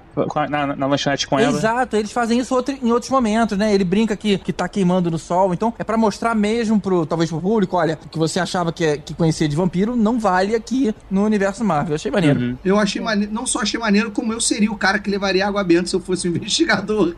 [0.49, 1.57] Na, na lanchonete com ela.
[1.57, 3.75] Exato, eles fazem isso outro- em outros momentos, né?
[3.75, 5.53] Ele brinca que, que tá queimando no sol.
[5.53, 8.85] Então, é pra mostrar mesmo pro, talvez pro público, olha, o que você achava que,
[8.85, 11.91] é- que conhecia de vampiro não vale aqui no universo Marvel.
[11.91, 12.41] Eu achei maneiro.
[12.41, 12.57] Uhum.
[12.65, 15.63] Eu achei maneiro, não só achei maneiro, como eu seria o cara que levaria água
[15.63, 17.15] benta se eu fosse um investigador.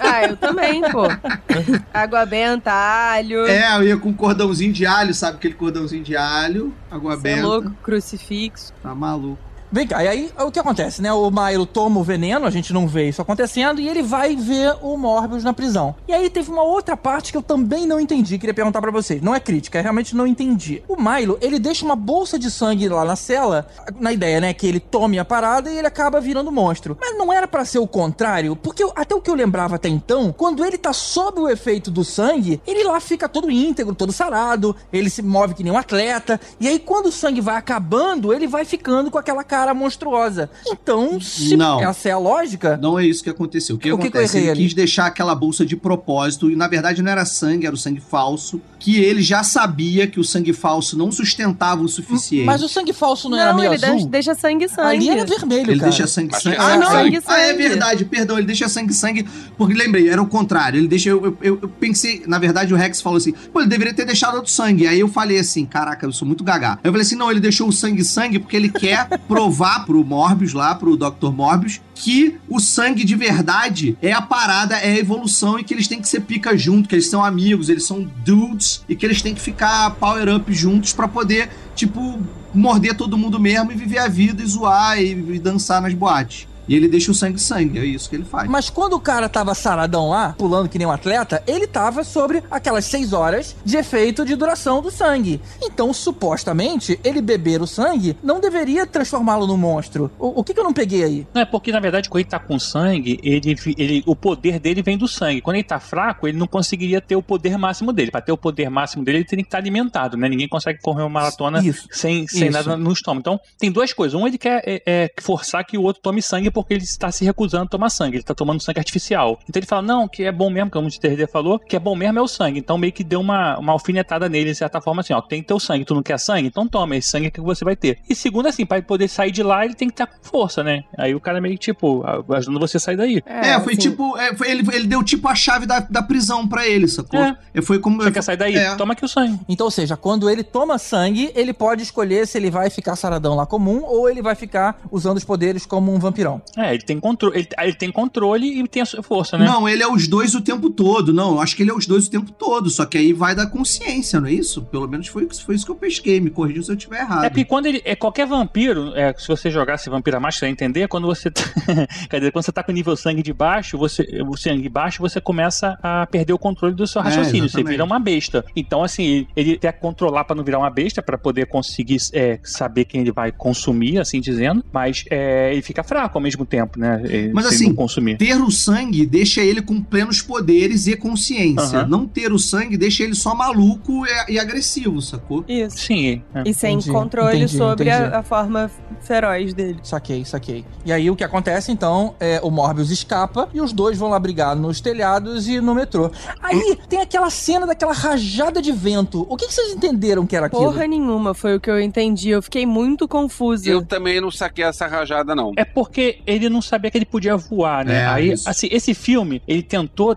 [0.00, 1.04] Ah, eu também, pô.
[1.92, 3.46] Água benta, alho.
[3.46, 7.28] É, eu ia com um cordãozinho de alho, sabe aquele cordãozinho de alho, água Cê
[7.28, 7.46] é benta.
[7.46, 8.72] louco, crucifixo.
[8.82, 9.38] Tá maluco.
[9.70, 11.12] Vem cá, e aí o que acontece, né?
[11.12, 14.74] O Milo toma o veneno, a gente não vê isso acontecendo, e ele vai ver
[14.80, 15.94] o Morbius na prisão.
[16.08, 19.20] E aí teve uma outra parte que eu também não entendi, queria perguntar para vocês.
[19.20, 20.82] Não é crítica, é realmente não entendi.
[20.88, 23.66] O Milo, ele deixa uma bolsa de sangue lá na cela,
[24.00, 26.96] na ideia, né, que ele tome a parada e ele acaba virando monstro.
[26.98, 29.88] Mas não era para ser o contrário, porque eu, até o que eu lembrava até
[29.88, 34.12] então, quando ele tá sob o efeito do sangue, ele lá fica todo íntegro, todo
[34.12, 38.32] sarado, ele se move que nem um atleta, e aí quando o sangue vai acabando,
[38.32, 40.50] ele vai ficando com aquela cara monstruosa.
[40.66, 41.80] Então, se Não.
[41.82, 43.76] essa é a lógica, Não é isso que aconteceu.
[43.76, 44.36] O que, O que que acontece?
[44.36, 44.64] errei ele ali?
[44.64, 48.00] quis deixar aquela bolsa de propósito e na verdade não era sangue, era o sangue
[48.00, 52.44] falso, que ele já sabia que o sangue falso não sustentava o suficiente.
[52.46, 53.96] mas o sangue falso não, era Não, meio ele azul?
[53.96, 54.88] deixa, deixa sangue sangue.
[54.88, 55.90] Ali era vermelho, Ele cara.
[55.90, 56.56] deixa sangue sangue.
[56.56, 56.86] que Ah, é não.
[56.90, 57.68] sangue, ah, é sangue.
[57.68, 59.26] verdade, perdão, ele deixa sangue sangue.
[59.56, 60.78] Porque lembrei, era o contrário.
[60.78, 61.08] Ele deixa.
[61.10, 64.36] Eu, eu, eu pensei, na verdade, o Rex falou assim: pô, ele deveria ter deixado
[64.36, 64.86] outro sangue.
[64.86, 66.72] Aí eu falei assim: caraca, eu sou muito gagá.
[66.74, 69.47] Aí eu falei assim: não, ele deixou o sangue sangue porque ele quer provar
[69.84, 71.30] pro Morbius lá, pro Dr.
[71.32, 75.88] Morbius, que o sangue de verdade é a parada, é a evolução e que eles
[75.88, 79.22] têm que ser pica junto, que eles são amigos, eles são dudes e que eles
[79.22, 82.18] têm que ficar power up juntos pra poder, tipo,
[82.54, 86.46] morder todo mundo mesmo e viver a vida e zoar e, e dançar nas boates.
[86.68, 88.48] E ele deixa o sangue sangue, é isso que ele faz.
[88.48, 92.42] Mas quando o cara tava saradão lá, pulando que nem um atleta, ele tava sobre
[92.50, 95.40] aquelas 6 horas de efeito de duração do sangue.
[95.62, 100.10] Então, supostamente, ele beber o sangue não deveria transformá-lo num monstro.
[100.18, 101.26] O, o que, que eu não peguei aí?
[101.32, 104.82] Não, é porque, na verdade, quando ele tá com sangue, ele, ele, o poder dele
[104.82, 105.40] vem do sangue.
[105.40, 108.10] Quando ele tá fraco, ele não conseguiria ter o poder máximo dele.
[108.10, 110.28] Pra ter o poder máximo dele, ele teria que estar alimentado, né?
[110.28, 111.88] Ninguém consegue correr uma maratona Isso.
[111.90, 112.52] sem, sem Isso.
[112.52, 113.20] nada no estômago.
[113.20, 114.20] Então, tem duas coisas.
[114.20, 117.24] Um, ele quer é, é, forçar que o outro tome sangue porque ele está se
[117.24, 118.16] recusando a tomar sangue.
[118.16, 119.38] Ele está tomando sangue artificial.
[119.48, 121.94] Então ele fala, não, que é bom mesmo, como o TRD falou, que é bom
[121.96, 122.58] mesmo é o sangue.
[122.58, 125.58] Então meio que deu uma, uma alfinetada nele, de certa forma, assim, ó, tem teu
[125.58, 126.48] sangue, tu não quer sangue?
[126.48, 127.98] Então toma, esse sangue é que você vai ter.
[128.08, 130.62] E segundo, assim, para ele poder sair de lá, ele tem que estar com força,
[130.62, 130.84] né?
[130.96, 132.02] Aí o cara meio que, tipo,
[132.32, 133.22] ajudando você a sair daí.
[133.26, 134.16] É, foi assim, tipo.
[134.18, 137.20] é, foi- ele, ele deu tipo a chave da, da prisão pra ele, sacou?
[137.20, 137.36] É.
[137.54, 138.02] É, Foi como.
[138.02, 138.56] Você quer sair daí?
[138.56, 138.74] É.
[138.76, 139.38] Toma aqui o sangue.
[139.48, 143.34] Então, ou seja, quando ele toma sangue, ele pode escolher se ele vai ficar saradão
[143.34, 146.40] lá comum ou ele vai ficar usando os poderes como um vampirão.
[146.56, 149.44] É, ele tem controle, ele, ele tem controle e tem a sua força, né?
[149.44, 151.12] Não, ele é os dois o tempo todo.
[151.12, 152.68] Não, eu acho que ele é os dois o tempo todo.
[152.70, 154.62] Só que aí vai da consciência, não é isso?
[154.62, 156.20] Pelo menos foi, foi isso que eu pesquei.
[156.20, 157.24] Me corrija se eu estiver errado.
[157.24, 157.82] É porque quando ele.
[157.84, 161.30] É qualquer vampiro, é, se você jogasse Vampira Mágica, você vai entender, é quando você.
[161.30, 161.42] Tá,
[162.10, 165.00] quer dizer, quando você tá com o nível sangue de baixo, você, o sangue baixo,
[165.00, 167.42] você começa a perder o controle do seu É, raciocínio.
[167.48, 167.70] você exatamente.
[167.70, 168.44] vira uma besta.
[168.54, 172.84] Então, assim, ele quer controlar pra não virar uma besta, pra poder conseguir é, saber
[172.84, 174.64] quem ele vai consumir, assim dizendo.
[174.72, 177.00] Mas é, ele fica fraco ao mesmo tempo, né?
[177.04, 178.16] Ele- Mas assim, consumir.
[178.18, 181.80] Ter o sangue deixa ele com plenos poderes e consciência.
[181.80, 181.88] Aham.
[181.88, 185.44] Não ter o sangue deixa ele só maluco e, e agressivo, sacou?
[185.48, 185.78] Isso.
[185.78, 186.42] Sim, é.
[186.46, 188.14] E sem Entendi, controle entendi, sobre entendi.
[188.14, 188.70] A, a forma
[189.00, 189.78] feroz dele.
[189.82, 190.64] Saquei, saquei.
[190.84, 194.18] E aí o que acontece então é o Morbius escapa e os dois vão lá
[194.18, 196.10] brigar nos telhados e no metrô.
[196.42, 199.26] Aí tem aquela cena daquela rajada de vento.
[199.28, 200.62] O que, que vocês entenderam que era aquilo?
[200.64, 202.30] Porra nenhuma, foi o que eu entendi.
[202.30, 203.68] Eu fiquei muito confusa.
[203.68, 205.52] Eu também não saquei essa rajada, não.
[205.56, 208.02] É porque ele não sabia que ele podia voar, né?
[208.02, 208.48] É, Aí, isso.
[208.48, 210.12] assim, esse filme, ele tentou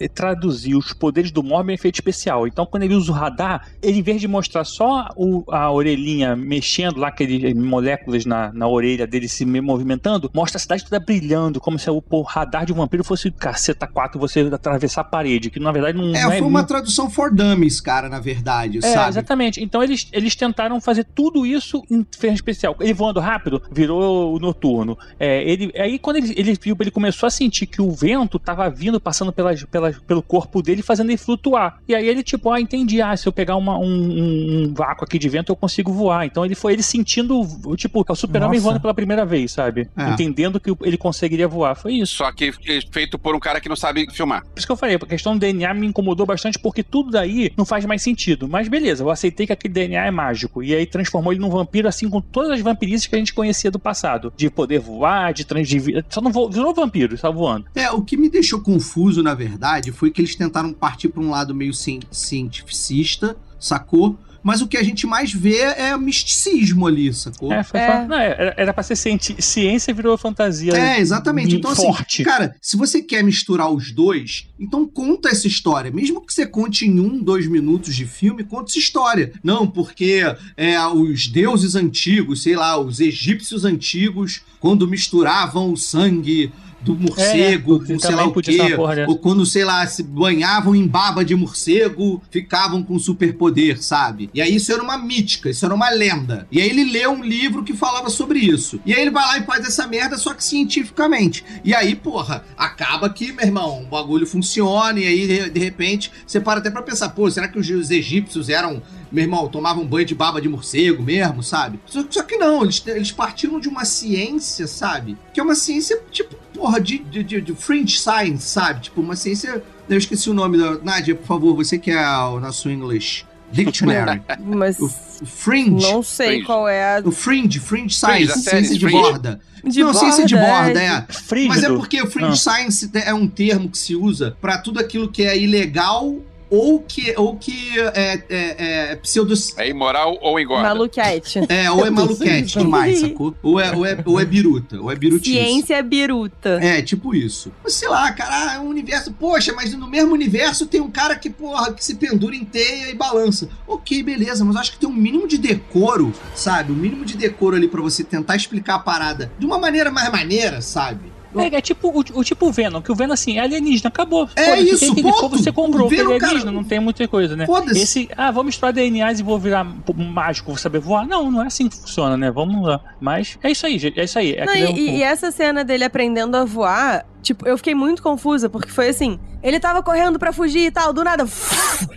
[0.00, 2.46] eh, traduzir os poderes do Morbius em efeito especial.
[2.46, 6.36] Então, quando ele usa o radar, ele, em vez de mostrar só o- a orelhinha
[6.36, 11.00] mexendo lá, aqueles moléculas na, na orelha dele se me- movimentando, mostra a cidade toda
[11.00, 15.04] brilhando, como se o, pô, radar de um vampiro fosse caceta 4 você atravessar a
[15.04, 18.08] parede, que na verdade não É, não é foi uma muito- tradução for dummies, cara,
[18.08, 19.08] na verdade, é, sabe?
[19.10, 19.62] exatamente.
[19.62, 22.76] Então eles, eles tentaram fazer tudo isso em ferro especial.
[22.80, 24.96] Ele voando rápido, virou o noturno.
[25.18, 28.68] É, ele, aí quando ele, ele viu, ele começou a sentir que o vento tava
[28.68, 31.78] vindo, passando pelas, pelas, pelo corpo dele, fazendo ele flutuar.
[31.88, 33.00] E aí ele, tipo, ah, entendi.
[33.00, 36.26] Ah, se eu pegar uma- um, um- um vácuo aqui de vento, eu consigo voar.
[36.26, 37.40] Então ele foi ele sentindo,
[37.76, 39.88] tipo, é o super-homem voando pela primeira vez, sabe?
[39.96, 40.10] É.
[40.10, 41.74] Entendendo que ele conseguiria voar.
[41.74, 42.16] Foi isso.
[42.16, 44.42] Só que é feito por um cara que não sabe filmar.
[44.42, 47.52] Por isso que eu falei, a questão do DNA me incomodou bastante porque tudo daí
[47.56, 48.48] não faz mais sentido.
[48.48, 50.62] Mas beleza, eu aceitei que aquele DNA é mágico.
[50.62, 53.70] E aí transformou ele num vampiro, assim com todas as vampirices que a gente conhecia
[53.70, 54.32] do passado.
[54.36, 55.68] De poder voar, de trans...
[55.68, 56.48] de- Só não vo...
[56.48, 57.66] virou vampiro, só voando.
[57.74, 61.30] É, o que me deixou confuso, na verdade, foi que eles tentaram partir pra um
[61.30, 64.18] lado meio cien- cientificista, sacou?
[64.46, 67.52] Mas o que a gente mais vê é misticismo ali, sacou?
[67.52, 68.06] É, foi É.
[68.06, 69.34] não, era, era pra ser cienti...
[69.42, 70.72] ciência virou fantasia.
[70.72, 71.56] É, exatamente.
[71.56, 72.22] Então, assim, forte.
[72.22, 75.90] cara, se você quer misturar os dois, então conta essa história.
[75.90, 79.32] Mesmo que você conte em um, dois minutos de filme, conta essa história.
[79.42, 80.22] Não, porque
[80.56, 86.52] é, os deuses antigos, sei lá, os egípcios antigos, quando misturavam o sangue
[86.86, 88.58] do morcego, É, com sei lá o quê.
[88.76, 89.06] porra.
[89.08, 94.30] Ou quando, sei lá, se banhavam em baba de morcego, ficavam com superpoder, sabe?
[94.32, 96.46] E aí isso era uma mítica, isso era uma lenda.
[96.50, 98.80] E aí ele leu um livro que falava sobre isso.
[98.86, 101.44] E aí ele vai lá e faz essa merda, só que cientificamente.
[101.64, 106.38] E aí, porra, acaba que, meu irmão, o bagulho funciona, e aí, de, repente, você
[106.38, 108.80] para até pra pensar, pô, será que os, os egípcios eram
[109.10, 111.80] meu irmão, tomavam banho de baba de morcego mesmo, sabe?
[111.86, 115.16] Só, só que não, eles, eles partiram de uma ciência, sabe?
[115.32, 118.80] Que é uma ciência, tipo, porra, de, de, de, de fringe science, sabe?
[118.82, 119.62] Tipo, uma ciência.
[119.88, 120.78] Eu esqueci o nome da.
[120.78, 124.20] Nádia, por favor, você que é o nosso English Dictionary.
[124.44, 125.90] Mas o, o fringe.
[125.90, 126.44] não sei Fringe.
[126.46, 129.02] qual é a O fringe, fringe Fringe, science, série, ciência de fringe.
[129.02, 129.40] borda.
[129.64, 130.86] de não, ciência de borda, é.
[130.86, 131.06] é.
[131.12, 131.54] Frígido.
[131.54, 135.08] Mas é porque o fringe science é um termo que se usa pra tudo aquilo
[135.08, 136.16] que é ilegal
[136.50, 139.34] ou que, ou que é, é, é pseudo.
[139.56, 140.68] É imoral ou engorda?
[140.68, 141.40] Maluquete.
[141.56, 143.34] É, ou é maluquete demais, sacou?
[143.42, 145.32] Ou é, ou, é, ou é biruta, ou é birutice.
[145.32, 146.58] Ciência biruta.
[146.62, 147.52] É, tipo isso.
[147.62, 149.12] Mas sei lá, cara, é um universo.
[149.12, 152.90] Poxa, mas no mesmo universo tem um cara que, porra, que se pendura em teia
[152.90, 153.48] e balança.
[153.66, 156.72] Ok, beleza, mas eu acho que tem um mínimo de decoro, sabe?
[156.72, 160.10] Um mínimo de decoro ali pra você tentar explicar a parada de uma maneira mais
[160.10, 161.15] maneira, sabe?
[161.40, 164.28] É, é tipo o, o tipo Venom, que o Venom assim, é alienígena, acabou.
[164.36, 165.38] É isso, quem for, ponto.
[165.38, 167.46] você comprou, ele é Venom, cara, alienígena, não tem muita coisa, né?
[167.46, 167.80] Foda-se.
[167.80, 171.06] Esse, ah, vamos misturar DNAs e vou virar um mágico, vou saber voar.
[171.06, 172.30] Não, não é assim que funciona, né?
[172.30, 172.80] Vamos lá.
[173.00, 174.32] Mas é isso aí, gente, é isso aí.
[174.32, 178.48] É Não, e, e essa cena dele aprendendo a voar, tipo, eu fiquei muito confusa,
[178.48, 181.26] porque foi assim, ele tava correndo pra fugir e tal, do nada.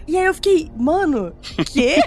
[0.07, 1.31] E aí eu fiquei, mano,
[1.71, 1.97] quê?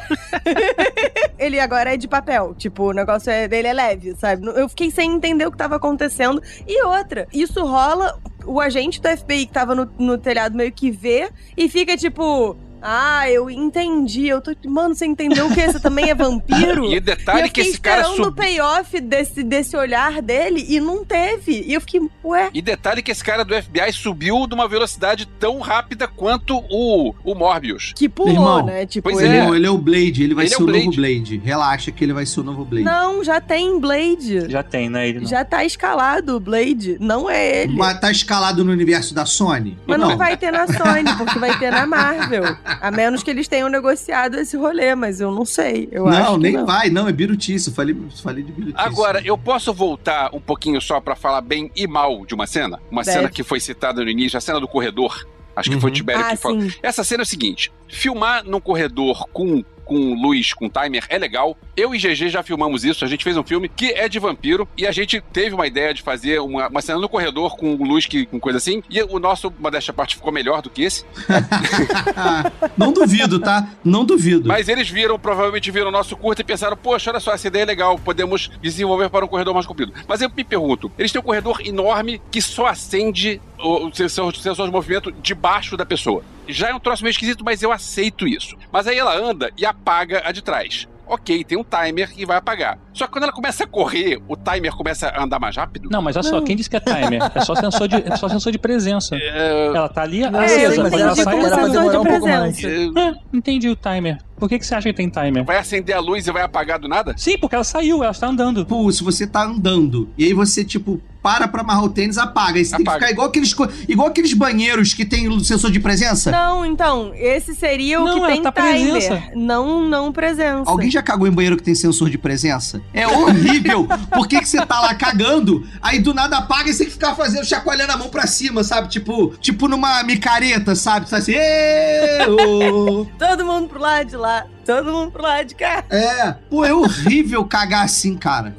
[1.38, 4.44] ele agora é de papel, tipo, o negócio é- dele é leve, sabe?
[4.46, 6.42] Eu fiquei sem entender o que tava acontecendo.
[6.66, 10.90] E outra, isso rola, o agente do FBI que tava no, no telhado meio que
[10.90, 12.56] vê e fica tipo.
[12.82, 14.26] Ah, eu entendi.
[14.26, 14.52] Eu tô.
[14.68, 15.66] Mano, você entendeu o quê?
[15.66, 16.86] Você também é vampiro?
[16.92, 18.42] E E detalhe eu que fiquei esse cara esperando o subiu.
[18.44, 21.62] payoff desse, desse olhar dele e não teve.
[21.66, 22.50] E eu fiquei, ué.
[22.52, 27.14] E detalhe que esse cara do FBI subiu de uma velocidade tão rápida quanto o,
[27.24, 27.92] o Morbius.
[27.94, 28.84] Que pulou, Irmão, né?
[28.86, 30.66] Tipo, pois Ele ele- é, ele é o Blade, ele vai Ele é ser o
[30.66, 30.96] o novo Blade.
[30.96, 31.42] Blade.
[31.44, 32.84] Relaxa que ele vai ser o novo Blade.
[32.84, 34.40] Não, já tem Blade.
[34.42, 35.08] Já, Já tem, né?
[35.08, 35.44] Ele não.
[35.44, 36.96] tá escalado o Blade.
[37.00, 37.74] Não é ele.
[37.76, 39.76] Mas, Mas tá escalado no universo da Sony?
[39.86, 40.16] não.
[40.16, 42.56] vai ter na Sony, porque vai ter na Marvel.
[42.80, 45.88] A menos que eles tenham negociado esse rolê, mas eu não sei.
[45.92, 46.66] Eu acho não, que nem não.
[46.66, 47.68] vai, não, é birutice.
[47.68, 48.76] Eu falei, falei de birutice.
[48.78, 52.80] Agora, eu posso voltar um pouquinho só pra falar bem e mal de uma cena?
[52.90, 53.16] Uma Deve.
[53.18, 55.26] cena que foi citada no início, a cena do corredor.
[55.54, 55.96] Acho que foi o Uhum.
[55.96, 56.62] Tibério Ah, que falou.
[56.62, 56.72] sim.
[56.82, 59.62] Essa cena é o seguinte: filmar num corredor com,
[59.92, 61.54] com luz, com timer, é legal.
[61.76, 63.04] Eu e GG já filmamos isso.
[63.04, 65.92] A gente fez um filme que é de vampiro e a gente teve uma ideia
[65.92, 68.82] de fazer uma, uma cena no corredor com luz, que, com coisa assim.
[68.88, 71.04] E o nosso, modéstia à parte, ficou melhor do que esse.
[72.76, 73.68] Não duvido, tá?
[73.84, 74.48] Não duvido.
[74.48, 77.64] Mas eles viram, provavelmente viram o nosso curto e pensaram: poxa, olha só, essa ideia
[77.64, 79.92] é legal, podemos desenvolver para um corredor mais comprido.
[80.08, 84.34] Mas eu me pergunto: eles têm um corredor enorme que só acende o o sensor,
[84.36, 86.22] sensor de movimento debaixo da pessoa.
[86.48, 88.56] Já é um troço meio esquisito, mas eu aceito isso.
[88.72, 90.88] Mas aí ela anda e apaga a de trás.
[91.04, 92.78] Ok, tem um timer e vai apagar.
[92.94, 95.88] Só que quando ela começa a correr, o timer começa a andar mais rápido.
[95.90, 96.44] Não, mas olha só, Não.
[96.44, 97.20] quem disse que é timer?
[97.34, 99.16] É só sensor de, é só sensor de presença.
[99.16, 100.82] É, Ela tá ali É, eu acesa.
[100.84, 101.48] mas ela entendi sai, ela...
[101.50, 102.64] sensor demorar de um pouco mais.
[102.64, 104.18] é, É, entendi o timer.
[104.36, 105.44] Por que, que você acha que tem timer?
[105.44, 107.14] vai acender a luz e vai apagar do nada?
[107.18, 108.64] Sim, porque ela saiu, ela está andando.
[108.64, 112.58] Pô, se você tá andando e aí você, tipo, para pra amarrar o tênis, apaga.
[112.58, 113.06] Aí você tem que Apaga.
[113.06, 113.54] ficar igual aqueles,
[113.88, 116.30] igual aqueles banheiros que tem o sensor de presença.
[116.30, 118.90] Não, então, esse seria o Não, que ela tem tá timer.
[118.92, 119.22] presença.
[119.34, 120.68] Não, não presença.
[120.70, 122.82] Alguém já cagou em banheiro que tem sensor de presença?
[122.92, 123.86] É horrível!
[124.12, 126.92] Por que, que você tá lá cagando, aí do nada apaga e você tem que
[126.94, 128.88] ficar fazendo, chacoalhando a mão pra cima, sabe?
[128.88, 131.06] Tipo, tipo numa micareta, sabe?
[131.08, 131.32] Você tá assim.
[133.18, 134.44] Todo mundo pro lado de lá.
[134.64, 135.82] Todo mundo pro lado de cá.
[135.90, 138.54] É, pô, é horrível cagar assim, cara.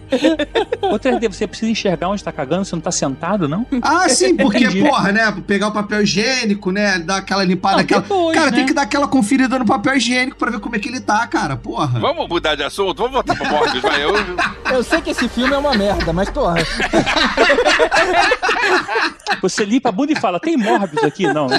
[0.81, 3.65] Outra ideia, você precisa enxergar onde tá cagando, você não tá sentado, não?
[3.81, 4.81] Ah, sim, porque, Entendi.
[4.84, 5.34] porra, né?
[5.47, 6.99] Pegar o papel higiênico, né?
[6.99, 8.01] Dar aquela limpada, Não, aquela.
[8.01, 8.57] depois, cara, né?
[8.57, 11.25] tem que dar aquela conferida no papel higiênico pra ver como é que ele tá,
[11.27, 11.55] cara.
[11.55, 11.99] Porra.
[11.99, 12.97] Vamos mudar de assunto?
[12.97, 14.03] Vamos voltar pro Morbius, vai.
[14.03, 14.13] Eu,
[14.71, 16.55] Eu sei que esse filme é uma merda, mas porra.
[19.41, 21.27] Você limpa a bunda e fala, tem Morbius aqui?
[21.31, 21.47] Não.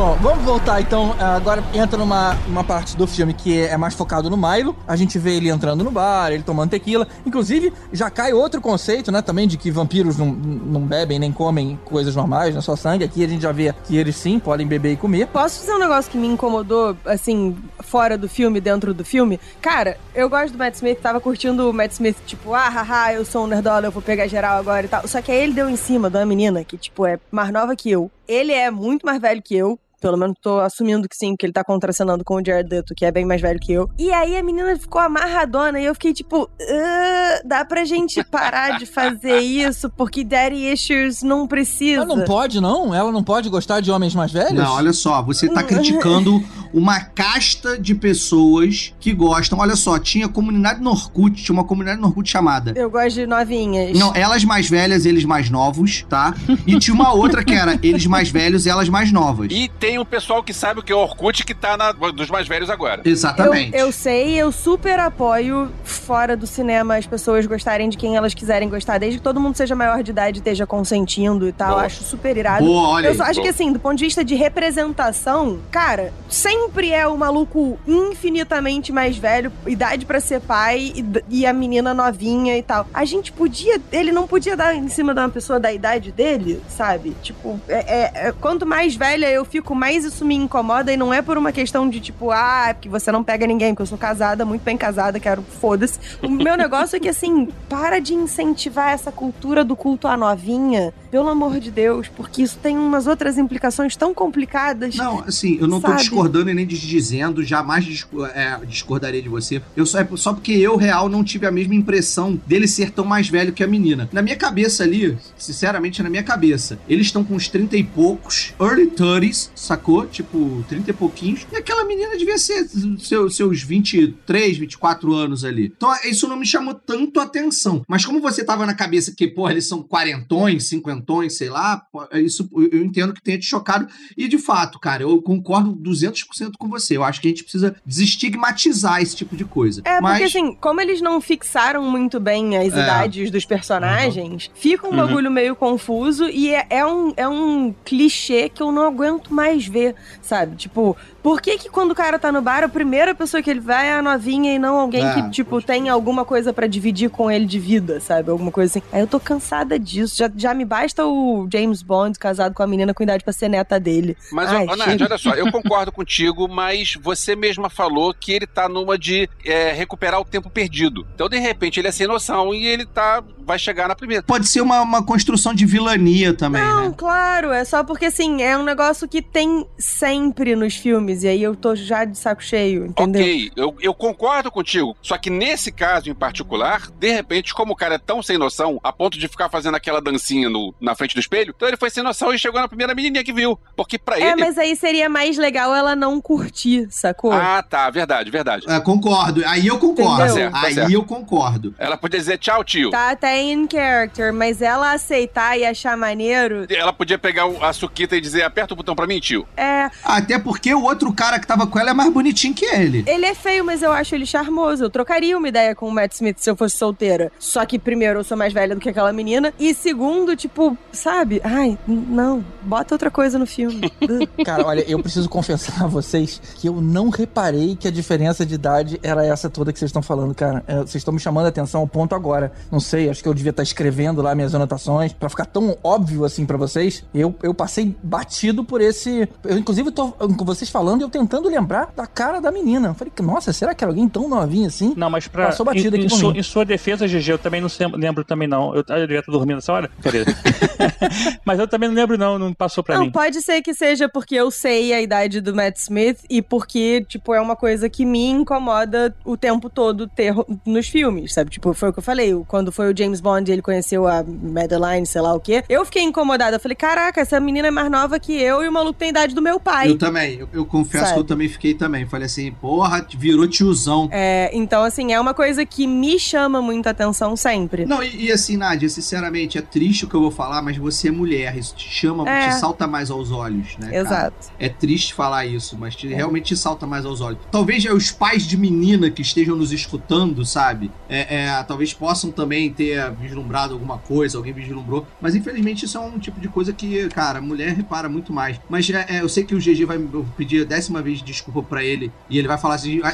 [0.00, 1.14] Bom, vamos, voltar então.
[1.20, 4.74] Agora entra numa uma parte do filme que é mais focado no Milo.
[4.88, 7.06] A gente vê ele entrando no bar, ele tomando tequila.
[7.26, 9.20] Inclusive, já cai outro conceito, né?
[9.20, 12.62] Também de que vampiros não, não bebem nem comem coisas normais, né?
[12.62, 13.04] Só sangue.
[13.04, 15.26] Aqui a gente já vê que eles sim podem beber e comer.
[15.26, 19.38] Posso dizer um negócio que me incomodou, assim, fora do filme, dentro do filme?
[19.60, 23.24] Cara, eu gosto do Matt Smith, tava curtindo o Matt Smith, tipo, ah, haha, eu
[23.26, 25.06] sou um nerdola, eu vou pegar geral agora e tal.
[25.06, 27.76] Só que aí ele deu em cima de uma menina que, tipo, é mais nova
[27.76, 28.10] que eu.
[28.26, 29.78] Ele é muito mais velho que eu.
[30.00, 33.04] Pelo menos tô assumindo que sim, porque ele tá contracenando com o Jared Leto, que
[33.04, 33.88] é bem mais velho que eu.
[33.98, 38.78] E aí a menina ficou amarradona e eu fiquei tipo, uh, dá pra gente parar
[38.78, 42.02] de fazer isso, porque daddy issues não precisa.
[42.02, 42.94] Ela não pode, não?
[42.94, 44.54] Ela não pode gostar de homens mais velhos?
[44.54, 49.58] Não, olha só, você tá criticando uma casta de pessoas que gostam.
[49.58, 52.72] Olha só, tinha comunidade no Orkut, tinha uma comunidade no Orkut chamada.
[52.76, 53.98] Eu gosto de novinhas.
[53.98, 56.34] Não, elas mais velhas, eles mais novos, tá?
[56.66, 59.48] E tinha uma outra que era eles mais velhos, elas mais novas.
[59.50, 62.46] E tem um pessoal que sabe o que é Orkut que tá na, dos mais
[62.46, 63.02] velhos agora.
[63.04, 63.74] Exatamente.
[63.76, 68.34] Eu, eu sei, eu super apoio fora do cinema as pessoas gostarem de quem elas
[68.34, 71.72] quiserem gostar, desde que todo mundo seja maior de idade e esteja consentindo e tal.
[71.72, 71.82] Boa.
[71.84, 72.64] Acho super irado.
[72.64, 73.42] Boa, olha eu só acho boa.
[73.44, 79.16] que assim, do ponto de vista de representação, cara, sempre é o maluco infinitamente mais
[79.16, 81.04] velho, idade pra ser pai e,
[81.40, 82.86] e a menina novinha e tal.
[82.92, 86.62] A gente podia, ele não podia dar em cima de uma pessoa da idade dele,
[86.68, 87.16] sabe?
[87.22, 91.12] Tipo, é, é- é- quanto mais velha eu fico, mais isso me incomoda e não
[91.12, 93.86] é por uma questão de tipo, ah, é porque você não pega ninguém, porque eu
[93.86, 95.98] sou casada, muito bem casada, quero foda-se.
[96.22, 100.92] O meu negócio é que assim, para de incentivar essa cultura do culto à novinha,
[101.10, 104.96] pelo amor de Deus, porque isso tem umas outras implicações tão complicadas.
[104.96, 106.00] Não, assim, eu não tô Sabe?
[106.00, 109.62] discordando e nem desdizendo, jamais é, discordarei de você.
[109.74, 113.06] Eu só, é só porque eu, real, não tive a mesma impressão dele ser tão
[113.06, 114.10] mais velho que a menina.
[114.12, 118.52] Na minha cabeça ali, sinceramente, na minha cabeça, eles estão com uns 30 e poucos,
[118.60, 120.06] early 30s, sacou?
[120.06, 121.46] Tipo, 30 e pouquinhos.
[121.52, 122.68] E aquela menina devia ser
[122.98, 125.72] seu- seus 23, 24 anos ali.
[125.76, 127.82] Então, isso não me chamou tanto a atenção.
[127.88, 131.82] Mas como você tava na cabeça que, porra, eles são quarentões, cinquentões, sei lá,
[132.14, 133.86] isso eu entendo que tenha te chocado.
[134.16, 136.96] E de fato, cara, eu concordo 200% com você.
[136.96, 139.82] Eu acho que a gente precisa desestigmatizar esse tipo de coisa.
[139.84, 142.82] É, Mas porque assim, como eles não fixaram muito bem as É.
[142.82, 144.96] idades dos personagens, fica um Uhum.
[144.96, 149.59] bagulho meio confuso e é, é um, é um clichê que eu não aguento mais
[149.66, 150.56] ver, sabe?
[150.56, 153.60] Tipo, por que que quando o cara tá no bar, a primeira pessoa que ele
[153.60, 157.10] vai é a novinha e não alguém É, que, tipo, tem alguma coisa pra dividir
[157.10, 158.30] com ele de vida, sabe?
[158.30, 158.86] Alguma coisa assim.
[158.92, 160.16] Aí eu tô cansada disso.
[160.16, 163.48] Já, já me basta o James Bond casado com a menina com idade pra ser
[163.48, 164.16] neta dele.
[164.32, 165.04] Mas, Ai, Nádia, chega.
[165.04, 169.72] olha só, eu concordo contigo, mas você mesma falou que ele tá numa de é,
[169.72, 171.06] recuperar o tempo perdido.
[171.14, 173.22] Então, de repente, ele é sem noção e ele tá.
[173.46, 174.22] vai chegar na primeira.
[174.22, 176.94] pode ser uma, uma construção de vilania também, Não, né?
[176.96, 181.42] claro, é só porque assim, é um negócio que tem sempre nos filmes, e aí
[181.42, 183.22] eu tô já de saco cheio, entendeu?
[183.22, 184.96] Ok, eu, eu concordo contigo.
[185.02, 188.78] Só que nesse caso em particular, de repente, como o cara é tão sem noção,
[188.82, 191.90] a ponto de ficar fazendo aquela dancinha no, na frente do espelho, então ele foi
[191.90, 193.58] sem noção e chegou na primeira menininha que viu.
[193.76, 194.40] Porque pra É, ele.
[194.40, 197.32] mas aí seria mais legal ela não curtir, sacou?
[197.32, 198.64] Ah, tá, verdade, verdade.
[198.70, 199.42] É, concordo.
[199.46, 200.18] Aí eu concordo.
[200.18, 200.92] Tá certo, tá Aí certo.
[200.92, 201.74] eu concordo.
[201.78, 202.90] Ela podia dizer tchau, tio.
[202.90, 208.16] Tá até in character, mas ela aceitar e achar maneiro, Ela podia pegar a suquita
[208.16, 209.46] e dizer: aperta o botão pra mim, tio.
[209.56, 209.88] é.
[210.04, 213.04] Até porque o outro cara que tava com ela é mais bonitinho que ele.
[213.06, 214.84] Ele é feio, mas eu acho ele charmoso.
[214.84, 217.32] Eu trocaria uma ideia com o Matt Smith se eu fosse solteira.
[217.38, 219.52] Só que, primeiro, eu sou mais velha do que aquela menina.
[219.58, 221.40] E segundo, tipo, sabe?
[221.42, 222.44] Ai, não.
[222.62, 223.90] Bota outra coisa no filme.
[224.44, 228.54] Cara, olha, eu preciso confessar a vocês que eu não reparei que a diferença de
[228.54, 230.62] idade era essa toda que vocês estão falando, cara.
[230.66, 232.52] É, Vocês estão me chamando a atenção ao ponto agora.
[232.70, 236.24] Não sei, acho que eu devia estar escrevendo lá minhas anotações pra ficar tão óbvio
[236.24, 237.04] assim pra vocês.
[237.14, 239.28] Eu, eu passei batido por esse.
[239.44, 242.88] Eu, inclusive, tô com vocês falando e eu tentando lembrar da cara da menina.
[242.88, 244.94] Eu falei, nossa, será que era alguém tão novinho assim?
[244.96, 245.46] Não, mas pra.
[245.46, 246.38] Passou batida em, aqui em por sua, mim.
[246.38, 248.74] em sua defesa, GG, eu também não lembro também, não.
[248.74, 249.90] Eu, eu devia estar dormindo nessa hora?
[251.44, 252.38] Mas eu também não lembro, não.
[252.38, 253.10] Não passou pra Não, mim.
[253.10, 257.34] pode ser que seja porque eu sei a idade do Matt Smith e porque, tipo,
[257.34, 260.34] é uma coisa que me incomoda o tempo todo ter
[260.64, 261.50] nos filmes, sabe?
[261.50, 262.34] Tipo, foi o que eu falei.
[262.46, 265.64] Quando foi o James Bond e ele conheceu a Madeline, sei lá o quê.
[265.68, 266.56] Eu fiquei incomodada.
[266.56, 269.10] Eu falei, caraca, essa menina é mais nova que eu e o maluco tem a
[269.10, 269.90] idade do meu pai.
[269.90, 270.38] Eu também.
[270.38, 271.14] Eu, eu confesso Sabe?
[271.14, 272.06] que eu também fiquei também.
[272.06, 274.08] Falei assim, porra, virou tiozão.
[274.10, 277.84] É, então, assim, é uma coisa que me chama muita atenção sempre.
[277.86, 281.08] Não, e, e assim, Nádia, sinceramente, é triste o que eu vou falar, mas você
[281.08, 282.48] é mulher, isso te chama, É.
[282.48, 283.86] te salta mais aos olhos, né?
[283.90, 283.96] cara?
[283.98, 284.48] Exato.
[284.58, 287.38] É triste falar isso, mas te- realmente te salta mais aos olhos.
[287.50, 290.90] Talvez os pais de menina que estejam nos escutando, sabe?
[291.08, 295.06] É, é, talvez possam também ter vislumbrado alguma coisa, alguém vislumbrou.
[295.20, 298.60] Mas infelizmente isso é um tipo de coisa que, cara, a mulher repara muito mais.
[298.68, 299.98] Mas é, é, eu sei que o GG vai
[300.36, 303.00] pedir décima vez desculpa para ele e ele vai falar assim.
[303.02, 303.12] Ah,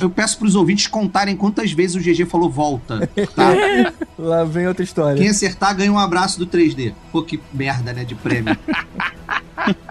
[0.00, 3.52] eu peço pros ouvintes contarem quantas vezes o GG falou volta, tá?
[4.18, 5.16] Lá vem outra história.
[5.16, 6.92] Quem acertar ganha um abraço do 3D.
[7.12, 8.56] Pô, que merda, né, de prêmio.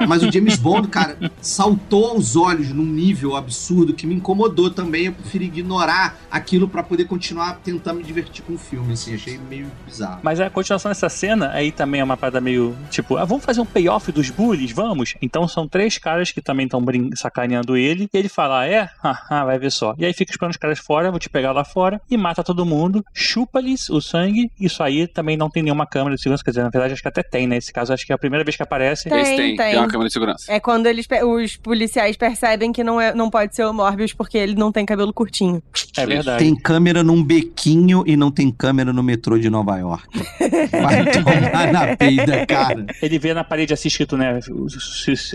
[0.08, 5.06] Mas o James Bond, cara, saltou aos olhos num nível absurdo que me incomodou também.
[5.06, 9.16] Eu preferi ignorar aquilo para poder continuar tentando me divertir com o filme, assim.
[9.16, 10.20] Achei meio bizarro.
[10.24, 13.62] Mas a continuação dessa cena aí também é uma parada meio tipo, ah, vamos fazer
[13.62, 14.72] um payoff dos bullies?
[14.72, 15.16] Vamos?
[15.22, 16.84] Então são três caras que também estão
[17.16, 18.10] sacaneando ele.
[18.14, 18.90] E ele fala, ah, é?
[19.30, 19.96] Ah, vai ver só.
[19.98, 22.66] E aí fica esperando os caras fora, vou te pegar lá fora e mata todo
[22.66, 24.52] mundo, chupa-lhes o sangue.
[24.60, 26.44] Isso aí também não tem nenhuma câmera de segurança.
[26.44, 27.58] Quer dizer, na verdade, acho que até tem, né?
[27.58, 29.10] Esse caso, acho que é a primeira vez que aparece.
[29.10, 29.70] Tem, Esse tem, tem.
[29.72, 30.52] tem uma câmera de segurança.
[30.52, 34.38] É quando eles, os policiais percebem que não, é, não pode ser o Morbius porque
[34.38, 35.62] ele não tem cabelo curtinho.
[35.98, 36.44] É verdade.
[36.44, 40.08] Tem câmera num bequinho e não tem câmera no metrô de Nova York.
[40.72, 42.86] Vai tomar na peida, cara.
[43.02, 44.40] Ele vê na parede assim escrito, né?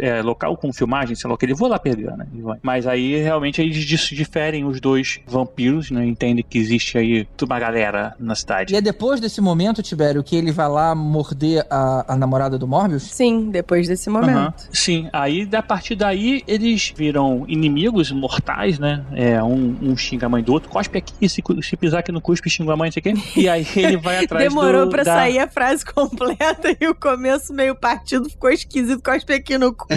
[0.00, 1.46] é, local com filmagem, sei lá o que.
[1.46, 2.26] Ele vou lá pegar, né?
[2.62, 6.04] Mas aí realmente eles diferem os dois vampiros, né?
[6.04, 8.74] Entendem que existe aí uma galera na cidade.
[8.74, 12.66] E é depois desse momento, Tibério, que ele vai lá morder a, a namorada do
[12.66, 13.04] Morbius?
[13.04, 14.38] Sim, depois desse momento.
[14.38, 14.54] Aham.
[14.72, 19.04] Sim, aí a partir daí eles viram inimigos mortais, né?
[19.12, 22.20] É, um, um xinga a mãe do outro, cospe aqui, se, se pisar aqui no
[22.20, 23.14] cuspe, xinga a mãe, não sei o quê.
[23.36, 25.14] E aí ele vai atrás Demorou do, pra da...
[25.14, 29.86] sair a frase completa e o começo meio partido ficou esquisito as aqui no cu.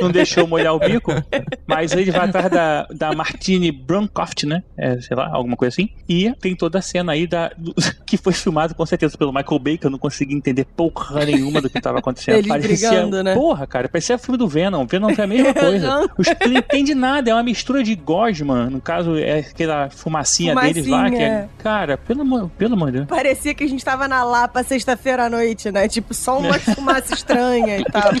[0.00, 1.12] não deixou molhar o bico,
[1.66, 4.62] mas ele vai atrás da, da Martine Brunkoft, né?
[4.76, 5.90] É, sei lá, alguma coisa assim.
[6.08, 7.74] E tem toda a cena aí da, do-
[8.06, 11.51] que foi filmado com certeza pelo Michael Bay, que eu não consegui entender porra nenhuma
[11.60, 12.36] do que tava acontecendo.
[12.52, 13.34] Eles brigando, né?
[13.34, 14.86] Porra, cara, parecia filme do Venom.
[14.86, 16.10] Venom foi a mesma coisa.
[16.16, 18.70] Os não entende nada, é uma mistura de Gosman.
[18.70, 21.18] No caso, é aquela fumacinha, deles lá, que é.
[21.18, 21.50] Fumacinha.
[21.58, 23.08] Cara, pelo amor, pelo amor de Deus.
[23.08, 25.88] Parecia que a gente tava na Lapa sexta-feira à noite, né?
[25.88, 28.12] Tipo, só uma fumaça estranha e tal.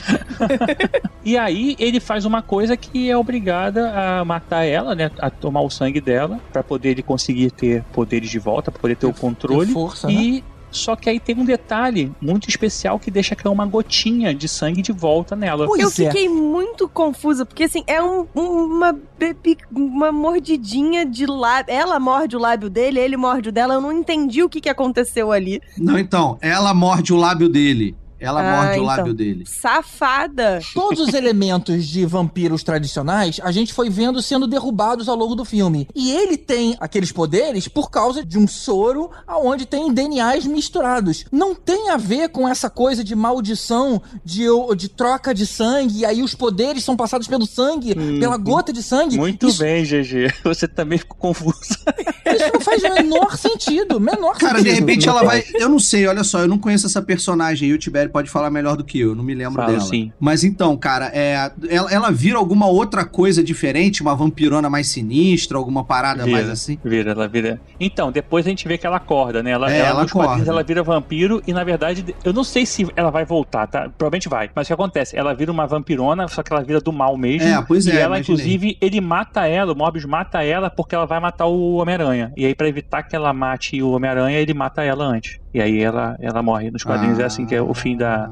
[1.24, 5.10] E aí ele faz uma coisa que é obrigada a matar ela, né?
[5.18, 8.96] A tomar o sangue dela, pra poder ele conseguir ter poderes de volta, pra poder
[8.96, 9.72] ter o controle.
[9.72, 10.42] Força, né?
[10.72, 14.82] Só que aí tem um detalhe muito especial que deixa cair uma gotinha de sangue
[14.82, 15.66] de volta nela.
[15.66, 16.10] Pois Eu é.
[16.10, 21.72] fiquei muito confusa, porque assim, é um- um- uma, bebi- uma mordidinha de lábio.
[21.74, 23.74] Ela morde o lábio dele, ele morde o dela.
[23.74, 25.60] Eu não entendi o que, que aconteceu ali.
[25.78, 27.94] Não, então, ela morde o lábio dele.
[28.22, 28.84] Ela Ah, morde o então.
[28.84, 29.44] lábio dele.
[29.46, 30.60] Safada.
[30.74, 35.44] Todos os elementos de vampiros tradicionais a gente foi vendo sendo derrubados ao longo do
[35.44, 35.88] filme.
[35.94, 41.24] E ele tem aqueles poderes por causa de um soro onde tem DNAs misturados.
[41.32, 44.44] Não tem a ver com essa coisa de maldição, de,
[44.76, 48.72] de troca de sangue, e aí os poderes são passados pelo sangue, Hum, pela gota
[48.72, 49.16] de sangue.
[49.18, 50.32] Muito isso, bem, GG.
[50.44, 51.58] Você também ficou confuso.
[51.60, 53.98] Isso não faz o menor sentido.
[54.00, 54.74] Menor Cara, sentido.
[54.74, 55.44] de repente ela vai.
[55.54, 58.50] Eu não sei, olha só, eu não conheço essa personagem aí, o Tibério pode falar
[58.50, 59.80] melhor do que eu, não me lembro Fala, dela.
[59.80, 60.12] sim.
[60.20, 65.58] Mas então, cara, é, ela, ela vira alguma outra coisa diferente, uma vampirona mais sinistra,
[65.58, 66.52] alguma parada mais Vira.
[66.52, 66.78] assim.
[66.84, 67.60] Vira, ela vira.
[67.80, 69.50] Então, depois a gente vê que ela acorda, né?
[69.50, 70.48] Ela, É, ela, ela acorda.
[70.48, 73.88] ela vira vampiro e, na verdade, eu não sei se ela vai voltar, tá?
[73.96, 74.50] Provavelmente vai.
[74.54, 75.16] Mas o que acontece?
[75.16, 77.48] Ela vira uma vampirona, só que ela vira do mal mesmo.
[77.48, 78.20] É, pois e é, ela, imaginei.
[78.44, 82.32] inclusive, ele mata ela, o Morbius mata ela porque ela vai matar o Homem-Aranha.
[82.36, 85.40] E aí, pra evitar que ela mate o Homem-Aranha, ele mata ela antes.
[85.54, 86.70] E aí ela, ela morre.
[86.70, 88.30] Nos quadrinhos é assim que é o fim da.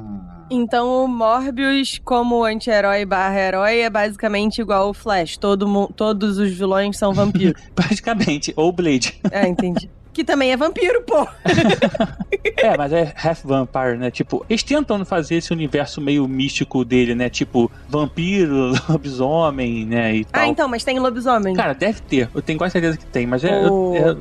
[0.51, 5.37] Então o Morbius, como anti-herói barra herói, é basicamente igual o Flash.
[5.37, 7.55] Todo todos os vilões são vampiros.
[7.75, 8.53] Praticamente.
[8.57, 9.21] Ou Blade.
[9.31, 9.89] é, entendi.
[10.13, 11.25] Que também é vampiro, pô.
[12.57, 14.11] É, mas é half vampire, né?
[14.11, 17.29] Tipo, eles tentam fazer esse universo meio místico dele, né?
[17.31, 20.15] Tipo, vampiro, lobisomem, né?
[20.17, 20.43] E tal.
[20.43, 21.55] Ah, então, mas tem lobisomem.
[21.55, 22.29] Cara, deve ter.
[22.35, 24.17] Eu tenho quase certeza que tem, mas é, O- é,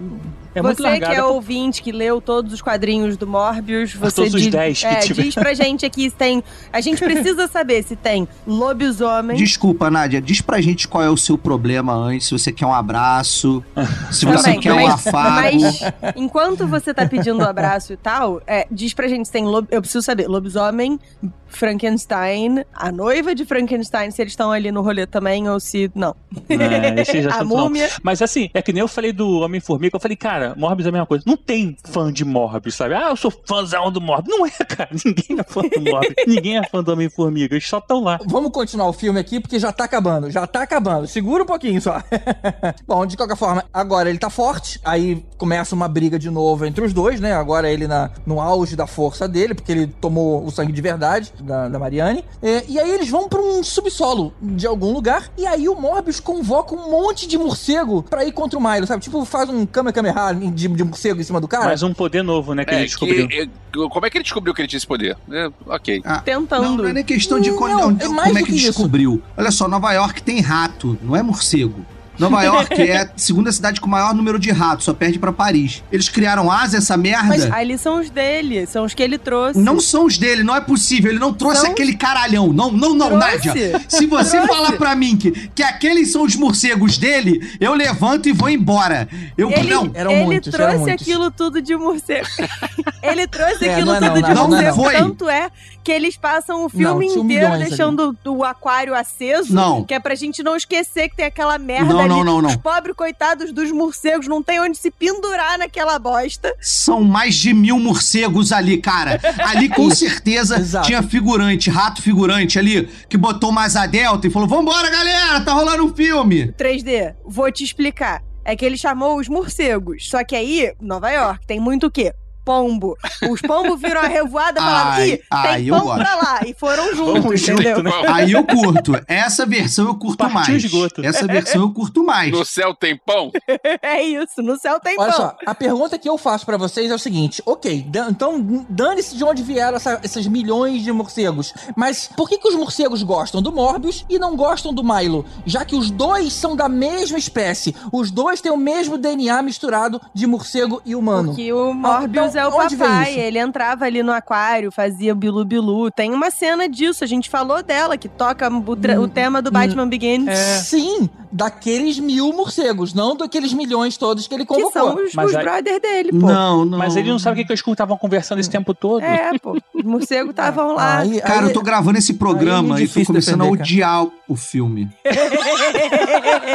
[0.55, 4.33] é muito você que é ouvinte, que leu todos os quadrinhos do Morbius, você Todos
[4.33, 5.23] os diz, 10 que é, tiver.
[5.23, 6.43] diz pra gente aqui se tem.
[6.73, 9.37] A gente precisa saber se tem lobisomem.
[9.37, 12.73] Desculpa, Nádia, diz pra gente qual é o seu problema antes, se você quer um
[12.73, 13.63] abraço,
[14.11, 15.59] se você Também, quer um mas- afago.
[15.61, 15.81] Mas
[16.15, 19.45] enquanto você tá pedindo o abraço e tal, é, diz pra gente se tem.
[19.45, 20.27] lob- Eu preciso saber.
[20.27, 20.99] Lobisomem,
[21.47, 25.91] Frankenstein, a noiva de Frankenstein, se eles estão ali no rolê também ou se.
[25.95, 26.15] Não.
[26.49, 27.45] É, a não.
[27.45, 27.89] múmia.
[28.03, 30.91] Mas assim, é que nem eu falei do Homem-Formiga, eu falei, cara, Morbius é a
[30.91, 31.23] mesma coisa.
[31.25, 32.93] Não tem fã de Morbius, sabe?
[32.93, 34.37] Ah, eu sou fãzão do Morbius.
[34.37, 34.89] Não é, cara.
[35.05, 36.15] Ninguém é fã do Morbius.
[36.27, 37.55] Ninguém é fã do Homem-Formiga.
[37.55, 38.19] Eles só estão lá.
[38.25, 41.07] Vamos continuar o filme aqui, porque já tá acabando, já tá acabando.
[41.07, 42.01] Segura um pouquinho só.
[42.87, 46.83] Bom, de qualquer forma, agora ele tá forte, aí começa uma briga de novo entre
[46.83, 47.33] os dois, né?
[47.33, 51.33] Agora ele na, no auge da força dele, porque ele tomou o sangue de verdade
[51.41, 52.23] da, da Marianne.
[52.41, 56.19] É, e aí eles vão pra um subsolo de algum lugar, e aí o Morbius
[56.19, 59.03] convoca um monte de morcego pra ir contra o Milo, sabe?
[59.03, 61.65] Tipo, faz um Kamehameha lá de, de morcego em cima do cara?
[61.65, 63.27] Mais um poder novo, né, que ele É, descobriu.
[63.27, 63.47] que, é,
[63.89, 65.17] como é que ele descobriu que ele tinha esse poder?
[65.31, 66.01] É, ok.
[66.05, 66.63] Ah, Tentando.
[66.63, 69.21] Não, não é nem questão de Não, é onde- mais como é que que descobriu.
[69.37, 71.85] Olha só, Nova York tem rato, não é morcego.
[72.19, 75.31] Nova York é a segunda cidade com o maior número de ratos, só perde pra
[75.31, 75.83] Paris.
[75.91, 77.27] Eles criaram asa, essa merda.
[77.29, 79.59] Mas ali são os dele, são os que ele trouxe.
[79.59, 81.11] Não são os dele, não é possível.
[81.11, 82.51] Ele não trouxe São- aquele caralhão.
[82.51, 83.47] Não, não, não, Trouxe.
[83.47, 83.81] Nádia.
[83.87, 84.47] Se você Trouxe.
[84.53, 89.07] falar pra mim que, que aqueles são os morcegos dele, eu levanto e vou embora.
[89.37, 89.89] Eu Ele, não.
[89.93, 91.01] Eram ele muitos, eram trouxe muitos.
[91.07, 92.27] aquilo tudo de morcego.
[93.01, 94.99] ele trouxe É, aquilo não é não, tudo de não, não é morcego.
[94.99, 95.09] não.
[95.09, 95.49] Tanto é
[95.89, 99.51] que eles passam o filme Não, inteiro deixando o aquário aceso.
[99.51, 99.83] Não.
[99.83, 102.09] Que é pra gente não esquecer que tem aquela merda Não, ali.
[102.09, 102.49] não, não, não.
[102.51, 106.55] Os pobres coitados dos morcegos não tem onde se pendurar naquela bosta.
[106.61, 109.19] São mais de mil morcegos ali, cara.
[109.39, 114.47] Ali com certeza tinha figurante, rato figurante ali, que botou uma asa delta e falou:
[114.47, 116.51] Vambora, galera, tá rolando um filme.
[116.51, 118.21] 3D, vou te explicar.
[118.45, 120.07] É que ele chamou os morcegos.
[120.07, 122.13] Só que aí, Nova York, tem muito o quê?
[122.49, 122.97] Pombo.
[123.29, 125.95] Os pombos viram a revoada e falaram: Ai, ih, ai, tem gosto.
[125.95, 126.39] pra lá.
[126.47, 127.83] E foram juntos, Vamos junto, entendeu?
[127.83, 127.91] né?
[128.07, 128.93] Aí eu curto.
[129.07, 130.63] Essa versão eu curto Partiu mais.
[130.63, 131.05] esgoto.
[131.05, 132.31] Essa versão eu curto mais.
[132.31, 133.31] No céu tem pão?
[133.83, 135.21] É isso, no céu tem Olha pão.
[135.21, 139.15] só, a pergunta que eu faço pra vocês é o seguinte: ok, dan- então dane-se
[139.15, 143.41] de onde vieram essa- esses milhões de morcegos, mas por que, que os morcegos gostam
[143.41, 145.25] do Morbius e não gostam do Milo?
[145.45, 150.01] Já que os dois são da mesma espécie, os dois têm o mesmo DNA misturado
[150.13, 151.29] de morcego e humano.
[151.29, 155.91] Porque o Morbius então, é o onde papai, ele entrava ali no aquário, fazia bilu-bilu.
[155.91, 159.41] Tem uma cena disso, a gente falou dela, que toca o, tra- Hum, o tema
[159.41, 160.25] do Batman Begins.
[160.63, 164.71] Sim, daqueles mil morcegos, não daqueles milhões todos que ele Que convocou.
[164.71, 166.27] são os, Mas os aí- brother dele, pô.
[166.27, 166.77] Não, não.
[166.77, 169.03] Mas ele não sabe o que, que os Skrulls estavam conversando esse tempo todo.
[169.03, 169.57] É, pô.
[169.73, 170.99] Os morcegos estavam lá.
[170.99, 173.57] Aí- Cara, aí- eu tô gravando esse programa aí é e tô começando a defender,
[173.57, 173.63] cara.
[173.63, 174.89] odiar o filme.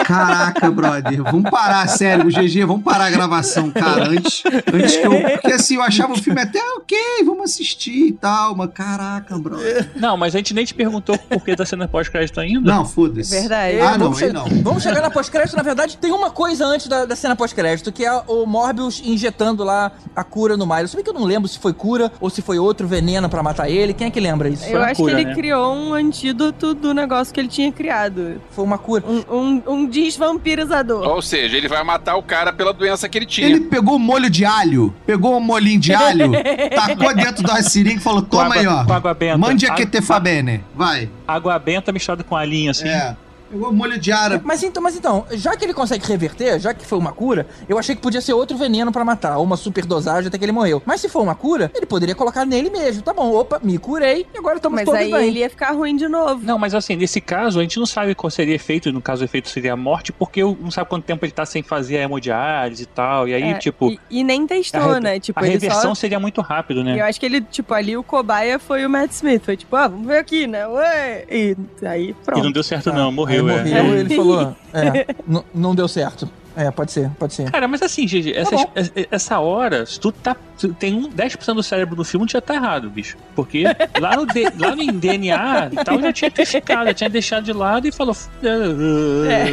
[0.07, 1.23] Caraca, brother.
[1.23, 2.27] Vamos parar, sério.
[2.27, 4.09] O GG, vamos parar a gravação, cara.
[4.09, 4.43] Antes,
[4.73, 5.13] antes que eu.
[5.41, 8.55] Porque assim, eu achava o filme até ok, vamos assistir e tal.
[8.55, 9.91] Mas caraca, brother.
[9.97, 12.71] Não, mas a gente nem te perguntou por que da cena pós-crédito ainda.
[12.73, 13.31] Não, foda-se.
[13.39, 13.81] Verdade.
[13.81, 14.45] Ah, não, vamos, aí che- não.
[14.63, 15.57] vamos chegar na pós-crédito.
[15.57, 19.65] Na verdade, tem uma coisa antes da, da cena pós-crédito, que é o Morbius injetando
[19.65, 20.91] lá a cura no Miles.
[20.91, 23.43] Se bem que eu não lembro se foi cura ou se foi outro veneno pra
[23.43, 23.93] matar ele.
[23.95, 24.65] Quem é que lembra isso?
[24.67, 25.35] Eu acho cura, que ele né?
[25.35, 28.41] criou um antídoto do negócio que ele tinha criado.
[28.51, 29.05] Foi uma cura.
[29.07, 31.07] Um, um, um desvampirizador.
[31.09, 33.47] Ou seja, ele vai matar o cara pela doença que ele tinha.
[33.47, 36.33] Ele pegou molho de alho, pegou um molinho de alho,
[36.75, 38.85] tacou dentro da seringa e falou: Com toma água- aí, ó.
[38.85, 39.39] Com água benta.
[39.39, 40.63] Mande a que te fa bene.
[40.75, 41.09] Vai.
[41.27, 42.89] Água benta misturada com alinha, assim.
[42.89, 43.17] É.
[43.55, 44.41] Pegou molho de alho.
[44.45, 47.79] Mas então, mas então, já que ele consegue reverter, já que foi uma cura, eu
[47.79, 50.83] achei que podia ser outro veneno pra matar, ou uma superdosagem até que ele morreu.
[50.85, 53.03] Mas se for uma cura, ele poderia colocar nele mesmo.
[53.03, 55.29] Tá bom, opa, me curei e agora estamos Mas todos aí bem.
[55.29, 56.45] ele ia ficar ruim de novo.
[56.45, 59.25] Não, mas assim, nesse caso, a gente não sabe qual seria efeito, no caso o
[59.25, 62.83] efeito seria a morte, porque não sabe quanto tempo ele tá sem fazer a hemodiálise
[62.83, 65.21] e tal, e aí, É, tipo, E, e nem a, testou, re- né?
[65.21, 65.95] Tipo, a ele reversão só.
[65.95, 67.01] seria muito rápido, E né?
[67.01, 69.43] eu acho que ele, tipo, ali o cobaia foi o Matt Smith.
[69.45, 70.67] Foi tipo, ah, vamos ver aqui, né?
[70.67, 71.25] Ué!
[71.31, 71.57] E
[71.87, 72.43] aí, E pronto.
[72.43, 72.93] não deu certo Tá.
[72.93, 73.83] não, Aí morreu, é.
[73.83, 75.07] morreu, ele falou, é,
[75.55, 76.29] não deu certo.
[76.57, 77.51] É, pode ser, pode ser.
[77.51, 78.71] Cara, mas assim, GG, essa, bom.
[78.77, 80.37] es- essa hora, se tu tá.
[80.57, 83.17] se tem um 10% do cérebro do filme, já tá errado, bicho.
[83.35, 83.65] Porque
[84.01, 87.53] lá no, D- lá no DNA e tal, já tinha ficado, já tinha deixado de
[87.53, 88.17] lado e falou.
[88.41, 89.47] Né,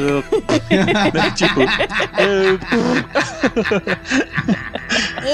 [1.36, 1.60] tipo.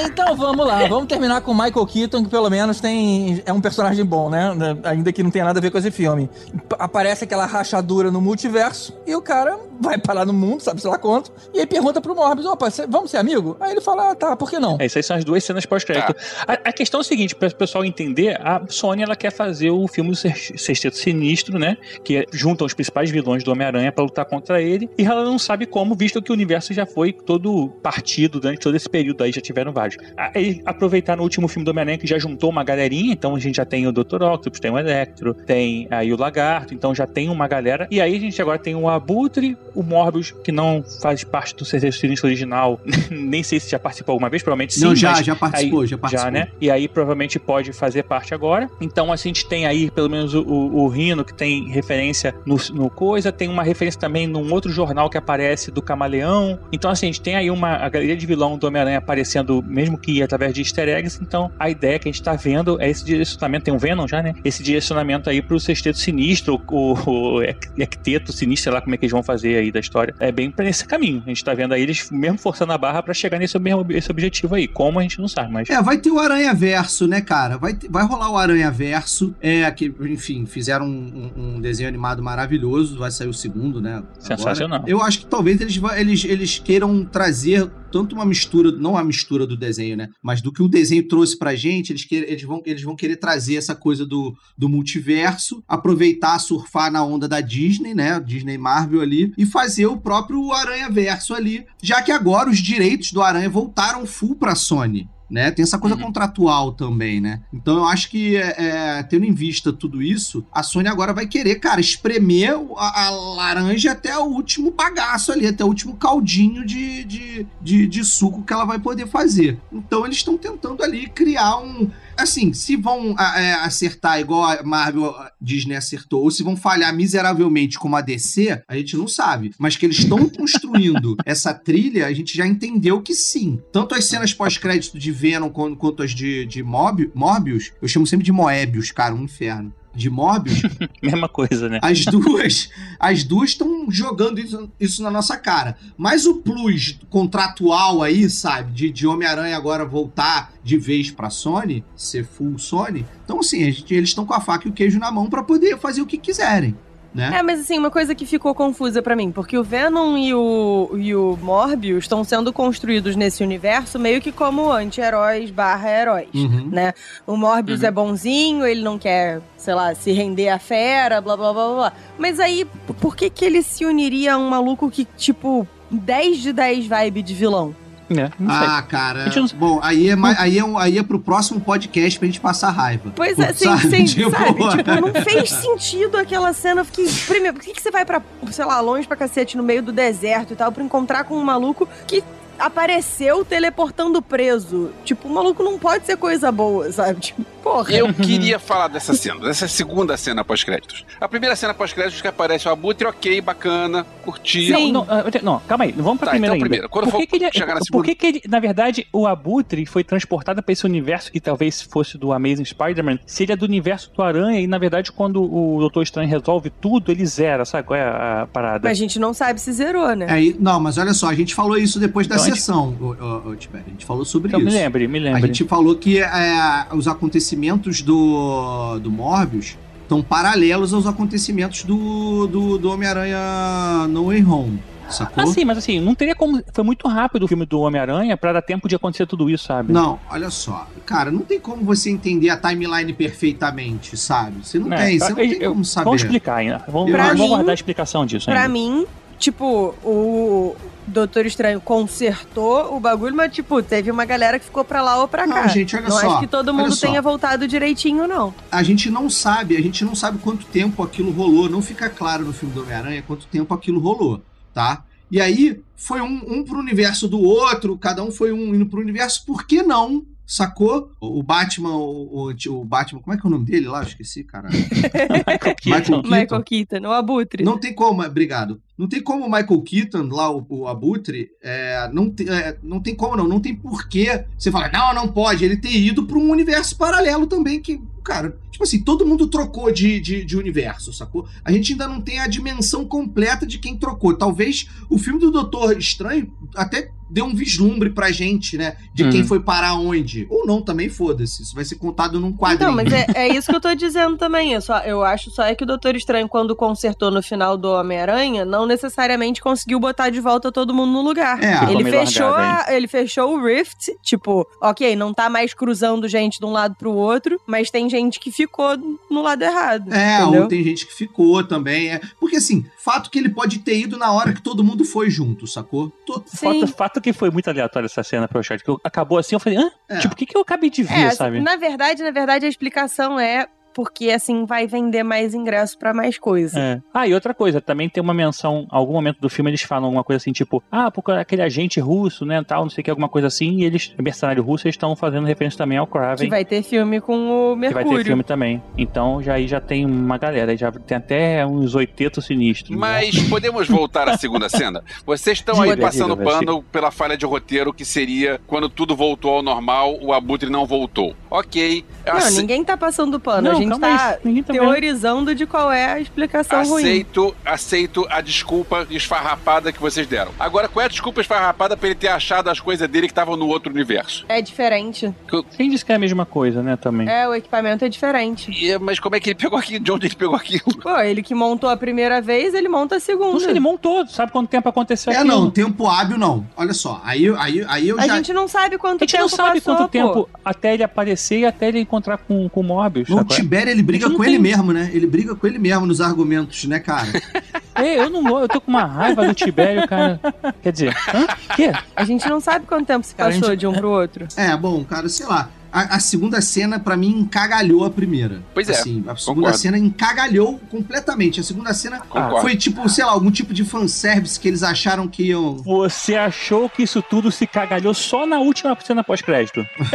[0.06, 3.60] Então vamos lá, vamos terminar com o Michael Keaton, que pelo menos tem é um
[3.61, 4.52] personagem bom, né?
[4.84, 6.30] Ainda que não tenha nada a ver com esse filme.
[6.77, 10.98] Aparece aquela rachadura no multiverso e o cara vai parar no mundo, sabe sei lá
[10.98, 13.58] quanto, e aí pergunta pro Morbius, opa, cê- vamos ser amigo?
[13.60, 14.78] Aí ele fala, ah, tá, por que não?
[14.80, 16.16] É, isso aí são as duas cenas pós-crédito.
[16.48, 19.72] A, a questão é o seguinte, para o pessoal entender, a Sony ela quer fazer
[19.72, 21.78] o filme do Sex- Sexteto Sinistro, né?
[22.04, 24.90] Que é- junta os principais vilões do Homem-Aranha pra lutar contra ele.
[24.98, 28.76] E ela não sabe como, visto que o universo já foi todo partido durante todo
[28.76, 29.98] esse período aí, já tiveram vários.
[30.16, 33.56] Aí aproveitaram o último filme do Homem-Aranha que já juntou uma galerinha, então a gente
[33.56, 34.22] já tem o Dr.
[34.24, 37.88] Octopus, tem o Electro, tem aí o Lagarto, então já tem uma galera.
[37.90, 41.65] E aí a gente agora tem o Abutre, o Morbius, que não faz parte do
[41.65, 42.80] Sexteto Sinistro original,
[43.11, 44.82] nem sei se já participou alguma vez, provavelmente sim.
[44.84, 46.26] Não, já, já participou, aí- já participou.
[46.26, 46.48] Já, né?
[46.60, 48.69] E aí provavelmente pode fazer parte agora.
[48.82, 52.34] Então assim, a gente tem aí pelo menos o, o, o Rino, que tem referência
[52.45, 56.60] no, no Coisa, tem uma referência também num outro jornal que aparece do Camaleão.
[56.72, 59.98] Então assim, a gente tem aí uma a galeria de vilão do Homem-Aranha aparecendo, mesmo
[59.98, 61.19] que através de easter eggs.
[61.22, 64.22] Então a ideia que a gente tá vendo é esse direcionamento, tem um Venom já,
[64.24, 64.34] né?
[64.44, 66.94] Esse direcionamento aí pro Sexteto Sinistro, o,
[67.38, 67.44] o
[67.78, 70.14] Ecteto Sinistro, sei lá como é que eles vão fazer aí da história.
[70.19, 71.22] É bem pra esse caminho.
[71.26, 74.10] A gente tá vendo aí eles mesmo forçando a barra pra chegar nesse mesmo esse
[74.10, 74.68] objetivo aí.
[74.68, 75.70] Como a gente não sabe, mas...
[75.70, 77.58] É, vai ter o Aranha Verso, né, cara?
[77.58, 79.36] Vai, vai rolar o Aranha Verso.
[79.40, 82.98] É, que, enfim, fizeram um, um- desenho animado maravilhoso.
[82.98, 83.96] Vai sair o segundo, né?
[83.96, 84.08] agora.
[84.20, 84.84] Sensacional.
[84.88, 89.46] Eu acho que talvez eles, eles, eles queiram trazer tanto uma mistura, não a mistura
[89.46, 90.10] do desenho, né?
[90.22, 93.18] Mas do que o desenho trouxe pra gente, eles, quer, eles, vão, eles vão querer
[93.18, 98.20] trazer essa coisa do, do multiverso, aproveitar, surfar na onda da Disney, né?
[98.20, 103.12] Disney Marvel ali, e fazer o próprio Aranha Verso ali, já que agora os direitos
[103.12, 105.52] do Aranha voltaram full pra Sony né?
[105.52, 106.04] Tem essa coisa uhum.
[106.04, 107.41] contratual também, né?
[107.54, 111.28] Então eu acho que, é, é, tendo em vista tudo isso, a Sony agora vai
[111.28, 116.66] querer, cara, espremer a, a, laranja até o último bagaço ali, até o último caldinho
[116.66, 119.60] de, de, de, de suco que ela vai poder fazer.
[119.72, 125.10] Então eles estão tentando ali criar um assim, se vão é, acertar igual a Marvel
[125.11, 129.53] a Disney acertou, ou se vão falhar miseravelmente como a DC, a gente não sabe.
[129.57, 133.61] Mas que eles estão construindo essa trilha, a gente já entendeu que sim.
[133.72, 138.31] Tanto as cenas pós-crédito de Venom quanto as de, de Morbius, eu chamo sempre de
[138.31, 140.61] Moebius, cara, um inferno de Morbius.
[141.02, 141.80] Mesma coisa, né?
[141.82, 142.69] As duas,
[142.99, 145.78] as duas estão jogando isso, isso, na nossa cara.
[145.98, 151.84] Mas o plus contratual aí, sabe, de, de Homem-Aranha agora voltar de vez pra Sony,
[151.95, 153.06] ser full Sony.
[153.24, 155.78] Então, assim, gente, eles estão com a faca e o queijo na mão para poder
[155.78, 156.76] fazer o que quiserem
[157.18, 157.39] né?
[157.39, 160.91] É, mas assim, uma coisa que ficou confusa para mim, porque o Venom e o,
[160.98, 166.69] e o Morbius estão sendo construídos nesse universo meio que como anti-heróis barra heróis, uhum.
[166.72, 166.94] né?
[167.26, 167.88] O Morbius uhum.
[167.88, 171.94] é bonzinho, ele não quer, sei lá, se render à fera, blá blá blá blá.
[172.19, 172.65] Mas aí,
[173.02, 177.23] por que que ele se uniria a um maluco que, tipo, 10 de 10 vibe
[177.23, 177.76] de vilão?
[178.10, 179.32] É, ah, cara.
[179.36, 179.48] Não...
[179.48, 182.70] Bom, aí é, mais, aí, é um, aí é pro próximo podcast pra gente passar
[182.70, 183.12] raiva.
[183.16, 183.90] Pois é, sim, sabe?
[183.90, 184.32] sim, tipo...
[184.32, 184.78] sabe?
[184.78, 186.82] Tipo, não fez sentido aquela cena.
[186.82, 187.08] Eu fiquei.
[187.28, 188.22] Primeiro, por que, que você vai pra,
[188.52, 191.44] sei lá, longe pra cacete, no meio do deserto e tal, pra encontrar com um
[191.44, 192.24] maluco que
[192.60, 194.92] apareceu teleportando preso.
[195.04, 197.20] Tipo, o maluco não pode ser coisa boa, sabe?
[197.20, 197.94] Tipo, porra.
[197.94, 201.06] Eu queria falar dessa cena, dessa segunda cena pós-créditos.
[201.20, 204.68] A primeira cena pós-créditos que aparece o Abutre, ok, bacana, curti.
[204.68, 204.92] Sim.
[204.92, 206.70] Não, não, não, calma aí, vamos pra tá, primeira então, ainda.
[206.70, 206.90] Primeiro.
[206.90, 207.92] Quando por que, que ele, chegar na segunda...
[207.92, 211.82] Por que, que ele, na verdade, o Abutre foi transportado pra esse universo que talvez
[211.82, 215.44] fosse do Amazing Spider-Man, se ele é do universo do Aranha e, na verdade, quando
[215.44, 218.88] o Doutor Estranho resolve tudo, ele zera, sabe qual é a parada?
[218.88, 220.28] Mas a gente não sabe se zerou, né?
[220.30, 223.49] É, não, mas olha só, a gente falou isso depois da então, sessão, o, o,
[223.49, 224.69] o, A gente falou sobre então, isso.
[224.69, 225.44] Me lembre, me lembre.
[225.44, 232.48] A gente falou que é, os acontecimentos do, do Morbius estão paralelos aos acontecimentos do,
[232.48, 234.80] do, do Homem-Aranha No Way Home.
[235.10, 235.44] Sacou?
[235.44, 236.61] Ah, sim, mas assim, não teria como.
[236.74, 239.94] Foi muito rápido o filme do Homem-Aranha pra dar tempo de acontecer tudo isso, sabe?
[239.94, 240.88] Não, olha só.
[241.06, 244.65] Cara, não tem como você entender a timeline perfeitamente, sabe?
[244.65, 246.06] Você não é, tem, você não tem eu, como saber.
[246.06, 246.84] Vamos explicar ainda.
[246.90, 248.61] Vamos, vamos mim, guardar a explicação disso ainda.
[248.61, 249.06] Pra mim,
[249.38, 250.76] tipo, o
[251.08, 255.28] Doutor Estranho consertou o bagulho, mas, tipo, teve uma galera que ficou pra lá ou
[255.28, 255.62] pra cá.
[255.62, 256.24] Não, gente, olha não só.
[256.24, 258.54] Não acho que todo mundo tenha voltado direitinho, não.
[258.72, 261.70] A gente não sabe, a gente não sabe quanto tempo aquilo rolou.
[261.70, 264.42] Não fica claro no filme do Homem-Aranha quanto tempo aquilo rolou,
[264.74, 265.04] tá?
[265.30, 269.02] E aí, foi um, um pro universo do outro, cada um foi um indo pro
[269.02, 271.11] universo, por que não sacou?
[271.19, 273.99] O Batman, o, o, o, Batman, como é que é o nome dele lá?
[273.99, 274.69] Eu esqueci, cara.
[274.69, 276.22] Michael, Keaton.
[276.24, 277.64] Michael Keaton, o Abutre.
[277.65, 278.82] Não tem como, obrigado.
[278.98, 282.99] Não tem como o Michael Keaton, lá, o, o Abutre, é, não, te, é, não
[282.99, 286.38] tem como não, não tem porquê você falar, não, não pode, ele ter ido para
[286.38, 291.14] um universo paralelo também, que, cara, tipo assim, todo mundo trocou de, de, de, universo,
[291.14, 291.48] sacou?
[291.64, 294.36] A gente ainda não tem a dimensão completa de quem trocou.
[294.36, 298.95] Talvez o filme do Doutor Estranho até dê um vislumbre pra gente, né?
[299.14, 299.30] De uhum.
[299.30, 300.48] quem foi parar onde.
[300.49, 301.64] Ou não, também foda-se.
[301.64, 302.90] Isso vai ser contado num quadrinho.
[302.90, 304.74] Não, mas é, é, isso que eu tô dizendo também.
[304.74, 307.90] Eu, só, eu acho só é que o Doutor Estranho, quando consertou no final do
[307.90, 311.62] Homem-Aranha, não necessariamente conseguiu botar de volta todo mundo no lugar.
[311.64, 316.60] É, ele fechou, a, ele fechou o Rift, tipo, ok, não tá mais cruzando gente
[316.60, 318.98] de um lado pro outro, mas tem gente que ficou
[319.30, 320.14] no lado errado.
[320.14, 320.64] É, entendeu?
[320.64, 322.10] ou tem gente que ficou também.
[322.10, 322.22] É.
[322.40, 325.66] Porque assim, fato que ele pode ter ido na hora que todo mundo foi junto,
[325.66, 326.12] sacou?
[326.26, 326.44] Tô...
[326.45, 329.80] Fato, fato que foi muito aleatório essa cena pro chat, que acabou assim, eu falei,
[329.80, 329.89] hã?
[330.10, 330.19] É.
[330.19, 331.60] Tipo, o que, que eu acabei de ver, é, sabe?
[331.60, 333.68] Na verdade, na verdade, a explicação é
[333.98, 336.80] porque assim vai vender mais ingressos para mais coisa.
[336.80, 337.02] É.
[337.11, 340.24] Ah, e outra coisa, também tem uma menção, algum momento do filme eles falam alguma
[340.24, 343.28] coisa assim, tipo, ah, porque aquele agente russo, né, tal, não sei o que, alguma
[343.28, 346.45] coisa assim, e eles, mercenário russo, eles estão fazendo referência também ao Kraven.
[346.45, 348.07] Que vai ter filme com o Mercúrio.
[348.07, 348.84] Que vai ter filme também.
[348.95, 352.91] Então, já aí já tem uma galera, já tem até uns oitetos sinistros.
[352.91, 352.98] Né?
[352.98, 353.49] Mas né?
[353.49, 355.03] podemos voltar à segunda cena?
[355.26, 359.64] Vocês estão aí passando pano pela falha de roteiro que seria quando tudo voltou ao
[359.64, 361.36] normal, o Abutre não voltou.
[361.49, 362.06] Ok.
[362.24, 362.61] Não, assim...
[362.61, 363.64] ninguém tá passando pano.
[363.64, 364.66] Não, a gente gente tá tá vendo.
[364.66, 367.04] teorizando de qual é a explicação ruim.
[367.04, 370.52] Aceito, aceito a desculpa esfarrapada que vocês deram.
[370.60, 373.56] Agora, qual é a desculpa esfarrapada pra ele ter achado as coisas dele que estavam
[373.56, 374.46] no outro universo?
[374.50, 375.34] É diferente.
[375.76, 377.28] Quem disse que é a mesma coisa, né, também?
[377.30, 378.72] É, o equipamento é diferente.
[378.72, 380.00] E, mas como é que ele pegou aqui?
[380.00, 380.84] De onde ele pegou aquilo?
[381.02, 383.52] Pô, ele que montou a primeira vez, ele monta a segunda.
[383.54, 384.26] Não sei, ele montou.
[384.28, 385.54] Sabe quanto tempo aconteceu É, aquilo?
[385.54, 386.66] não, tempo hábil não.
[386.76, 388.36] Olha só, aí, aí, aí eu A já.
[388.36, 390.12] gente não sabe quanto A gente tempo não sabe passou, quanto pô.
[390.12, 393.30] tempo até ele aparecer e até ele encontrar com, com o Mobius.
[393.30, 393.54] O sabe?
[393.80, 395.10] Tibério, ele briga com não ele tem- mesmo, né?
[395.14, 397.28] Ele briga com ele mesmo nos argumentos, né, cara?
[397.99, 400.40] É, eu não gosto, eu tô com uma raiva do Tibério, cara.
[400.84, 401.48] Quer dizer, hã?
[401.76, 401.91] Quê?
[402.16, 404.48] A gente não sabe quanto tempo se passou gente- de um pro outro.
[404.56, 405.68] É, bom, cara, sei lá.
[405.92, 408.62] A, a segunda cena, pra mim, encagalhou a primeira.
[408.74, 409.78] Pois é, Assim, a segunda concordo.
[409.78, 411.60] cena encagalhou completamente.
[411.60, 412.62] A segunda cena Concordo.
[412.62, 415.78] foi tipo, sei lá, algum tipo de fanservice que eles acharam que iam.
[415.78, 419.86] Você achou que isso tudo se cagalhou só na última cena pós-crédito?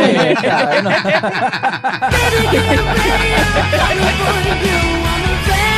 [0.00, 0.90] É, cara, não.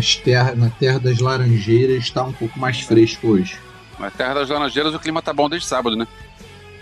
[0.00, 3.58] nas terra, na Terra das Laranjeiras está um pouco mais fresco hoje.
[3.98, 6.06] Na Terra das Laranjeiras o clima tá bom desde sábado, né?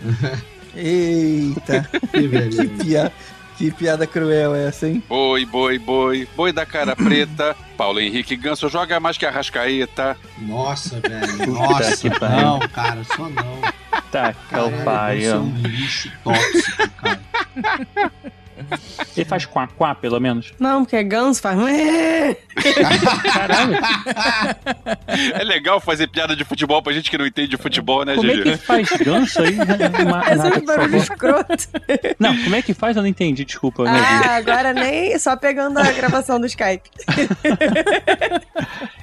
[0.73, 3.13] Eita, Que que piada,
[3.57, 5.03] que piada cruel essa, hein?
[5.09, 7.57] Boi, boi, boi, boi da cara preta.
[7.75, 10.15] Paulo Henrique Ganso joga mais que a Rascaeta.
[10.37, 11.51] Nossa, velho.
[11.53, 12.37] Nossa, que pariu.
[12.45, 13.59] não, cara, só não.
[14.11, 15.21] Tá, que é o Caralho, pai.
[15.21, 17.19] você é um lixo tóxico, cara.
[19.15, 20.53] Ele faz quá, quá, pelo menos.
[20.59, 21.57] Não, porque é ganso, faz.
[23.33, 23.77] Caralho,
[25.33, 28.29] É legal fazer piada de futebol pra gente que não entende de futebol, né, como
[28.29, 28.51] é Gigi?
[28.51, 29.55] que faz ganso aí?
[30.09, 31.67] Ma- Faz Nada, um barulho escroto.
[32.19, 32.95] Não, como é que faz?
[32.95, 33.83] Eu não entendi, desculpa.
[33.83, 33.91] né?
[33.99, 35.17] Ah, agora nem.
[35.19, 36.89] Só pegando a gravação do Skype.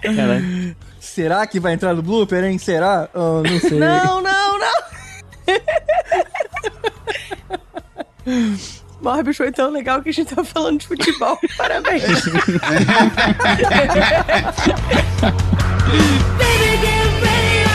[0.02, 0.76] Caralho.
[1.01, 2.59] Será que vai entrar no blooper, hein?
[2.59, 3.09] Será?
[3.14, 3.78] Oh, não sei.
[3.78, 4.76] Não, não, não!
[9.01, 11.39] Morbius foi tão legal que a gente tá falando de futebol.
[11.56, 12.02] Parabéns.
[16.39, 17.65] Baby, get ready.